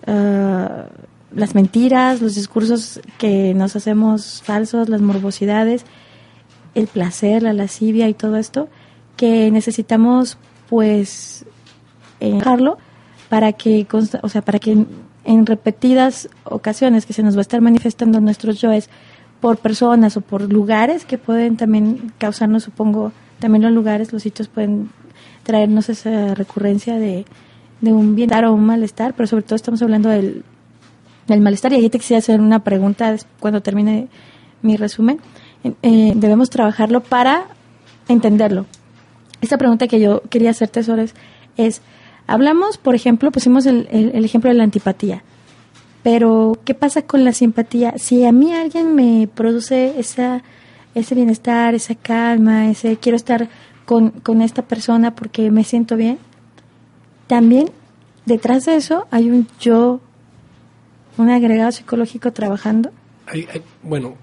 ah, 0.06 0.86
las 1.34 1.56
mentiras, 1.56 2.22
los 2.22 2.36
discursos 2.36 3.02
que 3.18 3.56
nos 3.56 3.76
hacemos 3.76 4.44
falsos, 4.44 4.88
las 4.88 5.02
morbosidades, 5.02 5.84
el 6.76 6.86
placer, 6.86 7.42
la 7.42 7.54
lascivia 7.54 8.08
y 8.08 8.14
todo 8.14 8.38
esto, 8.38 8.70
que 9.18 9.50
necesitamos 9.50 10.38
pues 10.70 11.46
dejarlo 12.20 12.78
para 13.30 13.54
que, 13.54 13.88
o 14.22 14.30
sea, 14.30 14.44
para 14.44 14.60
que 14.60 14.86
en 15.24 15.46
repetidas 15.48 16.30
ocasiones 16.44 17.08
que 17.08 17.14
se 17.14 17.24
nos 17.24 17.36
va 17.36 17.40
a 17.40 17.42
estar 17.42 17.62
manifestando 17.62 18.22
nuestros 18.22 18.62
yoes 18.62 18.90
por 19.42 19.58
personas 19.58 20.16
o 20.16 20.22
por 20.22 20.42
lugares 20.54 21.04
que 21.04 21.18
pueden 21.18 21.58
también 21.58 22.14
causarnos, 22.20 22.64
supongo, 22.64 23.12
también 23.40 23.64
los 23.64 23.74
lugares, 23.74 24.14
los 24.14 24.22
sitios 24.22 24.48
pueden 24.48 24.90
traernos 25.44 25.90
esa 25.90 26.36
recurrencia 26.36 26.98
de, 26.98 27.26
un 27.82 28.16
bienestar 28.16 28.46
o 28.46 28.54
un 28.54 28.64
malestar, 28.64 29.16
pero 29.16 29.26
sobre 29.26 29.44
todo 29.44 29.56
estamos 29.56 29.82
hablando 29.82 30.10
del, 30.10 30.44
del 31.28 31.42
malestar. 31.42 31.74
Y 31.74 31.78
aquí 31.78 31.90
te 31.90 31.98
quisiera 31.98 32.20
hacer 32.20 32.40
una 32.40 32.64
pregunta 32.64 33.16
cuando 33.40 33.62
termine 33.62 34.08
mi 34.62 34.78
resumen. 34.78 35.20
Eh, 35.82 36.14
debemos 36.16 36.52
trabajarlo 36.52 37.02
para 37.02 37.46
entenderlo. 38.08 38.68
Esta 39.42 39.58
pregunta 39.58 39.88
que 39.88 40.00
yo 40.00 40.22
quería 40.30 40.52
hacerte, 40.52 40.84
Sores, 40.84 41.16
es, 41.58 41.82
hablamos, 42.28 42.78
por 42.78 42.94
ejemplo, 42.94 43.32
pusimos 43.32 43.66
el, 43.66 43.88
el 43.92 44.24
ejemplo 44.24 44.52
de 44.52 44.56
la 44.56 44.64
antipatía. 44.64 45.24
Pero, 46.04 46.60
¿qué 46.66 46.74
pasa 46.74 47.04
con 47.04 47.24
la 47.24 47.34
simpatía? 47.34 47.94
Si 47.98 48.26
a 48.26 48.32
mí 48.32 48.54
alguien 48.54 48.96
me 48.96 49.28
produce 49.28 50.00
esa, 50.00 50.44
ese 50.96 51.16
bienestar, 51.16 51.76
esa 51.76 51.96
calma, 51.96 52.70
ese 52.70 52.98
quiero 52.98 53.16
estar 53.16 53.50
con, 53.86 54.10
con 54.10 54.42
esta 54.42 54.64
persona 54.64 55.14
porque 55.14 55.52
me 55.52 55.64
siento 55.64 55.96
bien, 55.96 56.18
también 57.28 57.70
detrás 58.26 58.66
de 58.66 58.76
eso 58.76 59.08
hay 59.12 59.30
un 59.30 59.48
yo, 59.60 60.02
un 61.18 61.30
agregado 61.30 61.72
psicológico 61.72 62.32
trabajando. 62.34 62.92
bueno, 63.84 64.16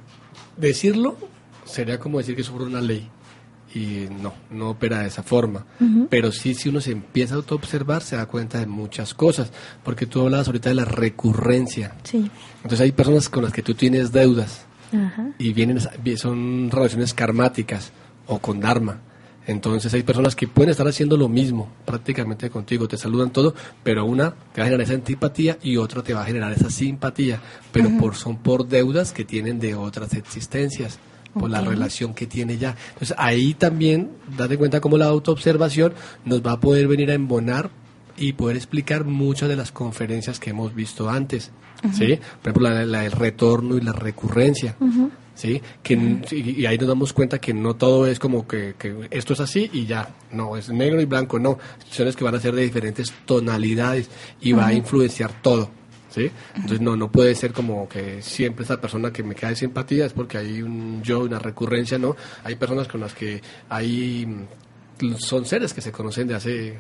decirlo 0.57 1.16
sería 1.64 1.99
como 1.99 2.18
decir 2.18 2.35
que 2.35 2.43
es 2.43 2.51
una 2.51 2.81
ley 2.81 3.09
y 3.74 4.06
no, 4.22 4.32
no 4.50 4.70
opera 4.70 5.00
de 5.00 5.08
esa 5.08 5.22
forma. 5.22 5.66
Pero 6.08 6.32
sí, 6.32 6.54
si 6.54 6.68
uno 6.68 6.80
se 6.80 6.92
empieza 6.92 7.34
a 7.34 7.36
autoobservar, 7.36 8.02
se 8.02 8.16
da 8.16 8.26
cuenta 8.26 8.58
de 8.58 8.66
muchas 8.66 9.14
cosas, 9.14 9.52
porque 9.84 10.06
tú 10.06 10.22
hablabas 10.22 10.46
ahorita 10.46 10.70
de 10.70 10.74
la 10.74 10.84
recurrencia. 10.84 11.94
Sí. 12.04 12.30
Entonces 12.56 12.80
hay 12.80 12.92
personas 12.92 13.28
con 13.28 13.44
las 13.44 13.52
que 13.52 13.62
tú 13.62 13.74
tienes 13.74 14.12
deudas 14.12 14.64
y 15.38 15.52
vienen, 15.52 15.78
son 16.16 16.70
relaciones 16.70 17.12
karmáticas 17.12 17.92
o 18.26 18.38
con 18.38 18.60
dharma. 18.60 19.00
Entonces 19.46 19.92
hay 19.94 20.02
personas 20.02 20.36
que 20.36 20.46
pueden 20.46 20.70
estar 20.70 20.86
haciendo 20.86 21.16
lo 21.16 21.28
mismo 21.28 21.70
prácticamente 21.86 22.50
contigo, 22.50 22.86
te 22.86 22.98
saludan 22.98 23.30
todo, 23.30 23.54
pero 23.82 24.04
una 24.04 24.30
te 24.52 24.60
va 24.60 24.64
a 24.64 24.64
generar 24.64 24.82
esa 24.82 24.92
antipatía 24.92 25.56
y 25.62 25.78
otra 25.78 26.02
te 26.02 26.12
va 26.12 26.20
a 26.20 26.26
generar 26.26 26.52
esa 26.52 26.68
simpatía, 26.68 27.40
pero 27.72 27.88
por, 27.98 28.14
son 28.14 28.36
por 28.36 28.68
deudas 28.68 29.12
que 29.12 29.24
tienen 29.24 29.58
de 29.58 29.74
otras 29.74 30.12
existencias 30.12 30.98
por 31.35 31.51
la 31.51 31.61
relación 31.61 32.14
que 32.14 32.26
tiene 32.26 32.59
ya. 32.59 32.76
Entonces 32.93 33.14
ahí 33.18 33.55
también, 33.55 34.11
date 34.37 34.57
cuenta 34.57 34.81
cómo 34.81 34.99
la 34.99 35.07
autoobservación 35.07 35.95
nos 36.24 36.45
va 36.45 36.53
a 36.53 36.61
poder 36.61 36.89
venir 36.89 37.11
a 37.11 37.14
embonar 37.14 37.70
y 38.16 38.33
poder 38.33 38.57
explicar 38.57 39.05
muchas 39.05 39.49
de 39.49 39.57
las 39.57 39.72
conferencias 39.72 40.41
que 40.41 40.51
hemos 40.51 40.74
visto 40.74 41.09
antes, 41.09 41.51
¿sí? 41.93 42.18
Por 42.43 42.51
ejemplo, 42.51 42.70
la, 42.70 43.01
del 43.01 43.12
retorno 43.12 43.76
y 43.76 43.81
la 43.81 43.93
recurrencia, 43.93 44.76
¿sí? 45.35 45.62
Que, 45.83 45.95
y, 46.33 46.66
ahí 46.66 46.76
nos 46.79 46.89
damos 46.89 47.12
cuenta 47.12 47.39
que 47.39 47.55
no 47.55 47.76
todo 47.76 48.07
es 48.07 48.18
como 48.18 48.47
que, 48.47 48.74
que, 48.76 49.09
esto 49.11 49.35
es 49.35 49.41
así 49.41 49.70
y 49.72 49.87
ya, 49.87 50.14
no, 50.33 50.57
es 50.57 50.68
negro 50.68 51.01
y 51.01 51.05
blanco, 51.05 51.39
no, 51.39 51.59
situaciones 51.79 52.16
que 52.16 52.24
van 52.24 52.35
a 52.35 52.41
ser 52.41 52.55
de 52.55 52.62
diferentes 52.62 53.12
tonalidades 53.24 54.11
y 54.41 54.53
va 54.53 54.66
a 54.66 54.72
influenciar 54.72 55.31
todo. 55.41 55.78
¿Sí? 56.09 56.30
Entonces 56.54 56.80
no, 56.80 56.96
no 56.96 57.11
puede 57.11 57.34
ser 57.34 57.52
como 57.52 57.88
que 57.88 58.22
siempre 58.22 58.64
esa 58.64 58.80
persona 58.80 59.12
que 59.12 59.22
me 59.22 59.34
cae 59.34 59.56
simpatía 59.56 60.06
es 60.06 60.12
porque 60.12 60.38
hay 60.38 60.62
un 60.62 61.02
yo, 61.02 61.20
una 61.20 61.38
recurrencia, 61.38 61.98
¿no? 61.98 62.16
Hay 62.44 62.56
personas 62.56 62.88
con 62.88 63.00
las 63.00 63.14
que 63.14 63.42
hay, 63.68 64.46
son 65.18 65.44
seres 65.46 65.72
que 65.72 65.80
se 65.80 65.92
conocen 65.92 66.28
de 66.28 66.34
hace 66.34 66.78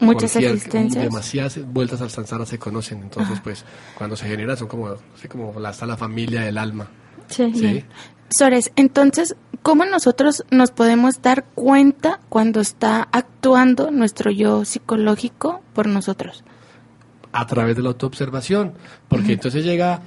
muchas 0.00 0.36
existencias 0.36 1.04
demasiadas 1.04 1.72
vueltas 1.72 2.00
al 2.00 2.10
samsara 2.10 2.46
se 2.46 2.56
conocen 2.56 3.02
entonces 3.02 3.40
pues 3.42 3.64
cuando 3.96 4.14
se 4.14 4.28
genera 4.28 4.54
son 4.54 4.68
como 4.68 4.94
así 5.16 5.26
como 5.26 5.58
la, 5.58 5.70
está 5.70 5.86
la 5.86 5.96
familia 5.96 6.42
del 6.42 6.56
alma 6.56 6.88
sí, 7.26 7.82
Sores, 8.30 8.72
entonces, 8.76 9.36
¿cómo 9.62 9.86
nosotros 9.86 10.44
nos 10.50 10.70
podemos 10.70 11.22
dar 11.22 11.44
cuenta 11.54 12.20
cuando 12.28 12.60
está 12.60 13.08
actuando 13.10 13.90
nuestro 13.90 14.30
yo 14.30 14.64
psicológico 14.66 15.62
por 15.72 15.86
nosotros? 15.86 16.44
A 17.38 17.46
través 17.46 17.76
de 17.76 17.82
la 17.82 17.90
autoobservación, 17.90 18.72
porque 19.06 19.34
entonces 19.34 19.64
llega 19.64 20.02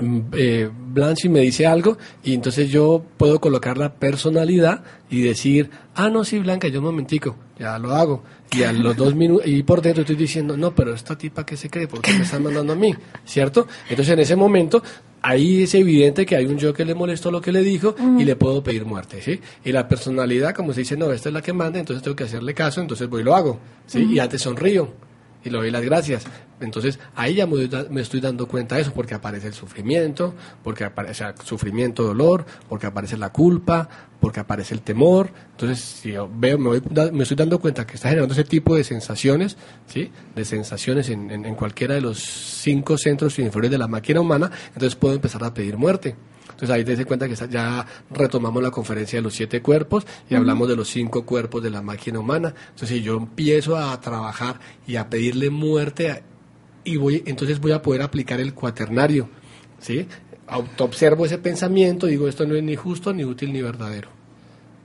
mm, 0.00 0.18
eh, 0.32 0.70
Blanche 0.72 1.28
me 1.28 1.40
dice 1.40 1.66
algo 1.66 1.98
y 2.24 2.32
entonces 2.32 2.70
yo 2.70 3.04
puedo 3.18 3.38
colocar 3.38 3.76
la 3.76 3.92
personalidad 3.92 4.82
y 5.10 5.20
decir, 5.20 5.70
ah, 5.94 6.08
no, 6.08 6.24
sí, 6.24 6.38
Blanca, 6.38 6.68
yo 6.68 6.78
un 6.78 6.86
momentico, 6.86 7.36
ya 7.58 7.78
lo 7.78 7.94
hago. 7.94 8.22
Y 8.56 8.62
a 8.62 8.72
los 8.72 8.96
dos 8.96 9.14
minutos, 9.22 9.46
y 9.46 9.62
por 9.62 9.82
dentro 9.82 10.02
estoy 10.02 10.16
diciendo, 10.16 10.56
no, 10.56 10.74
pero 10.74 10.94
esta 10.94 11.18
tipa 11.18 11.44
que 11.44 11.58
se 11.58 11.68
cree, 11.68 11.86
¿por 11.86 12.00
qué 12.00 12.14
me 12.14 12.22
están 12.22 12.42
mandando 12.42 12.72
a 12.72 12.76
mí? 12.76 12.94
¿Cierto? 13.26 13.68
Entonces 13.90 14.14
en 14.14 14.20
ese 14.20 14.34
momento, 14.34 14.82
ahí 15.20 15.64
es 15.64 15.74
evidente 15.74 16.24
que 16.24 16.34
hay 16.34 16.46
un 16.46 16.56
yo 16.56 16.72
que 16.72 16.86
le 16.86 16.94
molestó 16.94 17.30
lo 17.30 17.42
que 17.42 17.52
le 17.52 17.62
dijo 17.62 17.94
y 18.18 18.24
le 18.24 18.36
puedo 18.36 18.62
pedir 18.62 18.86
muerte, 18.86 19.20
¿sí? 19.20 19.38
Y 19.66 19.72
la 19.72 19.86
personalidad, 19.86 20.54
como 20.54 20.72
se 20.72 20.80
dice, 20.80 20.96
no, 20.96 21.12
esta 21.12 21.28
es 21.28 21.34
la 21.34 21.42
que 21.42 21.52
manda, 21.52 21.78
entonces 21.78 22.02
tengo 22.02 22.16
que 22.16 22.24
hacerle 22.24 22.54
caso, 22.54 22.80
entonces 22.80 23.06
voy 23.06 23.20
y 23.20 23.24
lo 23.24 23.36
hago, 23.36 23.60
¿sí? 23.86 24.08
Y 24.10 24.18
antes 24.18 24.40
sonrío 24.40 25.07
y 25.44 25.50
le 25.50 25.58
doy 25.58 25.70
las 25.70 25.82
gracias. 25.82 26.24
Entonces 26.60 26.98
ahí 27.14 27.34
ya 27.34 27.46
me, 27.46 28.00
estoy 28.00 28.20
dando 28.20 28.46
cuenta 28.48 28.76
de 28.76 28.82
eso, 28.82 28.92
porque 28.92 29.14
aparece 29.14 29.46
el 29.48 29.54
sufrimiento, 29.54 30.34
porque 30.64 30.84
aparece 30.84 31.18
sea, 31.18 31.34
sufrimiento, 31.44 32.02
dolor, 32.02 32.44
porque 32.68 32.86
aparece 32.86 33.16
la 33.16 33.30
culpa, 33.32 33.88
porque 34.20 34.40
aparece 34.40 34.74
el 34.74 34.82
temor. 34.82 35.30
Entonces, 35.52 35.78
si 35.80 36.12
yo 36.12 36.28
veo, 36.32 36.58
me, 36.58 36.68
voy 36.68 36.82
me 37.12 37.22
estoy 37.22 37.36
dando 37.36 37.58
cuenta 37.60 37.86
que 37.86 37.94
está 37.94 38.08
generando 38.08 38.34
ese 38.34 38.44
tipo 38.44 38.74
de 38.74 38.82
sensaciones, 38.84 39.56
¿sí? 39.86 40.10
De 40.34 40.44
sensaciones 40.44 41.08
en, 41.10 41.30
en- 41.30 41.44
en 41.44 41.54
cualquiera 41.54 41.94
de 41.94 42.00
los 42.00 42.18
cinco 42.18 42.98
centros 42.98 43.38
inferiores 43.38 43.70
de 43.70 43.78
la 43.78 43.86
máquina 43.88 44.20
humana, 44.20 44.50
entonces 44.68 44.96
puedo 44.96 45.14
empezar 45.14 45.44
a 45.44 45.54
pedir 45.54 45.76
muerte. 45.76 46.16
Entonces 46.50 46.70
ahí 46.70 46.84
te 46.84 46.96
das 46.96 47.06
cuenta 47.06 47.28
que 47.28 47.36
ya 47.36 47.86
retomamos 48.10 48.60
la 48.60 48.72
conferencia 48.72 49.18
de 49.18 49.22
los 49.22 49.32
siete 49.34 49.62
cuerpos 49.62 50.04
y 50.28 50.34
hablamos 50.34 50.66
de 50.68 50.74
los 50.74 50.88
cinco 50.88 51.24
cuerpos 51.24 51.62
de 51.62 51.70
la 51.70 51.82
máquina 51.82 52.18
humana. 52.18 52.52
Entonces 52.70 52.88
si 52.88 53.02
yo 53.02 53.16
empiezo 53.16 53.76
a 53.76 54.00
trabajar 54.00 54.58
y 54.84 54.96
a 54.96 55.08
pedirle 55.08 55.50
muerte 55.50 56.10
a- 56.10 56.22
y 56.84 56.96
voy, 56.96 57.22
entonces 57.26 57.60
voy 57.60 57.72
a 57.72 57.82
poder 57.82 58.02
aplicar 58.02 58.40
el 58.40 58.54
cuaternario, 58.54 59.28
¿sí? 59.80 60.06
Autoobservo 60.46 61.26
ese 61.26 61.38
pensamiento, 61.38 62.06
digo 62.06 62.28
esto 62.28 62.46
no 62.46 62.54
es 62.54 62.62
ni 62.62 62.76
justo, 62.76 63.12
ni 63.12 63.24
útil, 63.24 63.52
ni 63.52 63.62
verdadero, 63.62 64.08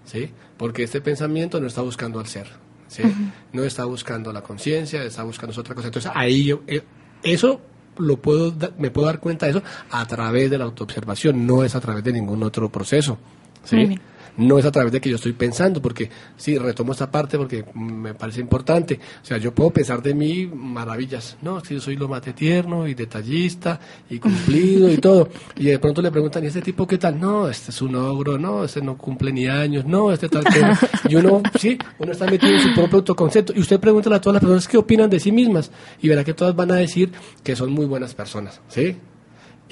¿sí? 0.06 0.32
Porque 0.58 0.84
este 0.84 1.02
pensamiento 1.02 1.60
no 1.60 1.68
está 1.68 1.82
buscando 1.82 2.20
al 2.20 2.28
ser, 2.28 2.48
¿sí? 2.88 3.04
No 3.52 3.64
está 3.64 3.86
buscando 3.86 4.34
la 4.34 4.42
conciencia, 4.42 5.04
está 5.04 5.24
buscando 5.24 5.60
otra 5.60 5.76
cosa. 5.76 5.88
Entonces 5.88 6.12
ahí 6.14 6.46
yo, 6.46 6.62
eh, 6.68 6.82
eso 7.24 7.62
lo 7.98 8.18
puedo, 8.18 8.54
me 8.78 8.92
puedo 8.92 9.08
dar 9.08 9.20
cuenta 9.20 9.46
de 9.46 9.52
eso 9.52 9.64
a 9.92 10.06
través 10.08 10.50
de 10.50 10.58
la 10.58 10.66
autoobservación, 10.66 11.46
no 11.46 11.64
es 11.64 11.76
a 11.76 11.80
través 11.80 12.04
de 12.04 12.12
ningún 12.12 12.44
otro 12.44 12.70
proceso, 12.70 13.18
¿sí? 13.64 13.76
Muy 13.76 13.86
bien. 13.86 14.13
No 14.38 14.58
es 14.58 14.66
a 14.66 14.72
través 14.72 14.92
de 14.92 15.00
que 15.00 15.10
yo 15.10 15.16
estoy 15.16 15.34
pensando, 15.34 15.82
porque 15.82 16.10
sí, 16.38 16.58
retomo 16.58 16.94
esta 16.94 17.10
parte 17.12 17.38
porque 17.38 17.66
me 17.76 18.14
parece 18.14 18.42
importante. 18.42 19.00
O 19.22 19.26
sea, 19.26 19.38
yo 19.38 19.54
puedo 19.54 19.70
pensar 19.70 20.02
de 20.02 20.14
mí 20.14 20.48
maravillas. 20.48 21.38
No, 21.42 21.62
que 21.62 21.76
yo 21.76 21.82
soy 21.82 21.96
lo 21.96 22.08
más 22.08 22.24
de 22.24 22.34
tierno 22.34 22.88
y 22.88 22.94
detallista 22.94 23.80
y 24.10 24.20
cumplido 24.20 24.92
y 24.92 24.98
todo. 24.98 25.30
Y 25.56 25.66
de 25.66 25.80
pronto 25.80 26.02
le 26.02 26.12
preguntan, 26.12 26.44
¿y 26.44 26.48
este 26.48 26.62
tipo 26.62 26.88
qué 26.88 26.98
tal? 26.98 27.20
No, 27.20 27.48
este 27.48 27.72
es 27.72 27.82
un 27.82 27.96
ogro, 27.96 28.38
no, 28.38 28.64
este 28.64 28.82
no 28.82 28.98
cumple 28.98 29.32
ni 29.32 29.48
años, 29.48 29.86
no, 29.86 30.12
este 30.12 30.30
tal 30.30 30.44
tema. 30.44 30.80
Y 31.10 31.16
uno, 31.16 31.42
sí, 31.60 31.78
uno 32.00 32.12
está 32.12 32.26
metido 32.26 32.54
en 32.54 32.62
su 32.62 32.74
propio 32.74 33.00
autoconcepto. 33.00 33.54
Y 33.56 33.60
usted 33.60 33.80
pregúntale 33.80 34.16
a 34.16 34.22
todas 34.22 34.36
las 34.36 34.42
personas 34.42 34.68
qué 34.68 34.78
opinan 34.78 35.10
de 35.10 35.20
sí 35.20 35.32
mismas 35.32 35.72
y 36.02 36.08
verá 36.08 36.24
que 36.24 36.34
todas 36.34 36.56
van 36.56 36.72
a 36.72 36.76
decir 36.76 37.12
que 37.44 37.56
son 37.56 37.72
muy 37.72 37.86
buenas 37.86 38.14
personas, 38.14 38.62
¿sí? 38.68 38.98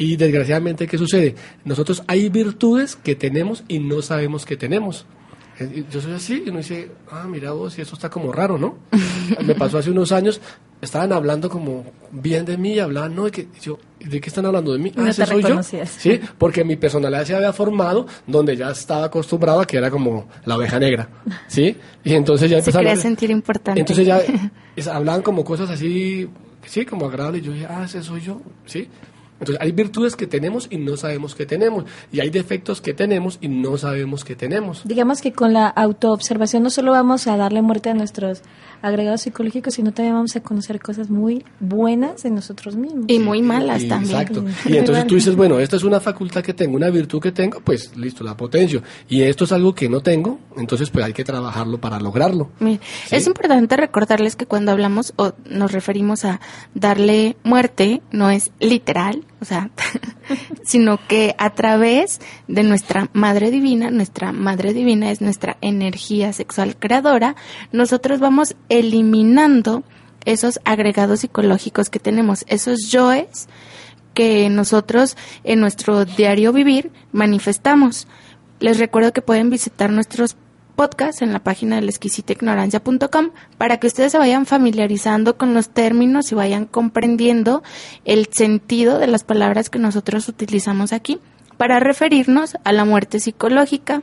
Y 0.02 0.16
desgraciadamente, 0.16 0.88
¿qué 0.88 0.98
sucede? 0.98 1.36
Nosotros 1.64 2.02
hay 2.08 2.30
virtudes 2.30 2.96
que 2.96 3.14
tenemos 3.16 3.64
y 3.68 3.78
no 3.78 4.02
sabemos 4.02 4.46
que 4.46 4.58
tenemos. 4.58 5.06
Yo 5.92 6.02
soy 6.02 6.14
así 6.14 6.42
y 6.44 6.50
uno 6.50 6.58
dice, 6.58 6.90
ah, 7.12 7.28
mira 7.30 7.52
vos, 7.52 7.78
y 7.78 7.82
eso 7.82 7.94
está 7.94 8.10
como 8.10 8.32
raro, 8.32 8.58
¿no? 8.58 8.78
Me 9.46 9.54
pasó 9.54 9.78
hace 9.78 9.92
unos 9.92 10.12
años, 10.12 10.42
estaban 10.82 11.14
hablando 11.14 11.52
como 11.52 11.86
bien 12.12 12.46
de 12.46 12.58
mí, 12.58 12.80
hablaban, 12.80 13.14
no, 13.14 13.26
¿de 13.26 13.32
qué, 13.32 13.48
yo, 13.62 13.78
¿de 14.00 14.20
qué 14.20 14.30
están 14.30 14.48
hablando 14.48 14.74
de 14.74 14.80
mí? 14.80 14.92
No 14.96 15.06
ese 15.06 15.24
soy 15.24 15.44
yo. 15.44 15.62
Sí, 15.62 16.20
porque 16.40 16.64
mi 16.64 16.78
personalidad 16.78 17.24
se 17.26 17.36
había 17.36 17.54
formado 17.54 18.08
donde 18.26 18.58
ya 18.58 18.72
estaba 18.72 19.06
acostumbrado 19.06 19.60
a 19.62 19.68
que 19.68 19.78
era 19.78 19.92
como 19.92 20.28
la 20.46 20.56
oveja 20.58 20.80
negra, 20.80 21.08
¿sí? 21.48 21.78
Y 22.04 22.16
entonces 22.16 22.50
ya 22.50 22.56
Se 22.60 22.72
empezaron 22.72 22.88
a- 22.94 22.96
sentir 22.96 23.30
importante. 23.30 23.80
entonces 23.80 24.08
ya 24.08 24.20
es- 24.76 24.88
hablaban 24.88 25.22
como 25.22 25.44
cosas 25.44 25.70
así, 25.70 26.28
sí, 26.66 26.86
como 26.86 27.06
agradables. 27.06 27.44
Yo 27.44 27.52
dije, 27.52 27.68
ah, 27.70 27.84
ese 27.86 28.02
soy 28.02 28.22
yo, 28.22 28.42
¿sí? 28.66 28.88
Entonces 29.42 29.58
hay 29.60 29.72
virtudes 29.72 30.16
que 30.16 30.28
tenemos 30.28 30.68
y 30.70 30.78
no 30.78 30.96
sabemos 30.96 31.36
que 31.36 31.46
tenemos. 31.46 31.86
Y 32.12 32.20
hay 32.22 32.30
defectos 32.30 32.80
que 32.80 32.94
tenemos 32.94 33.38
y 33.42 33.48
no 33.50 33.76
sabemos 33.78 34.24
que 34.24 34.36
tenemos. 34.36 34.82
Digamos 34.86 35.20
que 35.22 35.34
con 35.34 35.52
la 35.52 35.68
autoobservación 35.68 36.64
no 36.64 36.70
solo 36.70 36.92
vamos 36.92 37.28
a 37.28 37.36
darle 37.38 37.62
muerte 37.62 37.90
a 37.90 37.94
nuestros 37.94 38.42
agregados 38.84 39.22
psicológicos, 39.22 39.74
sino 39.76 39.92
también 39.94 40.16
vamos 40.16 40.36
a 40.36 40.42
conocer 40.42 40.80
cosas 40.80 41.10
muy 41.10 41.44
buenas 41.60 42.24
en 42.26 42.36
nosotros 42.36 42.76
mismos. 42.76 43.06
Y 43.08 43.20
muy 43.20 43.42
malas 43.42 43.84
Y- 43.84 43.88
también. 43.88 44.20
Exacto. 44.22 44.46
Y 44.70 44.78
entonces 44.78 45.06
tú 45.08 45.16
dices, 45.16 45.36
bueno, 45.36 45.60
esta 45.60 45.76
es 45.76 45.84
una 45.84 46.00
facultad 46.00 46.42
que 46.44 46.54
tengo, 46.54 46.76
una 46.78 46.90
virtud 46.90 47.20
que 47.20 47.32
tengo, 47.32 47.60
pues 47.62 47.96
listo, 47.98 48.24
la 48.24 48.38
potencio. 48.38 48.82
Y 49.10 49.22
esto 49.24 49.46
es 49.46 49.52
algo 49.52 49.74
que 49.76 49.90
no 49.90 50.02
tengo, 50.02 50.40
entonces 50.58 50.90
pues 50.92 51.04
hay 51.06 51.14
que 51.14 51.24
trabajarlo 51.24 51.80
para 51.80 52.00
lograrlo. 52.00 52.50
Sí. 52.60 52.80
Es 53.12 53.28
importante 53.28 53.76
recordarles 53.78 54.36
que 54.36 54.46
cuando 54.46 54.72
hablamos 54.72 55.14
o 55.18 55.34
nos 55.46 55.72
referimos 55.72 56.26
a 56.26 56.40
darle 56.74 57.38
muerte, 57.44 58.02
no 58.12 58.30
es 58.30 58.52
literal, 58.60 59.24
o 59.42 59.46
sea, 59.46 59.72
sino 60.64 61.00
que 61.08 61.36
a 61.38 61.50
través 61.50 62.22
de 62.48 62.64
nuestra 62.64 63.10
Madre 63.12 63.50
Divina, 63.50 63.90
nuestra 63.90 64.32
Madre 64.32 64.74
Divina 64.74 65.12
es 65.12 65.20
nuestra 65.20 65.58
energía 65.62 66.32
sexual 66.32 66.76
creadora, 66.78 67.36
nosotros 67.72 68.20
vamos 68.20 68.56
eliminando 68.70 69.84
esos 70.26 70.60
agregados 70.64 71.22
psicológicos 71.22 71.90
que 71.90 72.00
tenemos, 72.00 72.46
esos 72.48 72.92
yoes 72.92 73.50
que 74.14 74.50
nosotros 74.50 75.18
en 75.44 75.60
nuestro 75.60 76.06
diario 76.06 76.54
vivir 76.54 76.92
manifestamos. 77.12 78.08
Les 78.60 78.78
recuerdo 78.78 79.14
que 79.14 79.24
pueden 79.24 79.50
visitar 79.50 79.90
nuestros 79.90 80.38
podcasts 80.82 81.22
en 81.22 81.32
la 81.32 81.44
página 81.44 81.80
de 81.80 81.86
exquisitaignorancia.com 81.86 83.30
para 83.60 83.78
que 83.78 83.86
ustedes 83.86 84.14
se 84.14 84.18
vayan 84.18 84.48
familiarizando 84.48 85.38
con 85.38 85.54
los 85.54 85.70
términos 85.70 86.32
y 86.32 86.34
vayan 86.34 86.66
comprendiendo 86.66 87.62
el 88.04 88.30
sentido 88.32 88.98
de 88.98 89.06
las 89.06 89.24
palabras 89.24 89.70
que 89.70 89.78
nosotros 89.78 90.28
utilizamos 90.28 90.92
aquí 90.92 91.20
para 91.58 91.80
referirnos 91.80 92.58
a 92.64 92.72
la 92.72 92.84
muerte 92.84 93.20
psicológica. 93.20 94.02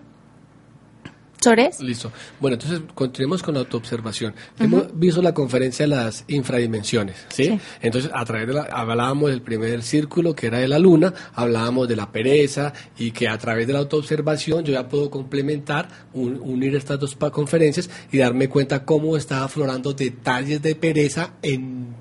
Sores, 1.43 1.81
Listo. 1.81 2.11
Bueno, 2.41 2.55
entonces 2.55 2.81
continuemos 2.95 3.43
con 3.45 3.55
la 3.55 3.61
autoobservación. 3.61 4.35
Hemos 4.59 4.99
visto 4.99 5.23
la 5.23 5.33
conferencia 5.35 5.85
de 5.85 5.95
las 5.95 6.25
infradimensiones, 6.27 7.15
¿sí? 7.29 7.45
Sí. 7.45 7.61
Entonces, 7.81 8.11
a 8.13 8.25
través 8.25 8.49
de 8.49 8.55
la, 8.55 8.63
hablábamos 8.63 9.31
del 9.31 9.41
primer 9.43 9.83
círculo, 9.83 10.35
que 10.35 10.49
era 10.49 10.59
de 10.59 10.67
la 10.67 10.79
luna, 10.81 11.15
hablábamos 11.35 11.87
de 11.87 11.95
la 11.97 12.11
pereza, 12.11 12.73
y 12.99 13.13
que 13.13 13.29
a 13.29 13.39
través 13.39 13.67
de 13.69 13.73
la 13.73 13.79
autoobservación 13.79 14.65
yo 14.65 14.73
ya 14.73 14.89
puedo 14.89 15.11
complementar, 15.11 15.89
un- 16.13 16.41
unir 16.43 16.75
estas 16.75 16.99
dos 16.99 17.15
conferencias 17.31 17.89
y 18.11 18.19
darme 18.19 18.49
cuenta 18.49 18.85
cómo 18.85 19.17
está 19.17 19.45
aflorando 19.45 19.93
detalles 19.93 20.61
de 20.61 20.75
pereza 20.75 21.35
en 21.43 21.95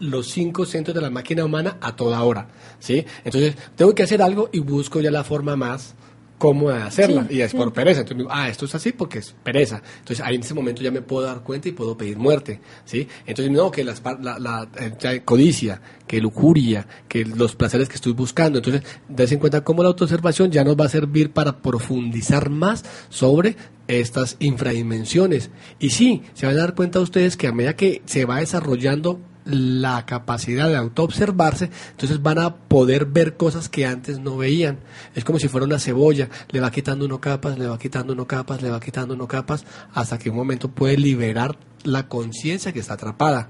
los 0.00 0.28
cinco 0.28 0.64
centros 0.64 0.94
de 0.94 1.00
la 1.02 1.10
máquina 1.10 1.44
humana 1.44 1.76
a 1.80 1.94
toda 1.94 2.22
hora, 2.22 2.48
¿sí? 2.78 3.04
Entonces, 3.24 3.54
tengo 3.76 3.94
que 3.94 4.04
hacer 4.04 4.22
algo 4.22 4.48
y 4.52 4.60
busco 4.60 5.00
ya 5.00 5.10
la 5.10 5.24
forma 5.24 5.56
más 5.56 5.94
cómoda 6.38 6.76
de 6.76 6.82
hacerla, 6.84 7.26
Sí, 7.28 7.34
y 7.36 7.40
es 7.42 7.50
sí. 7.50 7.56
por 7.56 7.72
pereza. 7.72 8.00
Entonces, 8.00 8.18
digo, 8.18 8.30
ah, 8.32 8.48
esto 8.48 8.64
es 8.64 8.74
así 8.74 8.92
porque 8.92 9.18
es 9.18 9.34
pereza. 9.42 9.82
Entonces, 9.98 10.24
ahí 10.24 10.36
en 10.36 10.42
ese 10.42 10.54
momento 10.54 10.82
ya 10.82 10.90
me 10.90 11.02
puedo 11.02 11.26
dar 11.26 11.42
cuenta 11.42 11.68
y 11.68 11.72
puedo 11.72 11.96
pedir 11.96 12.16
muerte, 12.16 12.60
¿sí? 12.84 13.06
Entonces, 13.26 13.52
no, 13.52 13.70
que 13.70 13.84
las, 13.84 14.00
par- 14.00 14.22
la, 14.24 14.38
la, 14.38 14.68
eh, 14.80 15.22
codicia, 15.24 15.80
que 16.06 16.20
lujuria, 16.20 16.86
que 17.08 17.24
los 17.24 17.54
placeres 17.56 17.88
que 17.88 17.96
estoy 17.96 18.12
buscando. 18.12 18.58
Entonces, 18.58 18.82
des 19.08 19.32
en 19.32 19.38
cuenta 19.40 19.62
cómo 19.64 19.82
la 19.82 19.88
autoobservación 19.90 20.50
ya 20.50 20.64
nos 20.64 20.76
va 20.76 20.86
a 20.86 20.88
servir 20.88 21.30
para 21.32 21.58
profundizar 21.58 22.48
más 22.50 22.84
sobre 23.08 23.56
estas 23.88 24.36
infradimensiones. 24.38 25.50
Y 25.78 25.90
sí, 25.90 26.22
se 26.34 26.46
van 26.46 26.56
a 26.56 26.60
dar 26.60 26.74
cuenta 26.74 27.00
ustedes 27.00 27.36
que 27.36 27.46
a 27.46 27.52
medida 27.52 27.74
que 27.76 28.02
se 28.04 28.24
va 28.24 28.38
desarrollando 28.40 29.18
la 29.48 30.04
capacidad 30.04 30.68
de 30.68 30.76
autoobservarse, 30.76 31.70
entonces 31.90 32.22
van 32.22 32.38
a 32.38 32.56
poder 32.56 33.06
ver 33.06 33.36
cosas 33.36 33.68
que 33.68 33.86
antes 33.86 34.20
no 34.20 34.36
veían. 34.36 34.78
Es 35.14 35.24
como 35.24 35.38
si 35.38 35.48
fuera 35.48 35.66
una 35.66 35.78
cebolla, 35.78 36.28
le 36.50 36.60
va 36.60 36.70
quitando 36.70 37.06
uno 37.06 37.20
capas, 37.20 37.58
le 37.58 37.66
va 37.66 37.78
quitando 37.78 38.12
uno 38.12 38.26
capas, 38.26 38.62
le 38.62 38.70
va 38.70 38.78
quitando 38.78 39.14
uno 39.14 39.26
capas, 39.26 39.64
hasta 39.94 40.18
que 40.18 40.30
un 40.30 40.36
momento 40.36 40.68
puede 40.68 40.98
liberar 40.98 41.56
la 41.84 42.08
conciencia 42.08 42.72
que 42.72 42.80
está 42.80 42.94
atrapada. 42.94 43.48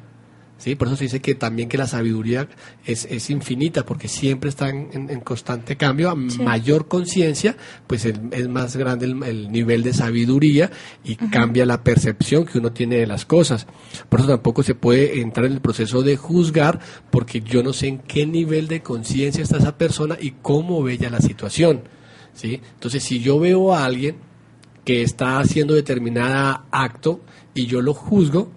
¿Sí? 0.59 0.75
Por 0.75 0.89
eso 0.89 0.97
se 0.97 1.05
dice 1.05 1.21
que 1.21 1.37
también 1.37 1.69
que 1.69 1.79
la 1.79 1.87
sabiduría 1.87 2.49
es, 2.85 3.05
es 3.09 3.31
infinita, 3.31 3.87
porque 3.87 4.09
siempre 4.09 4.51
está 4.51 4.69
en, 4.71 4.91
en- 5.09 5.21
constante 5.21 5.77
cambio. 5.77 6.11
A 6.11 6.17
mayor 6.43 6.89
conciencia, 6.89 7.57
pues 7.87 8.05
el- 8.05 8.21
es 8.33 8.49
más 8.49 8.77
grande 8.77 9.07
el, 9.07 9.23
el 9.23 9.53
nivel 9.53 9.85
de 9.85 9.95
sabiduría 9.95 10.69
y 11.05 11.15
cambia 11.15 11.65
la 11.65 11.85
percepción 11.85 12.45
que 12.45 12.59
uno 12.59 12.73
tiene 12.73 12.97
de 12.97 13.07
las 13.07 13.25
cosas. 13.25 13.69
Por 14.09 14.19
eso 14.19 14.29
tampoco 14.31 14.65
se 14.65 14.75
puede 14.75 15.21
entrar 15.21 15.47
en 15.47 15.53
el 15.53 15.61
proceso 15.61 16.03
de 16.03 16.17
juzgar, 16.17 16.81
porque 17.11 17.41
yo 17.41 17.63
no 17.63 17.73
sé 17.73 17.87
en 17.87 17.99
qué 18.01 18.27
nivel 18.27 18.67
de 18.67 18.83
conciencia 18.83 19.45
está 19.45 19.59
esa 19.59 19.79
persona 19.79 20.17
y 20.21 20.33
cómo 20.43 20.83
ve 20.83 20.95
ella 20.95 21.09
la 21.09 21.21
situación. 21.21 21.83
¿sí? 22.35 22.61
Entonces, 22.75 23.05
si 23.05 23.21
yo 23.21 23.39
veo 23.39 23.73
a 23.75 23.85
alguien 23.85 24.17
que 24.85 25.03
está 25.03 25.39
haciendo 25.39 25.75
determinada 25.75 26.65
acto 26.73 27.21
y 27.55 27.67
yo 27.67 27.81
lo 27.81 27.95
juzgo, 27.95 28.51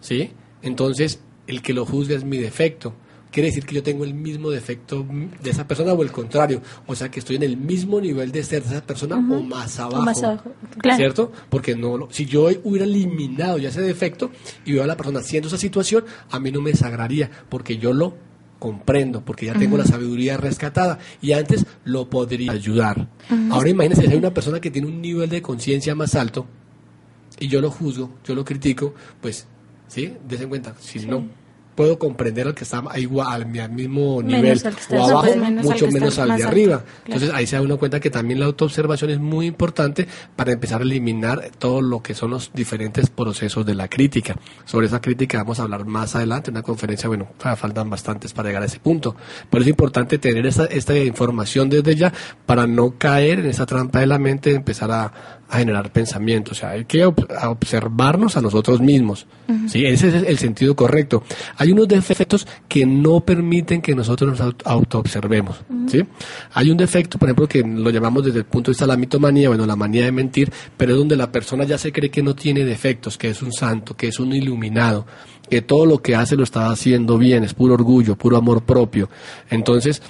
¿sí? 0.00 0.30
Entonces, 0.62 1.20
el 1.46 1.62
que 1.62 1.72
lo 1.72 1.84
juzga 1.86 2.16
es 2.16 2.24
mi 2.24 2.36
defecto, 2.38 2.92
quiere 3.30 3.48
decir 3.48 3.66
que 3.66 3.74
yo 3.74 3.82
tengo 3.82 4.04
el 4.04 4.14
mismo 4.14 4.50
defecto 4.50 5.04
de 5.42 5.50
esa 5.50 5.68
persona 5.68 5.92
o 5.92 6.02
el 6.02 6.10
contrario. 6.10 6.62
O 6.86 6.94
sea, 6.94 7.10
que 7.10 7.18
estoy 7.20 7.36
en 7.36 7.42
el 7.42 7.56
mismo 7.56 8.00
nivel 8.00 8.32
de 8.32 8.42
ser 8.42 8.62
de 8.62 8.70
esa 8.76 8.86
persona 8.86 9.16
o 9.16 9.20
más 9.42 9.78
abajo. 9.78 10.02
más 10.02 10.22
abajo. 10.22 10.52
Claro. 10.78 10.96
¿Cierto? 10.96 11.32
Porque 11.50 11.76
no, 11.76 11.98
lo- 11.98 12.08
si 12.10 12.24
yo 12.26 12.48
hubiera 12.64 12.86
eliminado 12.86 13.58
ya 13.58 13.68
ese 13.68 13.82
defecto 13.82 14.30
y 14.64 14.72
veo 14.72 14.84
a 14.84 14.86
la 14.86 14.96
persona 14.96 15.20
haciendo 15.20 15.48
esa 15.48 15.58
situación, 15.58 16.04
a 16.30 16.40
mí 16.40 16.50
no 16.50 16.62
me 16.62 16.70
desagradaría 16.70 17.30
porque 17.50 17.76
yo 17.76 17.92
lo 17.92 18.16
comprendo, 18.58 19.22
porque 19.22 19.44
ya 19.46 19.52
tengo 19.52 19.76
la 19.76 19.84
sabiduría 19.84 20.38
rescatada 20.38 20.98
y 21.20 21.32
antes 21.32 21.66
lo 21.84 22.08
podría 22.08 22.52
ayudar. 22.52 23.06
Ahora 23.50 23.68
imagínense 23.68 24.06
si 24.06 24.10
hay 24.12 24.16
una 24.16 24.32
persona 24.32 24.60
que 24.62 24.70
tiene 24.70 24.88
un 24.88 25.02
nivel 25.02 25.28
de 25.28 25.42
conciencia 25.42 25.94
más 25.94 26.14
alto 26.14 26.46
y 27.38 27.48
yo 27.48 27.60
lo 27.60 27.70
juzgo, 27.70 28.12
yo 28.24 28.34
lo 28.34 28.46
critico, 28.46 28.94
pues, 29.20 29.46
¿sí? 29.88 30.14
Des 30.28 30.40
en 30.40 30.48
cuenta, 30.48 30.74
si 30.80 31.00
no 31.06 31.24
puedo 31.76 31.98
comprender 31.98 32.46
al 32.46 32.54
que 32.54 32.64
está 32.64 32.82
igual 32.96 33.26
al, 33.30 33.44
mi- 33.44 33.58
al 33.58 33.70
mismo 33.70 34.22
Menos 34.22 34.32
nivel 34.32 34.60
al 34.66 34.74
que 34.74 34.80
está 34.80 34.96
o 34.96 35.10
abajo. 35.10 35.36
Menos 35.36 35.62
mucho 35.66 35.88
menos 35.88 36.18
al 36.18 36.34
de 36.38 36.44
arriba. 36.44 36.78
claro. 36.78 36.94
Entonces 37.04 37.30
ahí 37.34 37.46
se 37.46 37.56
da 37.56 37.60
uno 37.60 37.76
cuenta 37.78 38.00
que 38.00 38.08
también 38.08 38.40
la 38.40 38.46
autoobservación 38.46 39.10
es 39.10 39.18
muy 39.20 39.44
importante 39.44 40.08
para 40.36 40.52
empezar 40.52 40.80
a 40.80 40.84
eliminar 40.84 41.50
todo 41.58 41.82
lo 41.82 42.02
que 42.02 42.14
son 42.14 42.30
los 42.30 42.50
diferentes 42.54 43.10
procesos 43.10 43.66
de 43.66 43.74
la 43.74 43.88
crítica. 43.88 44.36
Sobre 44.64 44.86
esa 44.86 45.02
crítica 45.02 45.36
vamos 45.36 45.60
a 45.60 45.64
hablar 45.64 45.84
más 45.84 46.16
adelante 46.16 46.48
en 46.50 46.56
una 46.56 46.62
conferencia, 46.62 47.08
bueno, 47.08 47.28
faltan 47.38 47.90
bastantes 47.90 48.32
para 48.32 48.48
llegar 48.48 48.62
a 48.62 48.66
ese 48.66 48.80
punto. 48.80 49.14
Pero 49.50 49.62
es 49.62 49.68
importante 49.68 50.16
tener 50.16 50.46
esta, 50.46 50.64
esta 50.64 50.96
información 50.96 51.68
desde 51.68 51.94
ya 51.94 52.10
para 52.46 52.66
no 52.66 52.94
caer 52.96 53.40
en 53.40 53.46
esa 53.50 53.66
trampa 53.66 54.00
de 54.00 54.06
la 54.06 54.18
mente 54.18 54.54
empezar 54.54 54.90
a, 54.90 55.12
a 55.48 55.58
generar 55.58 55.90
pensamientos. 55.92 56.58
O 56.58 56.60
sea, 56.60 56.70
hay 56.70 56.84
que 56.84 57.06
ob- 57.06 57.32
a 57.36 57.50
observarnos 57.50 58.36
a 58.36 58.40
nosotros 58.40 58.80
mismos. 58.80 59.26
¿sí? 59.68 59.84
Ese 59.86 60.08
es 60.08 60.14
el- 60.24 60.38
sentido 60.38 60.74
correcto. 60.74 61.22
Hay 61.56 61.72
unos 61.72 61.86
defectos 61.88 62.46
que 62.68 62.84
no 62.86 63.20
permiten 63.20 63.80
que 63.80 63.94
nosotros 63.94 64.30
nos 64.30 64.40
auto- 64.40 64.68
autoobservemos. 64.68 65.56
¿sí? 65.88 66.04
Hay 66.54 66.70
un 66.70 66.76
defecto, 66.76 67.18
por 67.18 67.28
ejemplo, 67.28 67.46
que 67.48 67.62
lo 67.62 67.90
llamamos 67.90 68.24
desde 68.24 68.38
el 68.40 68.44
punto 68.44 68.70
de 68.70 68.72
vista 68.72 68.84
de 68.86 68.92
la 68.92 68.96
mitomanía, 68.96 69.48
bueno, 69.48 69.66
la 69.66 69.76
manía 69.76 70.04
de 70.04 70.12
mentir, 70.12 70.52
pero 70.76 70.92
es 70.92 70.98
donde 70.98 71.16
la 71.16 71.30
persona 71.30 71.64
ya 71.64 71.78
se 71.78 71.92
cree 71.92 72.10
que 72.10 72.22
no 72.22 72.34
tiene 72.34 72.64
defectos, 72.64 73.16
que 73.16 73.30
es 73.30 73.42
un 73.42 73.52
santo, 73.52 73.96
que 73.96 74.08
es 74.08 74.18
un 74.18 74.32
iluminado, 74.32 75.06
que 75.48 75.62
todo 75.62 75.86
lo 75.86 75.98
que 76.02 76.16
hace 76.16 76.34
lo 76.36 76.42
está 76.42 76.70
haciendo 76.70 77.18
bien, 77.18 77.44
es 77.44 77.54
puro 77.54 77.74
orgullo, 77.74 78.16
puro 78.16 78.36
amor 78.36 78.62
propio. 78.64 79.08
Entonces, 79.48 80.02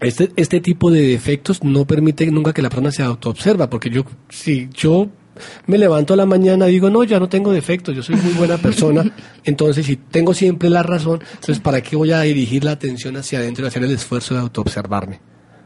este, 0.00 0.30
este 0.36 0.60
tipo 0.60 0.90
de 0.90 1.02
defectos 1.02 1.62
no 1.64 1.86
permite 1.86 2.26
nunca 2.30 2.52
que 2.52 2.62
la 2.62 2.68
persona 2.68 2.92
se 2.92 3.02
autoobserva, 3.02 3.68
porque 3.68 3.90
yo, 3.90 4.04
si 4.28 4.68
yo 4.72 5.08
me 5.66 5.78
levanto 5.78 6.14
a 6.14 6.16
la 6.16 6.26
mañana 6.26 6.68
y 6.68 6.72
digo, 6.72 6.90
no, 6.90 7.04
ya 7.04 7.18
no 7.18 7.28
tengo 7.28 7.52
defectos, 7.52 7.94
yo 7.94 8.02
soy 8.02 8.16
muy 8.16 8.32
buena 8.34 8.58
persona, 8.58 9.04
entonces 9.44 9.86
si 9.86 9.96
tengo 9.96 10.34
siempre 10.34 10.70
la 10.70 10.82
razón, 10.82 11.20
entonces 11.34 11.60
¿para 11.60 11.80
qué 11.80 11.96
voy 11.96 12.12
a 12.12 12.20
dirigir 12.20 12.64
la 12.64 12.72
atención 12.72 13.16
hacia 13.16 13.40
adentro 13.40 13.64
y 13.64 13.68
hacer 13.68 13.82
el 13.84 13.90
esfuerzo 13.90 14.34
de 14.34 14.40
autoobservarme? 14.40 15.20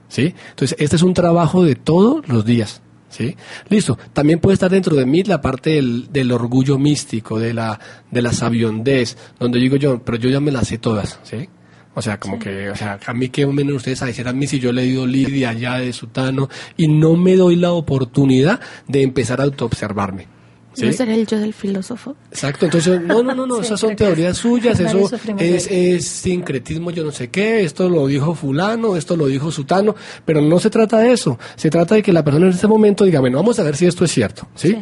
¿Sí? 0.08 0.34
Entonces, 0.50 0.76
este 0.78 0.96
es 0.96 1.02
un 1.02 1.14
trabajo 1.14 1.64
de 1.64 1.74
todos 1.74 2.28
los 2.28 2.44
días. 2.44 2.82
¿Sí? 3.08 3.34
Listo. 3.68 3.98
También 4.14 4.40
puede 4.40 4.54
estar 4.54 4.70
dentro 4.70 4.96
de 4.96 5.04
mí 5.04 5.22
la 5.22 5.40
parte 5.40 5.70
del, 5.70 6.10
del 6.10 6.32
orgullo 6.32 6.78
místico, 6.78 7.38
de 7.38 7.52
la, 7.52 7.78
de 8.10 8.22
la 8.22 8.32
sabiondez, 8.32 9.16
donde 9.38 9.58
digo 9.58 9.76
yo, 9.76 10.02
pero 10.02 10.18
yo 10.18 10.28
ya 10.30 10.40
me 10.40 10.50
las 10.50 10.68
sé 10.68 10.78
todas, 10.78 11.18
¿sí? 11.22 11.48
O 11.94 12.00
sea, 12.00 12.18
como 12.18 12.38
que, 12.38 12.70
o 12.70 12.76
sea, 12.76 12.98
a 13.04 13.12
mí 13.12 13.28
que 13.28 13.44
vienen 13.44 13.74
ustedes 13.74 14.02
a 14.02 14.06
decir 14.06 14.26
a 14.26 14.32
mí 14.32 14.46
si 14.46 14.58
yo 14.58 14.70
he 14.70 14.72
leído 14.72 15.06
Lidia 15.06 15.50
allá 15.50 15.74
de 15.74 15.92
Sutano 15.92 16.48
y 16.76 16.88
no 16.88 17.16
me 17.16 17.36
doy 17.36 17.56
la 17.56 17.72
oportunidad 17.72 18.60
de 18.88 19.02
empezar 19.02 19.40
a 19.40 19.44
autoobservarme. 19.44 20.26
¿sí? 20.72 20.86
¿No 20.86 20.92
será 20.92 21.14
el 21.14 21.26
yo 21.26 21.38
del 21.38 21.52
filósofo? 21.52 22.16
Exacto, 22.30 22.64
entonces, 22.64 23.00
no, 23.02 23.22
no, 23.22 23.34
no, 23.34 23.46
no, 23.46 23.56
Sí, 23.60 23.66
esas 23.66 23.80
son 23.80 23.94
teorías 23.94 24.38
suyas, 24.38 24.80
eso 24.80 25.10
es, 25.38 25.68
es 25.70 26.06
sincretismo, 26.06 26.90
yo 26.90 27.04
no 27.04 27.12
sé 27.12 27.28
qué, 27.28 27.62
esto 27.62 27.88
lo 27.90 28.06
dijo 28.06 28.34
fulano, 28.34 28.96
esto 28.96 29.14
lo 29.14 29.26
dijo 29.26 29.50
sutano, 29.50 29.94
pero 30.24 30.40
no 30.40 30.58
se 30.58 30.70
trata 30.70 30.98
de 30.98 31.12
eso, 31.12 31.38
se 31.56 31.68
trata 31.68 31.96
de 31.96 32.02
que 32.02 32.12
la 32.12 32.24
persona 32.24 32.46
en 32.46 32.52
este 32.52 32.66
momento 32.66 33.04
diga, 33.04 33.20
bueno, 33.20 33.36
vamos 33.36 33.58
a 33.58 33.62
ver 33.64 33.76
si 33.76 33.86
esto 33.86 34.04
es 34.04 34.12
cierto, 34.12 34.48
¿sí? 34.54 34.68
Sí. 34.68 34.78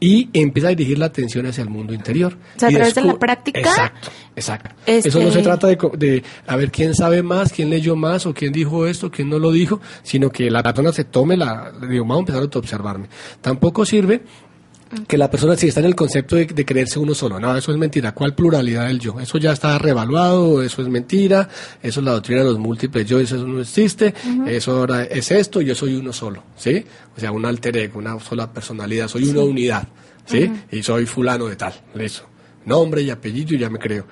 Y 0.00 0.28
empieza 0.32 0.68
a 0.68 0.70
dirigir 0.70 0.96
la 0.98 1.06
atención 1.06 1.44
hacia 1.46 1.62
el 1.62 1.70
mundo 1.70 1.92
interior. 1.92 2.38
O 2.56 2.58
sea, 2.60 2.68
a 2.68 2.72
través 2.72 2.94
de 2.94 3.02
la 3.02 3.18
práctica, 3.18 3.58
Exacto, 3.58 4.08
exacto. 4.36 4.70
este- 4.86 5.08
Eso 5.08 5.20
no 5.20 5.30
se 5.32 5.42
trata 5.42 5.66
de, 5.66 5.76
de 5.96 6.22
a 6.46 6.54
ver 6.54 6.70
quién 6.70 6.94
sabe 6.94 7.22
más, 7.24 7.52
quién 7.52 7.68
leyó 7.68 7.96
más 7.96 8.24
o 8.24 8.32
quién 8.32 8.52
dijo 8.52 8.86
esto, 8.86 9.10
quién 9.10 9.28
no 9.28 9.40
lo 9.40 9.50
dijo, 9.50 9.80
sino 10.04 10.30
que 10.30 10.50
la 10.52 10.62
persona 10.62 10.92
se 10.92 11.02
tome 11.04 11.36
la, 11.36 11.72
digo, 11.88 12.04
vamos 12.04 12.16
a 12.16 12.20
empezar 12.20 12.40
a 12.40 12.44
autoobservarme. 12.44 13.08
Tampoco 13.40 13.84
sirve 13.84 14.22
que 15.06 15.18
la 15.18 15.30
persona 15.30 15.56
si 15.56 15.68
está 15.68 15.80
en 15.80 15.86
el 15.86 15.94
concepto 15.94 16.36
de, 16.36 16.46
de 16.46 16.64
creerse 16.64 16.98
uno 16.98 17.14
solo. 17.14 17.38
No, 17.40 17.56
eso 17.56 17.72
es 17.72 17.78
mentira. 17.78 18.12
¿Cuál 18.12 18.34
pluralidad 18.34 18.86
del 18.86 18.98
yo? 18.98 19.18
Eso 19.20 19.38
ya 19.38 19.52
está 19.52 19.78
revaluado, 19.78 20.62
eso 20.62 20.82
es 20.82 20.88
mentira, 20.88 21.48
eso 21.82 22.00
es 22.00 22.04
la 22.04 22.12
doctrina 22.12 22.40
de 22.40 22.46
los 22.46 22.58
múltiples 22.58 23.08
yo, 23.08 23.18
eso 23.18 23.36
no 23.46 23.60
existe, 23.60 24.14
eso 24.46 24.78
ahora 24.78 25.04
es 25.04 25.30
esto, 25.30 25.60
yo 25.60 25.74
soy 25.74 25.94
uno 25.94 26.12
solo, 26.12 26.44
¿sí? 26.56 26.84
O 27.16 27.20
sea, 27.20 27.32
un 27.32 27.44
alter 27.44 27.76
ego, 27.76 27.98
una 27.98 28.18
sola 28.20 28.52
personalidad, 28.52 29.08
soy 29.08 29.24
una 29.24 29.40
unidad, 29.40 29.88
¿sí? 30.26 30.50
Y 30.70 30.82
soy 30.82 31.06
fulano 31.06 31.46
de 31.46 31.56
tal, 31.56 31.72
eso. 31.96 32.24
Nombre 32.64 33.02
y 33.02 33.10
apellido 33.10 33.54
y 33.54 33.58
ya 33.58 33.70
me 33.70 33.78
creo. 33.78 34.06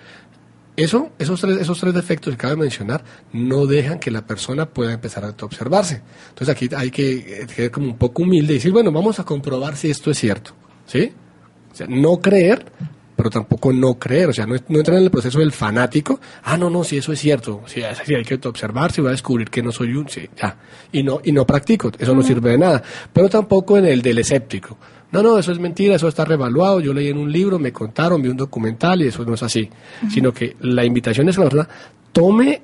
Eso, 0.76 1.10
esos 1.18 1.40
tres, 1.40 1.58
esos 1.58 1.78
tres 1.80 1.94
defectos 1.94 2.32
que 2.32 2.34
acabo 2.34 2.54
de 2.54 2.60
mencionar 2.60 3.02
no 3.32 3.66
dejan 3.66 3.98
que 3.98 4.10
la 4.10 4.26
persona 4.26 4.66
pueda 4.66 4.92
empezar 4.92 5.24
a 5.24 5.34
observarse. 5.44 6.02
Entonces 6.28 6.48
aquí 6.54 6.68
hay 6.74 6.90
que 6.90 7.42
eh, 7.42 7.46
ser 7.48 7.70
como 7.70 7.86
un 7.86 7.96
poco 7.96 8.22
humilde 8.22 8.52
y 8.52 8.56
decir, 8.56 8.72
bueno, 8.72 8.92
vamos 8.92 9.18
a 9.18 9.24
comprobar 9.24 9.76
si 9.76 9.90
esto 9.90 10.10
es 10.10 10.18
cierto. 10.18 10.52
¿Sí? 10.86 11.12
O 11.72 11.74
sea, 11.74 11.86
no 11.88 12.20
creer, 12.20 12.64
pero 13.16 13.30
tampoco 13.30 13.72
no 13.72 13.98
creer. 13.98 14.28
O 14.28 14.32
sea, 14.32 14.46
no, 14.46 14.56
no 14.68 14.78
entrar 14.78 14.98
en 14.98 15.04
el 15.04 15.10
proceso 15.10 15.38
del 15.38 15.52
fanático. 15.52 16.20
Ah, 16.44 16.56
no, 16.56 16.70
no, 16.70 16.84
si 16.84 16.96
eso 16.96 17.12
es 17.12 17.20
cierto. 17.20 17.62
Si 17.66 17.82
sí, 18.04 18.14
hay 18.14 18.24
que 18.24 18.38
observarse 18.46 19.00
y 19.00 19.02
voy 19.02 19.08
a 19.08 19.12
descubrir 19.12 19.50
que 19.50 19.62
no 19.62 19.72
soy 19.72 19.94
un. 19.94 20.08
Sí, 20.08 20.28
ya. 20.40 20.56
Y 20.92 21.02
no, 21.02 21.20
y 21.24 21.32
no 21.32 21.46
practico. 21.46 21.90
Eso 21.98 22.14
no 22.14 22.22
sirve 22.22 22.50
de 22.50 22.58
nada. 22.58 22.82
Pero 23.12 23.28
tampoco 23.28 23.76
en 23.78 23.86
el 23.86 24.02
del 24.02 24.18
escéptico. 24.18 24.78
No, 25.12 25.22
no, 25.22 25.38
eso 25.38 25.52
es 25.52 25.58
mentira, 25.58 25.94
eso 25.94 26.08
está 26.08 26.24
revaluado. 26.24 26.80
Yo 26.80 26.92
leí 26.92 27.08
en 27.08 27.18
un 27.18 27.30
libro, 27.30 27.58
me 27.58 27.72
contaron, 27.72 28.20
vi 28.20 28.28
un 28.28 28.36
documental 28.36 29.02
y 29.02 29.08
eso 29.08 29.24
no 29.24 29.34
es 29.34 29.42
así. 29.42 29.68
Sino 30.10 30.32
que 30.32 30.56
la 30.60 30.84
invitación 30.84 31.28
es 31.28 31.36
que 31.36 31.44
la 31.44 31.50
persona 31.50 31.68
tome 32.12 32.62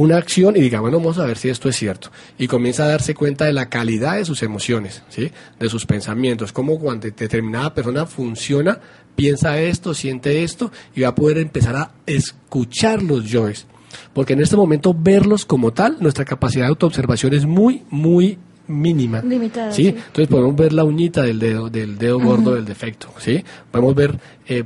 una 0.00 0.16
acción 0.16 0.56
y 0.56 0.60
diga, 0.60 0.80
bueno, 0.80 0.98
vamos 0.98 1.18
a 1.18 1.26
ver 1.26 1.36
si 1.36 1.50
esto 1.50 1.68
es 1.68 1.76
cierto. 1.76 2.10
Y 2.38 2.46
comienza 2.46 2.84
a 2.84 2.88
darse 2.88 3.14
cuenta 3.14 3.44
de 3.44 3.52
la 3.52 3.68
calidad 3.68 4.16
de 4.16 4.24
sus 4.24 4.42
emociones, 4.42 5.02
¿sí? 5.10 5.30
De 5.58 5.68
sus 5.68 5.84
pensamientos, 5.84 6.52
cómo 6.52 6.78
cuando 6.78 7.06
determinada 7.06 7.74
persona 7.74 8.06
funciona, 8.06 8.80
piensa 9.14 9.60
esto, 9.60 9.92
siente 9.92 10.42
esto 10.42 10.72
y 10.94 11.02
va 11.02 11.08
a 11.08 11.14
poder 11.14 11.36
empezar 11.36 11.76
a 11.76 11.90
escuchar 12.06 13.02
los 13.02 13.26
yoes. 13.26 13.66
Porque 14.14 14.32
en 14.32 14.40
este 14.40 14.56
momento 14.56 14.94
verlos 14.98 15.44
como 15.44 15.72
tal, 15.72 15.98
nuestra 16.00 16.24
capacidad 16.24 16.64
de 16.64 16.70
autoobservación 16.70 17.34
es 17.34 17.44
muy, 17.44 17.82
muy 17.90 18.38
mínima. 18.68 19.20
Limitada, 19.20 19.70
¿sí? 19.70 19.82
sí. 19.82 19.88
Entonces 19.88 20.28
podemos 20.28 20.56
ver 20.56 20.72
la 20.72 20.84
uñita 20.84 21.22
del 21.22 21.38
dedo, 21.38 21.68
del 21.68 21.98
dedo 21.98 22.18
gordo 22.18 22.54
del 22.54 22.64
defecto, 22.64 23.12
¿sí? 23.18 23.44
Podemos 23.70 23.94
ver 23.94 24.18
eh, 24.48 24.64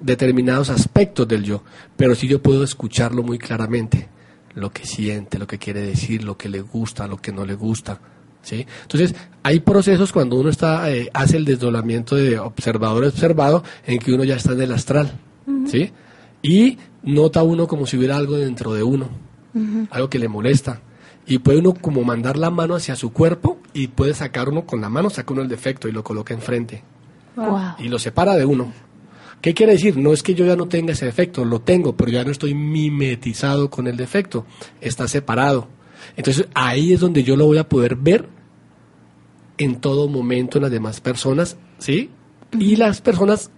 determinados 0.00 0.70
aspectos 0.70 1.26
del 1.26 1.42
yo, 1.42 1.64
pero 1.96 2.14
sí 2.14 2.28
yo 2.28 2.40
puedo 2.40 2.62
escucharlo 2.62 3.24
muy 3.24 3.38
claramente, 3.38 4.08
lo 4.56 4.72
que 4.72 4.84
siente, 4.84 5.38
lo 5.38 5.46
que 5.46 5.58
quiere 5.58 5.82
decir, 5.82 6.24
lo 6.24 6.36
que 6.36 6.48
le 6.48 6.62
gusta, 6.62 7.06
lo 7.06 7.18
que 7.18 7.30
no 7.30 7.44
le 7.44 7.54
gusta, 7.54 8.00
¿sí? 8.42 8.66
Entonces 8.82 9.14
hay 9.42 9.60
procesos 9.60 10.12
cuando 10.12 10.36
uno 10.36 10.48
está 10.48 10.90
eh, 10.90 11.10
hace 11.12 11.36
el 11.36 11.44
desdoblamiento 11.44 12.16
de 12.16 12.38
observador 12.38 13.04
observado 13.04 13.62
en 13.86 13.98
que 13.98 14.12
uno 14.12 14.24
ya 14.24 14.36
está 14.36 14.52
en 14.52 14.62
el 14.62 14.72
astral, 14.72 15.12
¿sí? 15.66 15.92
Y 16.42 16.78
nota 17.02 17.42
uno 17.42 17.66
como 17.66 17.86
si 17.86 17.98
hubiera 17.98 18.16
algo 18.16 18.36
dentro 18.36 18.72
de 18.72 18.82
uno, 18.82 19.08
algo 19.90 20.10
que 20.10 20.18
le 20.18 20.28
molesta. 20.28 20.80
Y 21.28 21.38
puede 21.38 21.58
uno 21.58 21.74
como 21.74 22.04
mandar 22.04 22.36
la 22.36 22.50
mano 22.50 22.76
hacia 22.76 22.94
su 22.94 23.12
cuerpo 23.12 23.58
y 23.72 23.88
puede 23.88 24.14
sacar 24.14 24.48
uno 24.48 24.64
con 24.64 24.80
la 24.80 24.88
mano, 24.88 25.10
saca 25.10 25.32
uno 25.32 25.42
el 25.42 25.48
defecto 25.48 25.88
y 25.88 25.92
lo 25.92 26.04
coloca 26.04 26.32
enfrente. 26.32 26.84
Wow. 27.34 27.74
Y 27.78 27.88
lo 27.88 27.98
separa 27.98 28.36
de 28.36 28.44
uno. 28.44 28.72
¿Qué 29.46 29.54
quiere 29.54 29.74
decir? 29.74 29.96
No 29.96 30.12
es 30.12 30.24
que 30.24 30.34
yo 30.34 30.44
ya 30.44 30.56
no 30.56 30.66
tenga 30.66 30.92
ese 30.92 31.04
defecto, 31.04 31.44
lo 31.44 31.60
tengo, 31.60 31.96
pero 31.96 32.10
ya 32.10 32.24
no 32.24 32.32
estoy 32.32 32.52
mimetizado 32.52 33.70
con 33.70 33.86
el 33.86 33.96
defecto, 33.96 34.44
está 34.80 35.06
separado. 35.06 35.68
Entonces 36.16 36.48
ahí 36.52 36.92
es 36.92 36.98
donde 36.98 37.22
yo 37.22 37.36
lo 37.36 37.46
voy 37.46 37.58
a 37.58 37.68
poder 37.68 37.94
ver 37.94 38.28
en 39.56 39.76
todo 39.76 40.08
momento 40.08 40.58
en 40.58 40.62
las 40.62 40.72
demás 40.72 41.00
personas, 41.00 41.56
¿sí? 41.78 42.10
Y 42.58 42.74
las 42.74 43.00
personas 43.00 43.52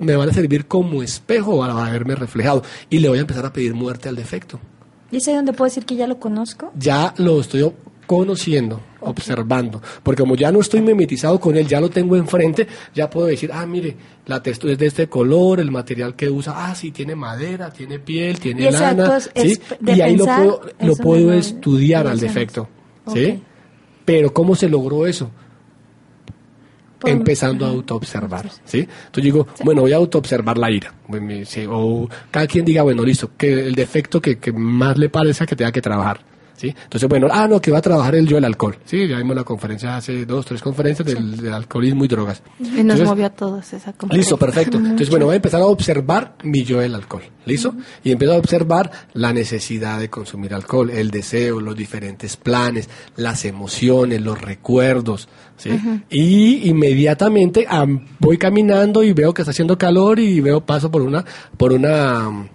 me 0.00 0.16
van 0.16 0.30
a 0.30 0.32
servir 0.32 0.66
como 0.66 1.00
espejo 1.00 1.60
para 1.60 1.74
verme 1.92 2.16
reflejado 2.16 2.64
y 2.88 2.98
le 2.98 3.08
voy 3.08 3.18
a 3.18 3.20
empezar 3.20 3.46
a 3.46 3.52
pedir 3.52 3.72
muerte 3.72 4.08
al 4.08 4.16
defecto 4.16 4.58
¿Y 5.12 5.18
es 5.18 5.28
ahí 5.28 5.34
donde 5.34 5.52
puedo 5.52 5.68
decir 5.68 5.84
que 5.84 5.94
ya 5.94 6.08
lo 6.08 6.18
conozco? 6.18 6.72
ya 6.74 7.14
lo 7.18 7.40
estoy 7.40 7.70
conociendo, 8.10 8.80
observando, 9.02 9.80
porque 10.02 10.22
como 10.22 10.34
ya 10.34 10.50
no 10.50 10.58
estoy 10.58 10.80
mimetizado 10.80 11.38
con 11.38 11.56
él, 11.56 11.68
ya 11.68 11.80
lo 11.80 11.88
tengo 11.90 12.16
enfrente, 12.16 12.66
ya 12.92 13.08
puedo 13.08 13.28
decir, 13.28 13.52
ah, 13.52 13.64
mire, 13.66 13.94
la 14.26 14.42
textura 14.42 14.72
es 14.72 14.80
de 14.80 14.86
este 14.86 15.06
color, 15.08 15.60
el 15.60 15.70
material 15.70 16.16
que 16.16 16.28
usa, 16.28 16.54
ah, 16.56 16.74
sí, 16.74 16.90
tiene 16.90 17.14
madera, 17.14 17.70
tiene 17.70 18.00
piel, 18.00 18.40
tiene 18.40 18.62
Y 18.62 18.70
lana, 18.72 19.04
acto 19.14 19.30
es- 19.32 19.54
¿sí? 19.54 19.60
y 19.86 20.00
ahí 20.00 20.16
lo 20.16 20.24
puedo, 20.24 20.60
lo 20.80 20.96
puedo 20.96 21.32
estudiar 21.34 22.08
al 22.08 22.18
defecto, 22.18 22.68
¿sí? 23.14 23.40
Pero 24.04 24.34
¿cómo 24.34 24.56
se 24.56 24.68
logró 24.68 25.06
eso? 25.06 25.30
Empezando 27.04 27.64
a 27.64 27.68
autoobservar, 27.68 28.50
¿sí? 28.64 28.80
Entonces 28.80 29.22
digo, 29.22 29.46
bueno, 29.64 29.82
voy 29.82 29.92
a 29.92 29.96
autoobservar 29.98 30.58
la 30.58 30.68
ira. 30.68 30.92
O 31.68 32.08
cada 32.32 32.48
quien 32.48 32.64
diga, 32.64 32.82
bueno, 32.82 33.04
listo, 33.04 33.30
que 33.38 33.52
el 33.52 33.76
defecto 33.76 34.20
que, 34.20 34.38
que 34.38 34.50
más 34.52 34.98
le 34.98 35.08
parezca 35.10 35.46
que 35.46 35.54
tenga 35.54 35.70
que 35.70 35.80
trabajar. 35.80 36.28
¿Sí? 36.60 36.68
Entonces, 36.68 37.08
bueno, 37.08 37.26
ah, 37.30 37.48
no, 37.48 37.58
que 37.58 37.70
va 37.70 37.78
a 37.78 37.80
trabajar 37.80 38.14
el 38.16 38.28
yo 38.28 38.36
el 38.36 38.44
alcohol. 38.44 38.76
Sí, 38.84 39.08
ya 39.08 39.16
vimos 39.16 39.34
la 39.34 39.44
conferencia 39.44 39.96
hace 39.96 40.26
dos, 40.26 40.44
tres 40.44 40.60
conferencias 40.60 41.08
del, 41.08 41.38
del 41.38 41.54
alcoholismo 41.54 42.04
y 42.04 42.08
drogas. 42.08 42.42
Y 42.58 42.64
nos 42.64 42.78
Entonces, 42.80 43.08
movió 43.08 43.24
a 43.24 43.30
todos 43.30 43.72
esa 43.72 43.94
conferencia. 43.94 44.18
Listo, 44.18 44.36
perfecto. 44.36 44.76
Entonces, 44.78 45.08
bueno, 45.08 45.24
voy 45.24 45.32
a 45.32 45.36
empezar 45.36 45.62
a 45.62 45.64
observar 45.64 46.34
mi 46.42 46.62
yo 46.62 46.80
del 46.80 46.94
alcohol. 46.94 47.22
¿Listo? 47.46 47.74
Y 48.04 48.12
empiezo 48.12 48.34
a 48.34 48.36
observar 48.36 48.90
la 49.14 49.32
necesidad 49.32 49.98
de 49.98 50.10
consumir 50.10 50.52
alcohol, 50.52 50.90
el 50.90 51.10
deseo, 51.10 51.60
los 51.60 51.74
diferentes 51.74 52.36
planes, 52.36 52.90
las 53.16 53.46
emociones, 53.46 54.20
los 54.20 54.38
recuerdos. 54.38 55.28
¿sí? 55.56 55.70
Y 56.10 56.68
inmediatamente 56.68 57.66
am, 57.68 58.06
voy 58.18 58.36
caminando 58.36 59.02
y 59.02 59.14
veo 59.14 59.32
que 59.32 59.40
está 59.42 59.52
haciendo 59.52 59.78
calor 59.78 60.18
y 60.18 60.40
veo 60.40 60.60
paso 60.60 60.90
por 60.90 61.00
una, 61.00 61.24
por 61.56 61.72
una, 61.72 62.50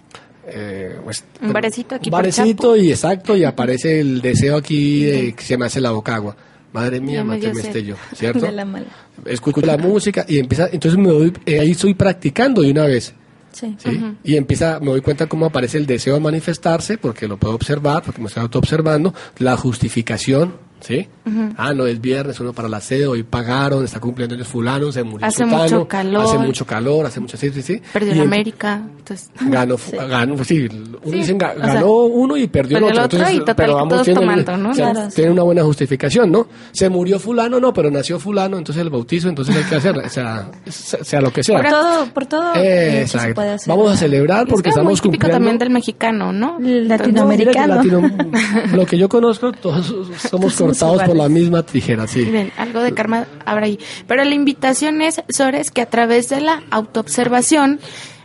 eh, 0.46 0.96
pues, 1.04 1.24
Un 1.40 1.52
barecito 1.52 1.94
aquí 1.94 2.08
un 2.08 2.12
barecito 2.12 2.76
y 2.76 2.90
exacto 2.90 3.36
y 3.36 3.44
aparece 3.44 4.00
el 4.00 4.20
deseo 4.20 4.56
aquí 4.56 5.04
de 5.04 5.32
que 5.34 5.44
se 5.44 5.56
me 5.56 5.66
hace 5.66 5.80
la 5.80 5.90
boca 5.90 6.14
agua. 6.14 6.36
Madre 6.72 7.00
mía, 7.00 7.24
Ya 7.38 7.52
me 7.52 7.60
este 7.60 7.82
yo, 7.84 7.96
¿cierto? 8.14 8.40
De 8.46 8.52
la 8.52 8.64
mala. 8.64 8.86
escucho 9.24 9.60
la 9.62 9.78
música 9.78 10.26
y 10.28 10.38
empieza, 10.38 10.68
entonces 10.70 10.98
me 10.98 11.08
doy, 11.08 11.32
eh, 11.46 11.60
ahí 11.60 11.70
estoy 11.70 11.94
practicando 11.94 12.60
de 12.62 12.70
una 12.70 12.86
vez. 12.86 13.14
Sí. 13.52 13.74
¿sí? 13.78 13.98
Y 14.22 14.36
empieza, 14.36 14.78
me 14.80 14.90
doy 14.90 15.00
cuenta 15.00 15.26
cómo 15.26 15.46
aparece 15.46 15.78
el 15.78 15.86
deseo 15.86 16.16
a 16.16 16.20
manifestarse, 16.20 16.98
porque 16.98 17.26
lo 17.26 17.38
puedo 17.38 17.54
observar, 17.54 18.02
porque 18.02 18.20
me 18.20 18.26
estoy 18.26 18.42
autoobservando, 18.42 19.14
la 19.38 19.56
justificación, 19.56 20.54
¿sí? 20.80 21.08
Ah, 21.56 21.74
no, 21.74 21.86
es 21.86 22.00
viernes, 22.00 22.38
uno 22.38 22.52
para 22.52 22.68
la 22.68 22.80
sede, 22.80 23.06
hoy 23.06 23.24
pagaron, 23.24 23.84
está 23.84 23.98
cumpliendo 23.98 24.36
años 24.36 24.46
fulano, 24.46 24.92
se 24.92 25.02
murió 25.02 25.26
Hace 25.26 25.42
sutano, 25.44 25.62
mucho 25.64 25.88
calor. 25.88 26.24
hace 26.24 26.38
mucho 26.38 26.64
calor, 26.66 27.06
hace 27.06 27.18
mucho, 27.18 27.36
sí, 27.36 27.50
sí, 27.50 27.62
sí. 27.62 27.82
Perdió 27.92 28.12
em- 28.12 28.20
América. 28.22 28.80
Entonces, 28.98 29.30
Ganó, 29.40 29.76
fu- 29.76 29.96
ganó, 29.96 30.36
pues 30.36 30.46
sí, 30.48 30.68
uno 30.70 30.98
Sí, 31.04 31.10
dicen 31.12 31.38
ga- 31.40 31.54
o 31.56 31.64
sea, 31.64 31.74
ganó 31.74 31.92
uno 32.04 32.36
y 32.36 32.46
perdió 32.46 32.78
el 32.78 32.84
perdió 32.84 33.02
otro. 33.04 33.18
el 33.18 33.24
otro 33.24 33.34
y 33.34 33.38
total 33.40 33.56
pero 33.56 33.74
que 33.74 33.80
ambos 33.82 33.94
todos 33.96 34.04
tienen, 34.04 34.22
tomando, 34.44 34.56
¿no? 34.56 34.70
o 34.70 34.74
sea, 34.74 34.92
Claro. 34.92 35.08
tienen 35.14 35.32
una 35.32 35.42
buena 35.42 35.62
justificación, 35.64 36.30
¿no? 36.30 36.46
Se 36.72 36.88
murió 36.88 37.18
fulano, 37.18 37.58
no, 37.58 37.72
pero 37.72 37.90
nació 37.90 38.20
fulano, 38.20 38.56
entonces 38.58 38.82
el 38.82 38.90
bautizo, 38.90 39.28
entonces 39.28 39.56
hay 39.56 39.64
que 39.64 39.74
hacer, 39.74 39.98
o 39.98 40.08
sea, 40.08 40.48
sea 40.68 41.20
lo 41.20 41.32
que 41.32 41.42
sea. 41.42 41.56
Por 41.60 41.70
todo, 41.70 42.06
por 42.14 42.26
todo 42.26 42.52
eh, 42.54 43.04
se 43.08 43.34
puede 43.34 43.50
hacer. 43.54 43.68
Vamos 43.68 43.90
a 43.92 43.96
celebrar 43.96 44.46
porque 44.46 44.68
es 44.68 44.76
muy 44.76 44.82
estamos 44.82 45.00
típico 45.02 45.12
cumpliendo. 45.22 45.34
también 45.36 45.58
del 45.58 45.70
mexicano, 45.70 46.32
¿no? 46.32 46.56
Latinoamericano. 46.60 47.76
No, 47.76 47.82
mira 47.82 47.98
que 48.00 48.06
latino- 48.22 48.72
lo 48.76 48.86
que 48.86 48.98
yo 48.98 49.08
conozco, 49.08 49.50
todos 49.52 49.92
somos 50.30 50.54
cortados 50.66 51.02
por 51.02 51.16
la 51.16 51.28
misma 51.28 51.64
tijera, 51.64 52.06
sí. 52.06 52.20
Miren, 52.24 52.52
algo 52.56 52.82
de 52.82 52.92
karma 52.92 53.26
habrá 53.44 53.66
ahí. 53.66 53.78
Pero 54.06 54.24
la 54.24 54.34
invitación 54.34 55.02
es, 55.02 55.22
Sores, 55.28 55.70
que 55.70 55.82
a 55.82 55.86
través 55.86 56.28
de 56.28 56.40
la 56.40 56.62
autoobservación 56.70 57.80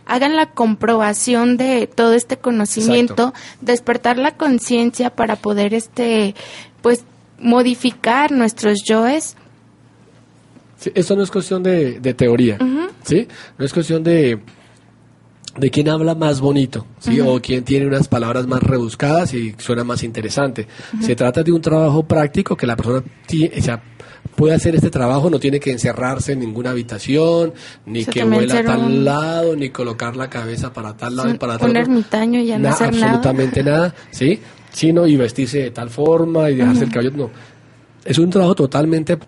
hagan 0.06 0.36
la 0.36 0.46
comprobación 0.46 1.56
de 1.56 1.86
todo 1.86 2.14
este 2.14 2.36
conocimiento, 2.36 3.32
despertar 3.60 4.18
la 4.18 4.36
conciencia 4.36 5.10
para 5.10 5.36
poder, 5.36 5.74
este, 5.74 6.34
pues, 6.80 7.04
modificar 7.38 8.32
nuestros 8.32 8.82
yoes. 8.84 9.36
Sí, 10.78 10.90
esto 10.94 11.16
no 11.16 11.22
es 11.22 11.30
cuestión 11.30 11.62
de, 11.62 12.00
de 12.00 12.14
teoría, 12.14 12.58
¿sí? 13.04 13.28
No 13.56 13.64
es 13.64 13.72
cuestión 13.72 14.02
de, 14.02 14.40
de 15.56 15.70
quién 15.70 15.88
habla 15.88 16.14
más 16.14 16.40
bonito, 16.40 16.86
¿sí? 16.98 17.20
O 17.20 17.40
quién 17.42 17.62
tiene 17.64 17.86
unas 17.86 18.08
palabras 18.08 18.46
más 18.46 18.62
rebuscadas 18.62 19.34
y 19.34 19.54
suena 19.58 19.84
más 19.84 20.02
interesante. 20.02 20.66
Se 21.00 21.14
trata 21.14 21.42
de 21.42 21.52
un 21.52 21.60
trabajo 21.60 22.02
práctico 22.04 22.56
que 22.56 22.66
la 22.66 22.76
persona 22.76 23.02
o 23.04 23.60
sea, 23.62 23.82
puede 24.34 24.54
hacer 24.54 24.74
este 24.74 24.88
trabajo, 24.88 25.28
no 25.28 25.38
tiene 25.38 25.60
que 25.60 25.70
encerrarse 25.70 26.32
en 26.32 26.40
ninguna 26.40 26.70
habitación, 26.70 27.52
ni 27.84 28.00
O 28.00 28.04
sea, 28.04 28.12
que 28.14 28.24
vuela 28.24 28.58
a 28.60 28.64
tal 28.64 28.80
un- 28.80 29.04
lado, 29.04 29.54
ni 29.56 29.68
colocar 29.68 30.16
la 30.16 30.30
cabeza 30.30 30.72
para 30.72 30.96
tal 30.96 31.16
lado 31.16 31.28
y 31.30 31.34
para 31.38 31.58
tal 31.58 31.70
un 31.70 31.76
otro. 31.76 31.82
ermitaño 31.92 32.40
y 32.40 32.46
ya 32.46 32.56
no 32.58 32.64
Na- 32.68 32.74
hacer 32.74 32.92
nada. 32.94 33.06
absolutamente 33.06 33.62
nada, 33.62 33.94
¿sí? 34.10 34.40
Sino 34.72 35.06
y 35.06 35.16
vestirse 35.16 35.58
de 35.58 35.70
tal 35.70 35.90
forma 35.90 36.48
y 36.48 36.54
dejarse 36.56 36.84
el 36.84 36.90
cabello, 36.90 37.12
no. 37.14 37.30
Es 38.06 38.16
un 38.18 38.30
trabajo 38.30 38.54
totalmente 38.54 39.18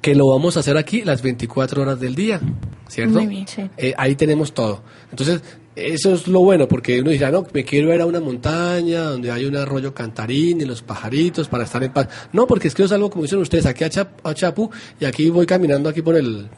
que 0.00 0.14
lo 0.14 0.28
vamos 0.28 0.56
a 0.56 0.60
hacer 0.60 0.76
aquí 0.76 1.02
las 1.02 1.22
24 1.22 1.82
horas 1.82 1.98
del 2.00 2.14
día, 2.14 2.40
¿cierto? 2.88 3.14
Muy 3.18 3.26
bien. 3.26 3.46
Sí. 3.48 3.68
Eh, 3.76 3.94
ahí 3.96 4.14
tenemos 4.14 4.52
todo. 4.54 4.82
Entonces, 5.10 5.42
eso 5.74 6.14
es 6.14 6.26
lo 6.28 6.40
bueno, 6.40 6.68
porque 6.68 7.00
uno 7.00 7.10
dice, 7.10 7.24
ah, 7.26 7.30
no, 7.30 7.46
me 7.52 7.64
quiero 7.64 7.92
ir 7.94 8.00
a 8.00 8.06
una 8.06 8.20
montaña 8.20 9.02
donde 9.02 9.30
hay 9.30 9.44
un 9.44 9.56
arroyo 9.56 9.92
cantarín 9.92 10.60
y 10.60 10.64
los 10.64 10.80
pajaritos 10.82 11.48
para 11.48 11.64
estar 11.64 11.82
en 11.82 11.92
paz. 11.92 12.08
No, 12.32 12.46
porque 12.46 12.68
es 12.68 12.74
que 12.74 12.82
yo 12.82 12.88
salgo, 12.88 13.10
como 13.10 13.24
dicen 13.24 13.38
ustedes, 13.40 13.66
aquí 13.66 13.84
a, 13.84 13.90
Chap- 13.90 14.20
a 14.22 14.32
Chapu 14.32 14.70
y 15.00 15.04
aquí 15.04 15.28
voy 15.28 15.44
caminando 15.44 15.88
aquí 15.88 16.02
por 16.02 16.16
el, 16.16 16.48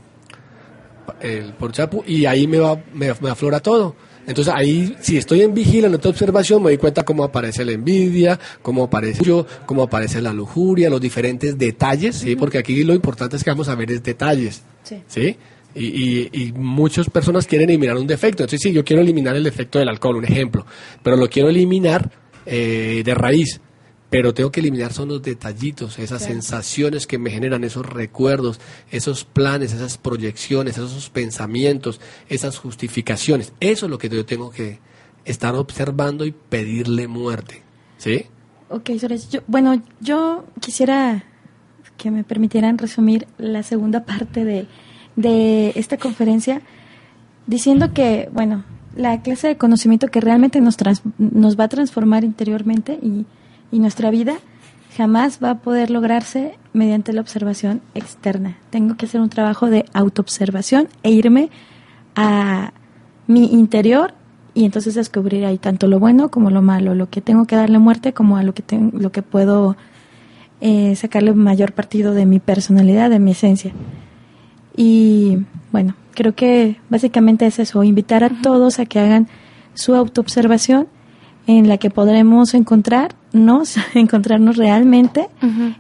el- 1.21 1.53
por 1.55 1.73
Chapu 1.73 2.05
y 2.07 2.27
ahí 2.27 2.47
me, 2.47 2.59
va, 2.59 2.77
me, 2.95 3.13
me 3.21 3.31
aflora 3.31 3.61
todo. 3.61 3.97
Entonces 4.29 4.53
ahí, 4.55 4.95
si 5.01 5.17
estoy 5.17 5.41
en 5.41 5.95
otra 5.95 6.11
observación, 6.11 6.63
me 6.63 6.69
doy 6.71 6.79
cuenta 6.79 7.03
cómo 7.03 7.25
aparece 7.25 7.65
la 7.65 7.73
envidia, 7.73 8.39
cómo 8.63 8.85
aparece 8.85 9.25
yo, 9.25 9.47
cómo 9.65 9.83
aparece 9.83 10.21
la 10.21 10.33
lujuria, 10.35 10.91
los 10.91 11.01
diferentes 11.01 11.57
detalles, 11.57 12.17
¿sí? 12.17 12.37
Porque 12.37 12.59
aquí 12.59 12.85
lo 12.85 12.95
importante 12.95 13.37
es 13.37 13.43
que 13.43 13.51
vamos 13.51 13.69
a 13.69 13.75
ver 13.75 13.91
es 13.91 14.03
detalles, 14.03 14.63
Sí. 14.85 14.97
¿sí? 15.07 15.37
Y, 15.75 15.85
y, 15.87 16.31
y 16.33 16.53
muchas 16.53 17.09
personas 17.11 17.47
quieren 17.47 17.71
eliminar 17.71 17.97
un 17.97 18.07
defecto. 18.07 18.43
Entonces, 18.43 18.61
sí, 18.63 18.73
yo 18.73 18.85
quiero 18.85 19.01
eliminar 19.03 19.35
el 19.35 19.45
defecto 19.45 19.79
del 19.79 19.89
alcohol, 19.89 20.17
un 20.17 20.25
ejemplo, 20.25 20.67
pero 21.03 21.17
lo 21.17 21.29
quiero 21.29 21.49
eliminar 21.49 22.11
eh, 22.47 23.03
de 23.05 23.15
raíz. 23.15 23.61
Pero 24.11 24.33
tengo 24.33 24.51
que 24.51 24.61
eliminar 24.61 24.93
son 24.95 25.09
los 25.11 25.23
detallitos, 25.23 25.99
esas 25.99 26.23
sensaciones 26.23 27.07
que 27.07 27.19
me 27.19 27.31
generan, 27.31 27.63
esos 27.63 27.85
recuerdos, 27.85 28.59
esos 28.91 29.25
planes, 29.25 29.73
esas 29.75 29.99
proyecciones, 29.99 30.79
esos 30.79 31.11
pensamientos, 31.11 32.01
esas 32.29 32.57
justificaciones. 32.59 33.53
Eso 33.61 33.85
es 33.87 33.91
lo 33.91 33.99
que 33.99 34.09
yo 34.09 34.25
tengo 34.25 34.51
que 34.51 34.79
estar 35.27 35.55
observando 35.57 36.25
y 36.25 36.33
pedirle 36.33 37.07
muerte. 37.07 37.63
¿Sí? 37.99 38.25
Ok, 38.71 38.91
Sores, 38.99 39.29
yo- 39.29 39.41
bueno, 39.47 39.83
yo 40.01 40.45
quisiera 40.61 41.25
que 41.99 42.11
me 42.11 42.25
permitieran 42.25 42.79
resumir 42.79 43.27
la 43.37 43.63
segunda 43.63 44.05
parte 44.07 44.45
de, 44.45 44.67
de 45.17 45.73
esta 45.75 45.99
conferencia 45.99 46.63
diciendo 47.47 47.93
que, 47.93 48.29
bueno, 48.33 48.65
la 48.97 49.21
clase 49.23 49.49
de 49.49 49.57
conocimiento 49.59 50.09
que 50.09 50.21
realmente 50.21 50.61
nos, 50.61 50.77
trans- 50.79 51.03
nos 51.19 51.59
va 51.59 51.65
a 51.65 51.69
transformar 51.69 52.25
interiormente 52.25 52.99
y, 53.03 53.27
y 53.71 53.79
nuestra 53.79 54.11
vida 54.11 54.35
jamás 54.97 55.39
va 55.43 55.51
a 55.51 55.59
poder 55.59 55.91
lograrse 55.91 56.59
mediante 56.73 57.13
la 57.13 57.21
observación 57.21 57.81
externa. 57.95 58.57
Tengo 58.71 58.97
que 58.97 59.07
hacer 59.07 59.21
un 59.21 59.29
trabajo 59.29 59.67
de 59.71 59.85
autoobservación 59.93 60.89
e 61.03 61.11
irme 61.11 61.51
a 62.17 62.73
mi 63.27 63.47
interior 63.53 64.15
y 64.55 64.65
entonces 64.65 64.95
descubrir 64.95 65.45
ahí 65.45 65.59
tanto 65.59 65.87
lo 65.87 66.01
bueno 66.01 66.31
como 66.31 66.51
lo 66.51 66.63
malo, 66.63 66.95
lo 66.95 67.09
que 67.11 67.21
tengo 67.21 67.45
que 67.47 67.55
darle 67.57 67.79
muerte 67.79 68.13
como 68.13 68.37
a 68.39 68.43
lo 68.43 68.55
que, 68.55 68.63
ten- 68.63 68.91
lo 68.95 69.13
que 69.13 69.23
puedo 69.23 69.77
eh, 70.61 70.97
sacarle 70.97 71.33
mayor 71.35 71.73
partido 71.73 72.13
de 72.15 72.27
mi 72.27 72.41
personalidad, 72.41 73.11
de 73.11 73.21
mi 73.21 73.33
esencia. 73.33 73.73
Y 74.77 75.39
bueno, 75.71 75.95
creo 76.15 76.35
que 76.35 76.77
básicamente 76.89 77.47
es 77.47 77.59
eso, 77.59 77.85
invitar 77.85 78.25
a 78.25 78.31
todos 78.43 78.79
a 78.81 78.87
que 78.87 78.99
hagan 78.99 79.29
su 79.75 79.95
autoobservación 79.95 80.89
en 81.49 81.67
la 81.67 81.79
que 81.79 81.89
podremos 81.89 82.53
encontrarnos, 82.53 83.77
encontrarnos 83.95 84.59
realmente 84.59 85.29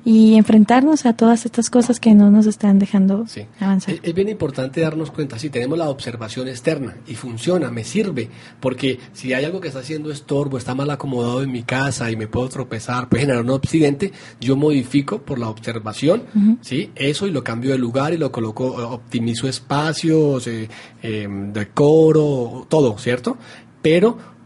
y 0.02 0.34
enfrentarnos 0.36 1.04
a 1.04 1.12
todas 1.12 1.44
estas 1.44 1.68
cosas 1.68 2.00
que 2.00 2.14
no 2.14 2.30
nos 2.30 2.46
están 2.46 2.78
dejando 2.78 3.26
Sí. 3.26 3.42
avanzar. 3.60 3.94
Es, 3.94 4.00
es 4.02 4.14
bien 4.14 4.30
importante 4.30 4.80
darnos 4.80 5.10
cuenta, 5.10 5.38
si 5.38 5.50
tenemos 5.50 5.76
la 5.76 5.90
observación 5.90 6.48
externa 6.48 6.96
y 7.06 7.14
funciona, 7.16 7.70
me 7.70 7.84
sirve, 7.84 8.30
porque 8.60 8.98
si 9.12 9.34
hay 9.34 9.44
algo 9.44 9.60
que 9.60 9.68
está 9.68 9.80
haciendo 9.80 10.10
estorbo, 10.10 10.56
está 10.56 10.74
mal 10.74 10.88
acomodado 10.90 11.42
en 11.42 11.52
mi 11.52 11.62
casa 11.64 12.10
y 12.10 12.16
me 12.16 12.28
puedo 12.28 12.48
tropezar, 12.48 13.10
puede 13.10 13.24
generar 13.24 13.44
un 13.44 13.50
accidente, 13.50 14.10
yo 14.40 14.56
modifico 14.56 15.18
por 15.18 15.38
la 15.38 15.50
observación, 15.50 16.22
¿sí? 16.62 16.92
Eso 16.94 17.26
y 17.26 17.30
lo 17.30 17.44
cambio 17.44 17.72
de 17.72 17.78
lugar 17.78 18.14
y 18.14 18.16
lo 18.16 18.32
coloco, 18.32 18.64
optimizo 18.90 19.46
espacios, 19.46 20.46
eh, 20.46 20.66
eh, 21.02 21.28
decoro, 21.52 22.66
todo, 22.70 22.96
¿cierto? 22.96 23.36
Pero 23.82 24.37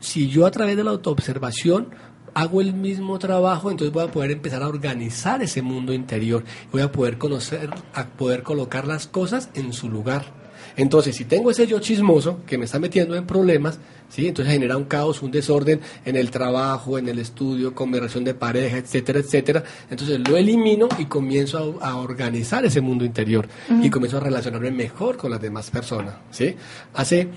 si 0.00 0.28
yo 0.28 0.46
a 0.46 0.50
través 0.50 0.76
de 0.76 0.84
la 0.84 0.90
autoobservación 0.90 1.88
hago 2.34 2.60
el 2.60 2.72
mismo 2.72 3.18
trabajo, 3.18 3.70
entonces 3.70 3.92
voy 3.92 4.04
a 4.04 4.10
poder 4.12 4.30
empezar 4.30 4.62
a 4.62 4.68
organizar 4.68 5.42
ese 5.42 5.62
mundo 5.62 5.92
interior, 5.92 6.44
voy 6.70 6.82
a 6.82 6.92
poder 6.92 7.18
conocer, 7.18 7.70
a 7.94 8.06
poder 8.06 8.42
colocar 8.42 8.86
las 8.86 9.06
cosas 9.06 9.50
en 9.54 9.72
su 9.72 9.88
lugar. 9.88 10.38
Entonces, 10.76 11.16
si 11.16 11.24
tengo 11.24 11.50
ese 11.50 11.66
yo 11.66 11.80
chismoso 11.80 12.44
que 12.46 12.56
me 12.56 12.66
está 12.66 12.78
metiendo 12.78 13.16
en 13.16 13.26
problemas, 13.26 13.80
¿sí? 14.08 14.28
entonces 14.28 14.54
genera 14.54 14.76
un 14.76 14.84
caos, 14.84 15.22
un 15.22 15.32
desorden 15.32 15.80
en 16.04 16.14
el 16.14 16.30
trabajo, 16.30 16.98
en 16.98 17.08
el 17.08 17.18
estudio, 17.18 17.74
con 17.74 17.90
mi 17.90 17.98
relación 17.98 18.22
de 18.22 18.34
pareja, 18.34 18.76
etcétera, 18.76 19.18
etcétera. 19.18 19.64
Entonces 19.90 20.20
lo 20.20 20.36
elimino 20.36 20.88
y 20.98 21.06
comienzo 21.06 21.78
a, 21.80 21.90
a 21.90 21.96
organizar 21.96 22.64
ese 22.64 22.80
mundo 22.80 23.04
interior 23.04 23.48
y 23.82 23.90
comienzo 23.90 24.18
a 24.18 24.20
relacionarme 24.20 24.70
mejor 24.70 25.16
con 25.16 25.32
las 25.32 25.40
demás 25.40 25.70
personas. 25.70 26.14
¿sí? 26.30 26.54
Hace 26.94 27.28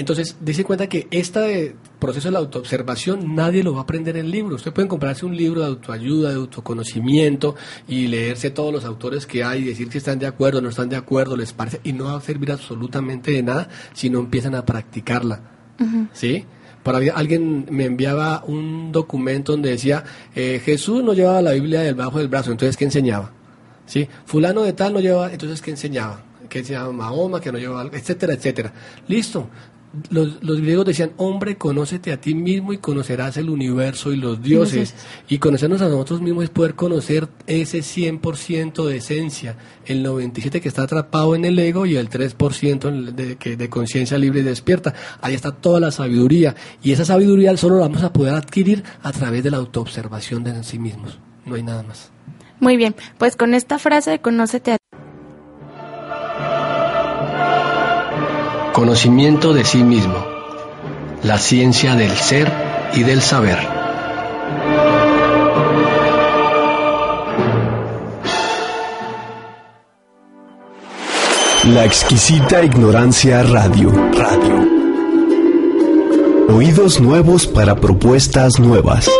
Entonces, 0.00 0.38
dice 0.40 0.64
cuenta 0.64 0.88
que 0.88 1.08
este 1.10 1.76
proceso 1.98 2.28
de 2.28 2.32
la 2.32 2.38
autoobservación 2.38 3.34
nadie 3.34 3.62
lo 3.62 3.74
va 3.74 3.80
a 3.80 3.82
aprender 3.82 4.16
en 4.16 4.30
libros. 4.30 4.62
Usted 4.62 4.72
puede 4.72 4.88
comprarse 4.88 5.26
un 5.26 5.36
libro 5.36 5.60
de 5.60 5.66
autoayuda, 5.66 6.30
de 6.30 6.36
autoconocimiento 6.36 7.54
y 7.86 8.06
leerse 8.06 8.50
todos 8.50 8.72
los 8.72 8.86
autores 8.86 9.26
que 9.26 9.44
hay 9.44 9.60
y 9.60 9.64
decir 9.66 9.92
si 9.92 9.98
están 9.98 10.18
de 10.18 10.26
acuerdo, 10.26 10.62
no 10.62 10.70
están 10.70 10.88
de 10.88 10.96
acuerdo, 10.96 11.36
les 11.36 11.52
parece, 11.52 11.82
y 11.84 11.92
no 11.92 12.04
va 12.06 12.16
a 12.16 12.20
servir 12.22 12.50
absolutamente 12.50 13.32
de 13.32 13.42
nada 13.42 13.68
si 13.92 14.08
no 14.08 14.20
empiezan 14.20 14.54
a 14.54 14.64
practicarla. 14.64 15.42
¿Sí? 16.14 16.46
Por 16.82 16.96
ahí 16.96 17.10
alguien 17.14 17.66
me 17.70 17.84
enviaba 17.84 18.42
un 18.46 18.92
documento 18.92 19.52
donde 19.52 19.68
decía, 19.68 20.02
eh, 20.34 20.62
Jesús 20.64 21.04
no 21.04 21.12
llevaba 21.12 21.42
la 21.42 21.52
Biblia 21.52 21.82
debajo 21.82 22.16
del 22.16 22.28
brazo, 22.28 22.50
entonces 22.50 22.78
¿qué 22.78 22.86
enseñaba? 22.86 23.32
¿Sí? 23.84 24.08
Fulano 24.24 24.62
de 24.62 24.72
tal 24.72 24.94
no 24.94 25.00
llevaba, 25.00 25.30
entonces 25.30 25.60
¿qué 25.60 25.72
enseñaba? 25.72 26.24
que 26.50 26.58
enseñaba 26.58 26.92
Mahoma, 26.92 27.40
que 27.40 27.50
no 27.50 27.58
llevaba, 27.58 27.88
etcétera, 27.92 28.34
etcétera. 28.34 28.72
Listo, 29.08 29.48
los, 30.10 30.42
los, 30.42 30.60
griegos 30.60 30.86
decían, 30.86 31.12
hombre, 31.16 31.56
conócete 31.56 32.12
a 32.12 32.20
ti 32.20 32.34
mismo 32.34 32.72
y 32.72 32.78
conocerás 32.78 33.36
el 33.36 33.50
universo 33.50 34.12
y 34.12 34.16
los 34.16 34.40
dioses. 34.40 34.94
Y 35.28 35.38
conocernos 35.38 35.82
a 35.82 35.88
nosotros 35.88 36.20
mismos 36.20 36.44
es 36.44 36.50
poder 36.50 36.74
conocer 36.74 37.28
ese 37.46 37.80
100% 37.80 38.86
de 38.86 38.96
esencia, 38.96 39.56
el 39.86 40.04
97% 40.04 40.60
que 40.60 40.68
está 40.68 40.82
atrapado 40.82 41.34
en 41.34 41.44
el 41.44 41.58
ego 41.58 41.86
y 41.86 41.96
el 41.96 42.08
3% 42.08 43.12
de, 43.12 43.56
de 43.56 43.68
conciencia 43.68 44.16
libre 44.16 44.40
y 44.40 44.44
despierta. 44.44 44.94
Ahí 45.20 45.34
está 45.34 45.52
toda 45.52 45.80
la 45.80 45.90
sabiduría. 45.90 46.54
Y 46.82 46.92
esa 46.92 47.04
sabiduría 47.04 47.56
solo 47.56 47.76
la 47.76 47.82
vamos 47.82 48.02
a 48.02 48.12
poder 48.12 48.34
adquirir 48.34 48.84
a 49.02 49.12
través 49.12 49.42
de 49.42 49.50
la 49.50 49.56
autoobservación 49.56 50.44
de 50.44 50.62
sí 50.62 50.78
mismos. 50.78 51.18
No 51.44 51.56
hay 51.56 51.62
nada 51.62 51.82
más. 51.82 52.10
Muy 52.60 52.76
bien, 52.76 52.94
pues 53.18 53.36
con 53.36 53.54
esta 53.54 53.78
frase 53.78 54.10
de 54.10 54.20
conócete 54.20 54.72
a 54.72 54.76
Conocimiento 58.80 59.52
de 59.52 59.62
sí 59.62 59.84
mismo. 59.84 60.24
La 61.22 61.36
ciencia 61.36 61.96
del 61.96 62.12
ser 62.12 62.50
y 62.94 63.02
del 63.02 63.20
saber. 63.20 63.58
La 71.74 71.84
exquisita 71.84 72.64
ignorancia 72.64 73.42
radio. 73.42 73.92
Radio. 74.16 74.66
Oídos 76.48 77.02
nuevos 77.02 77.46
para 77.46 77.76
propuestas 77.76 78.58
nuevas. 78.58 79.10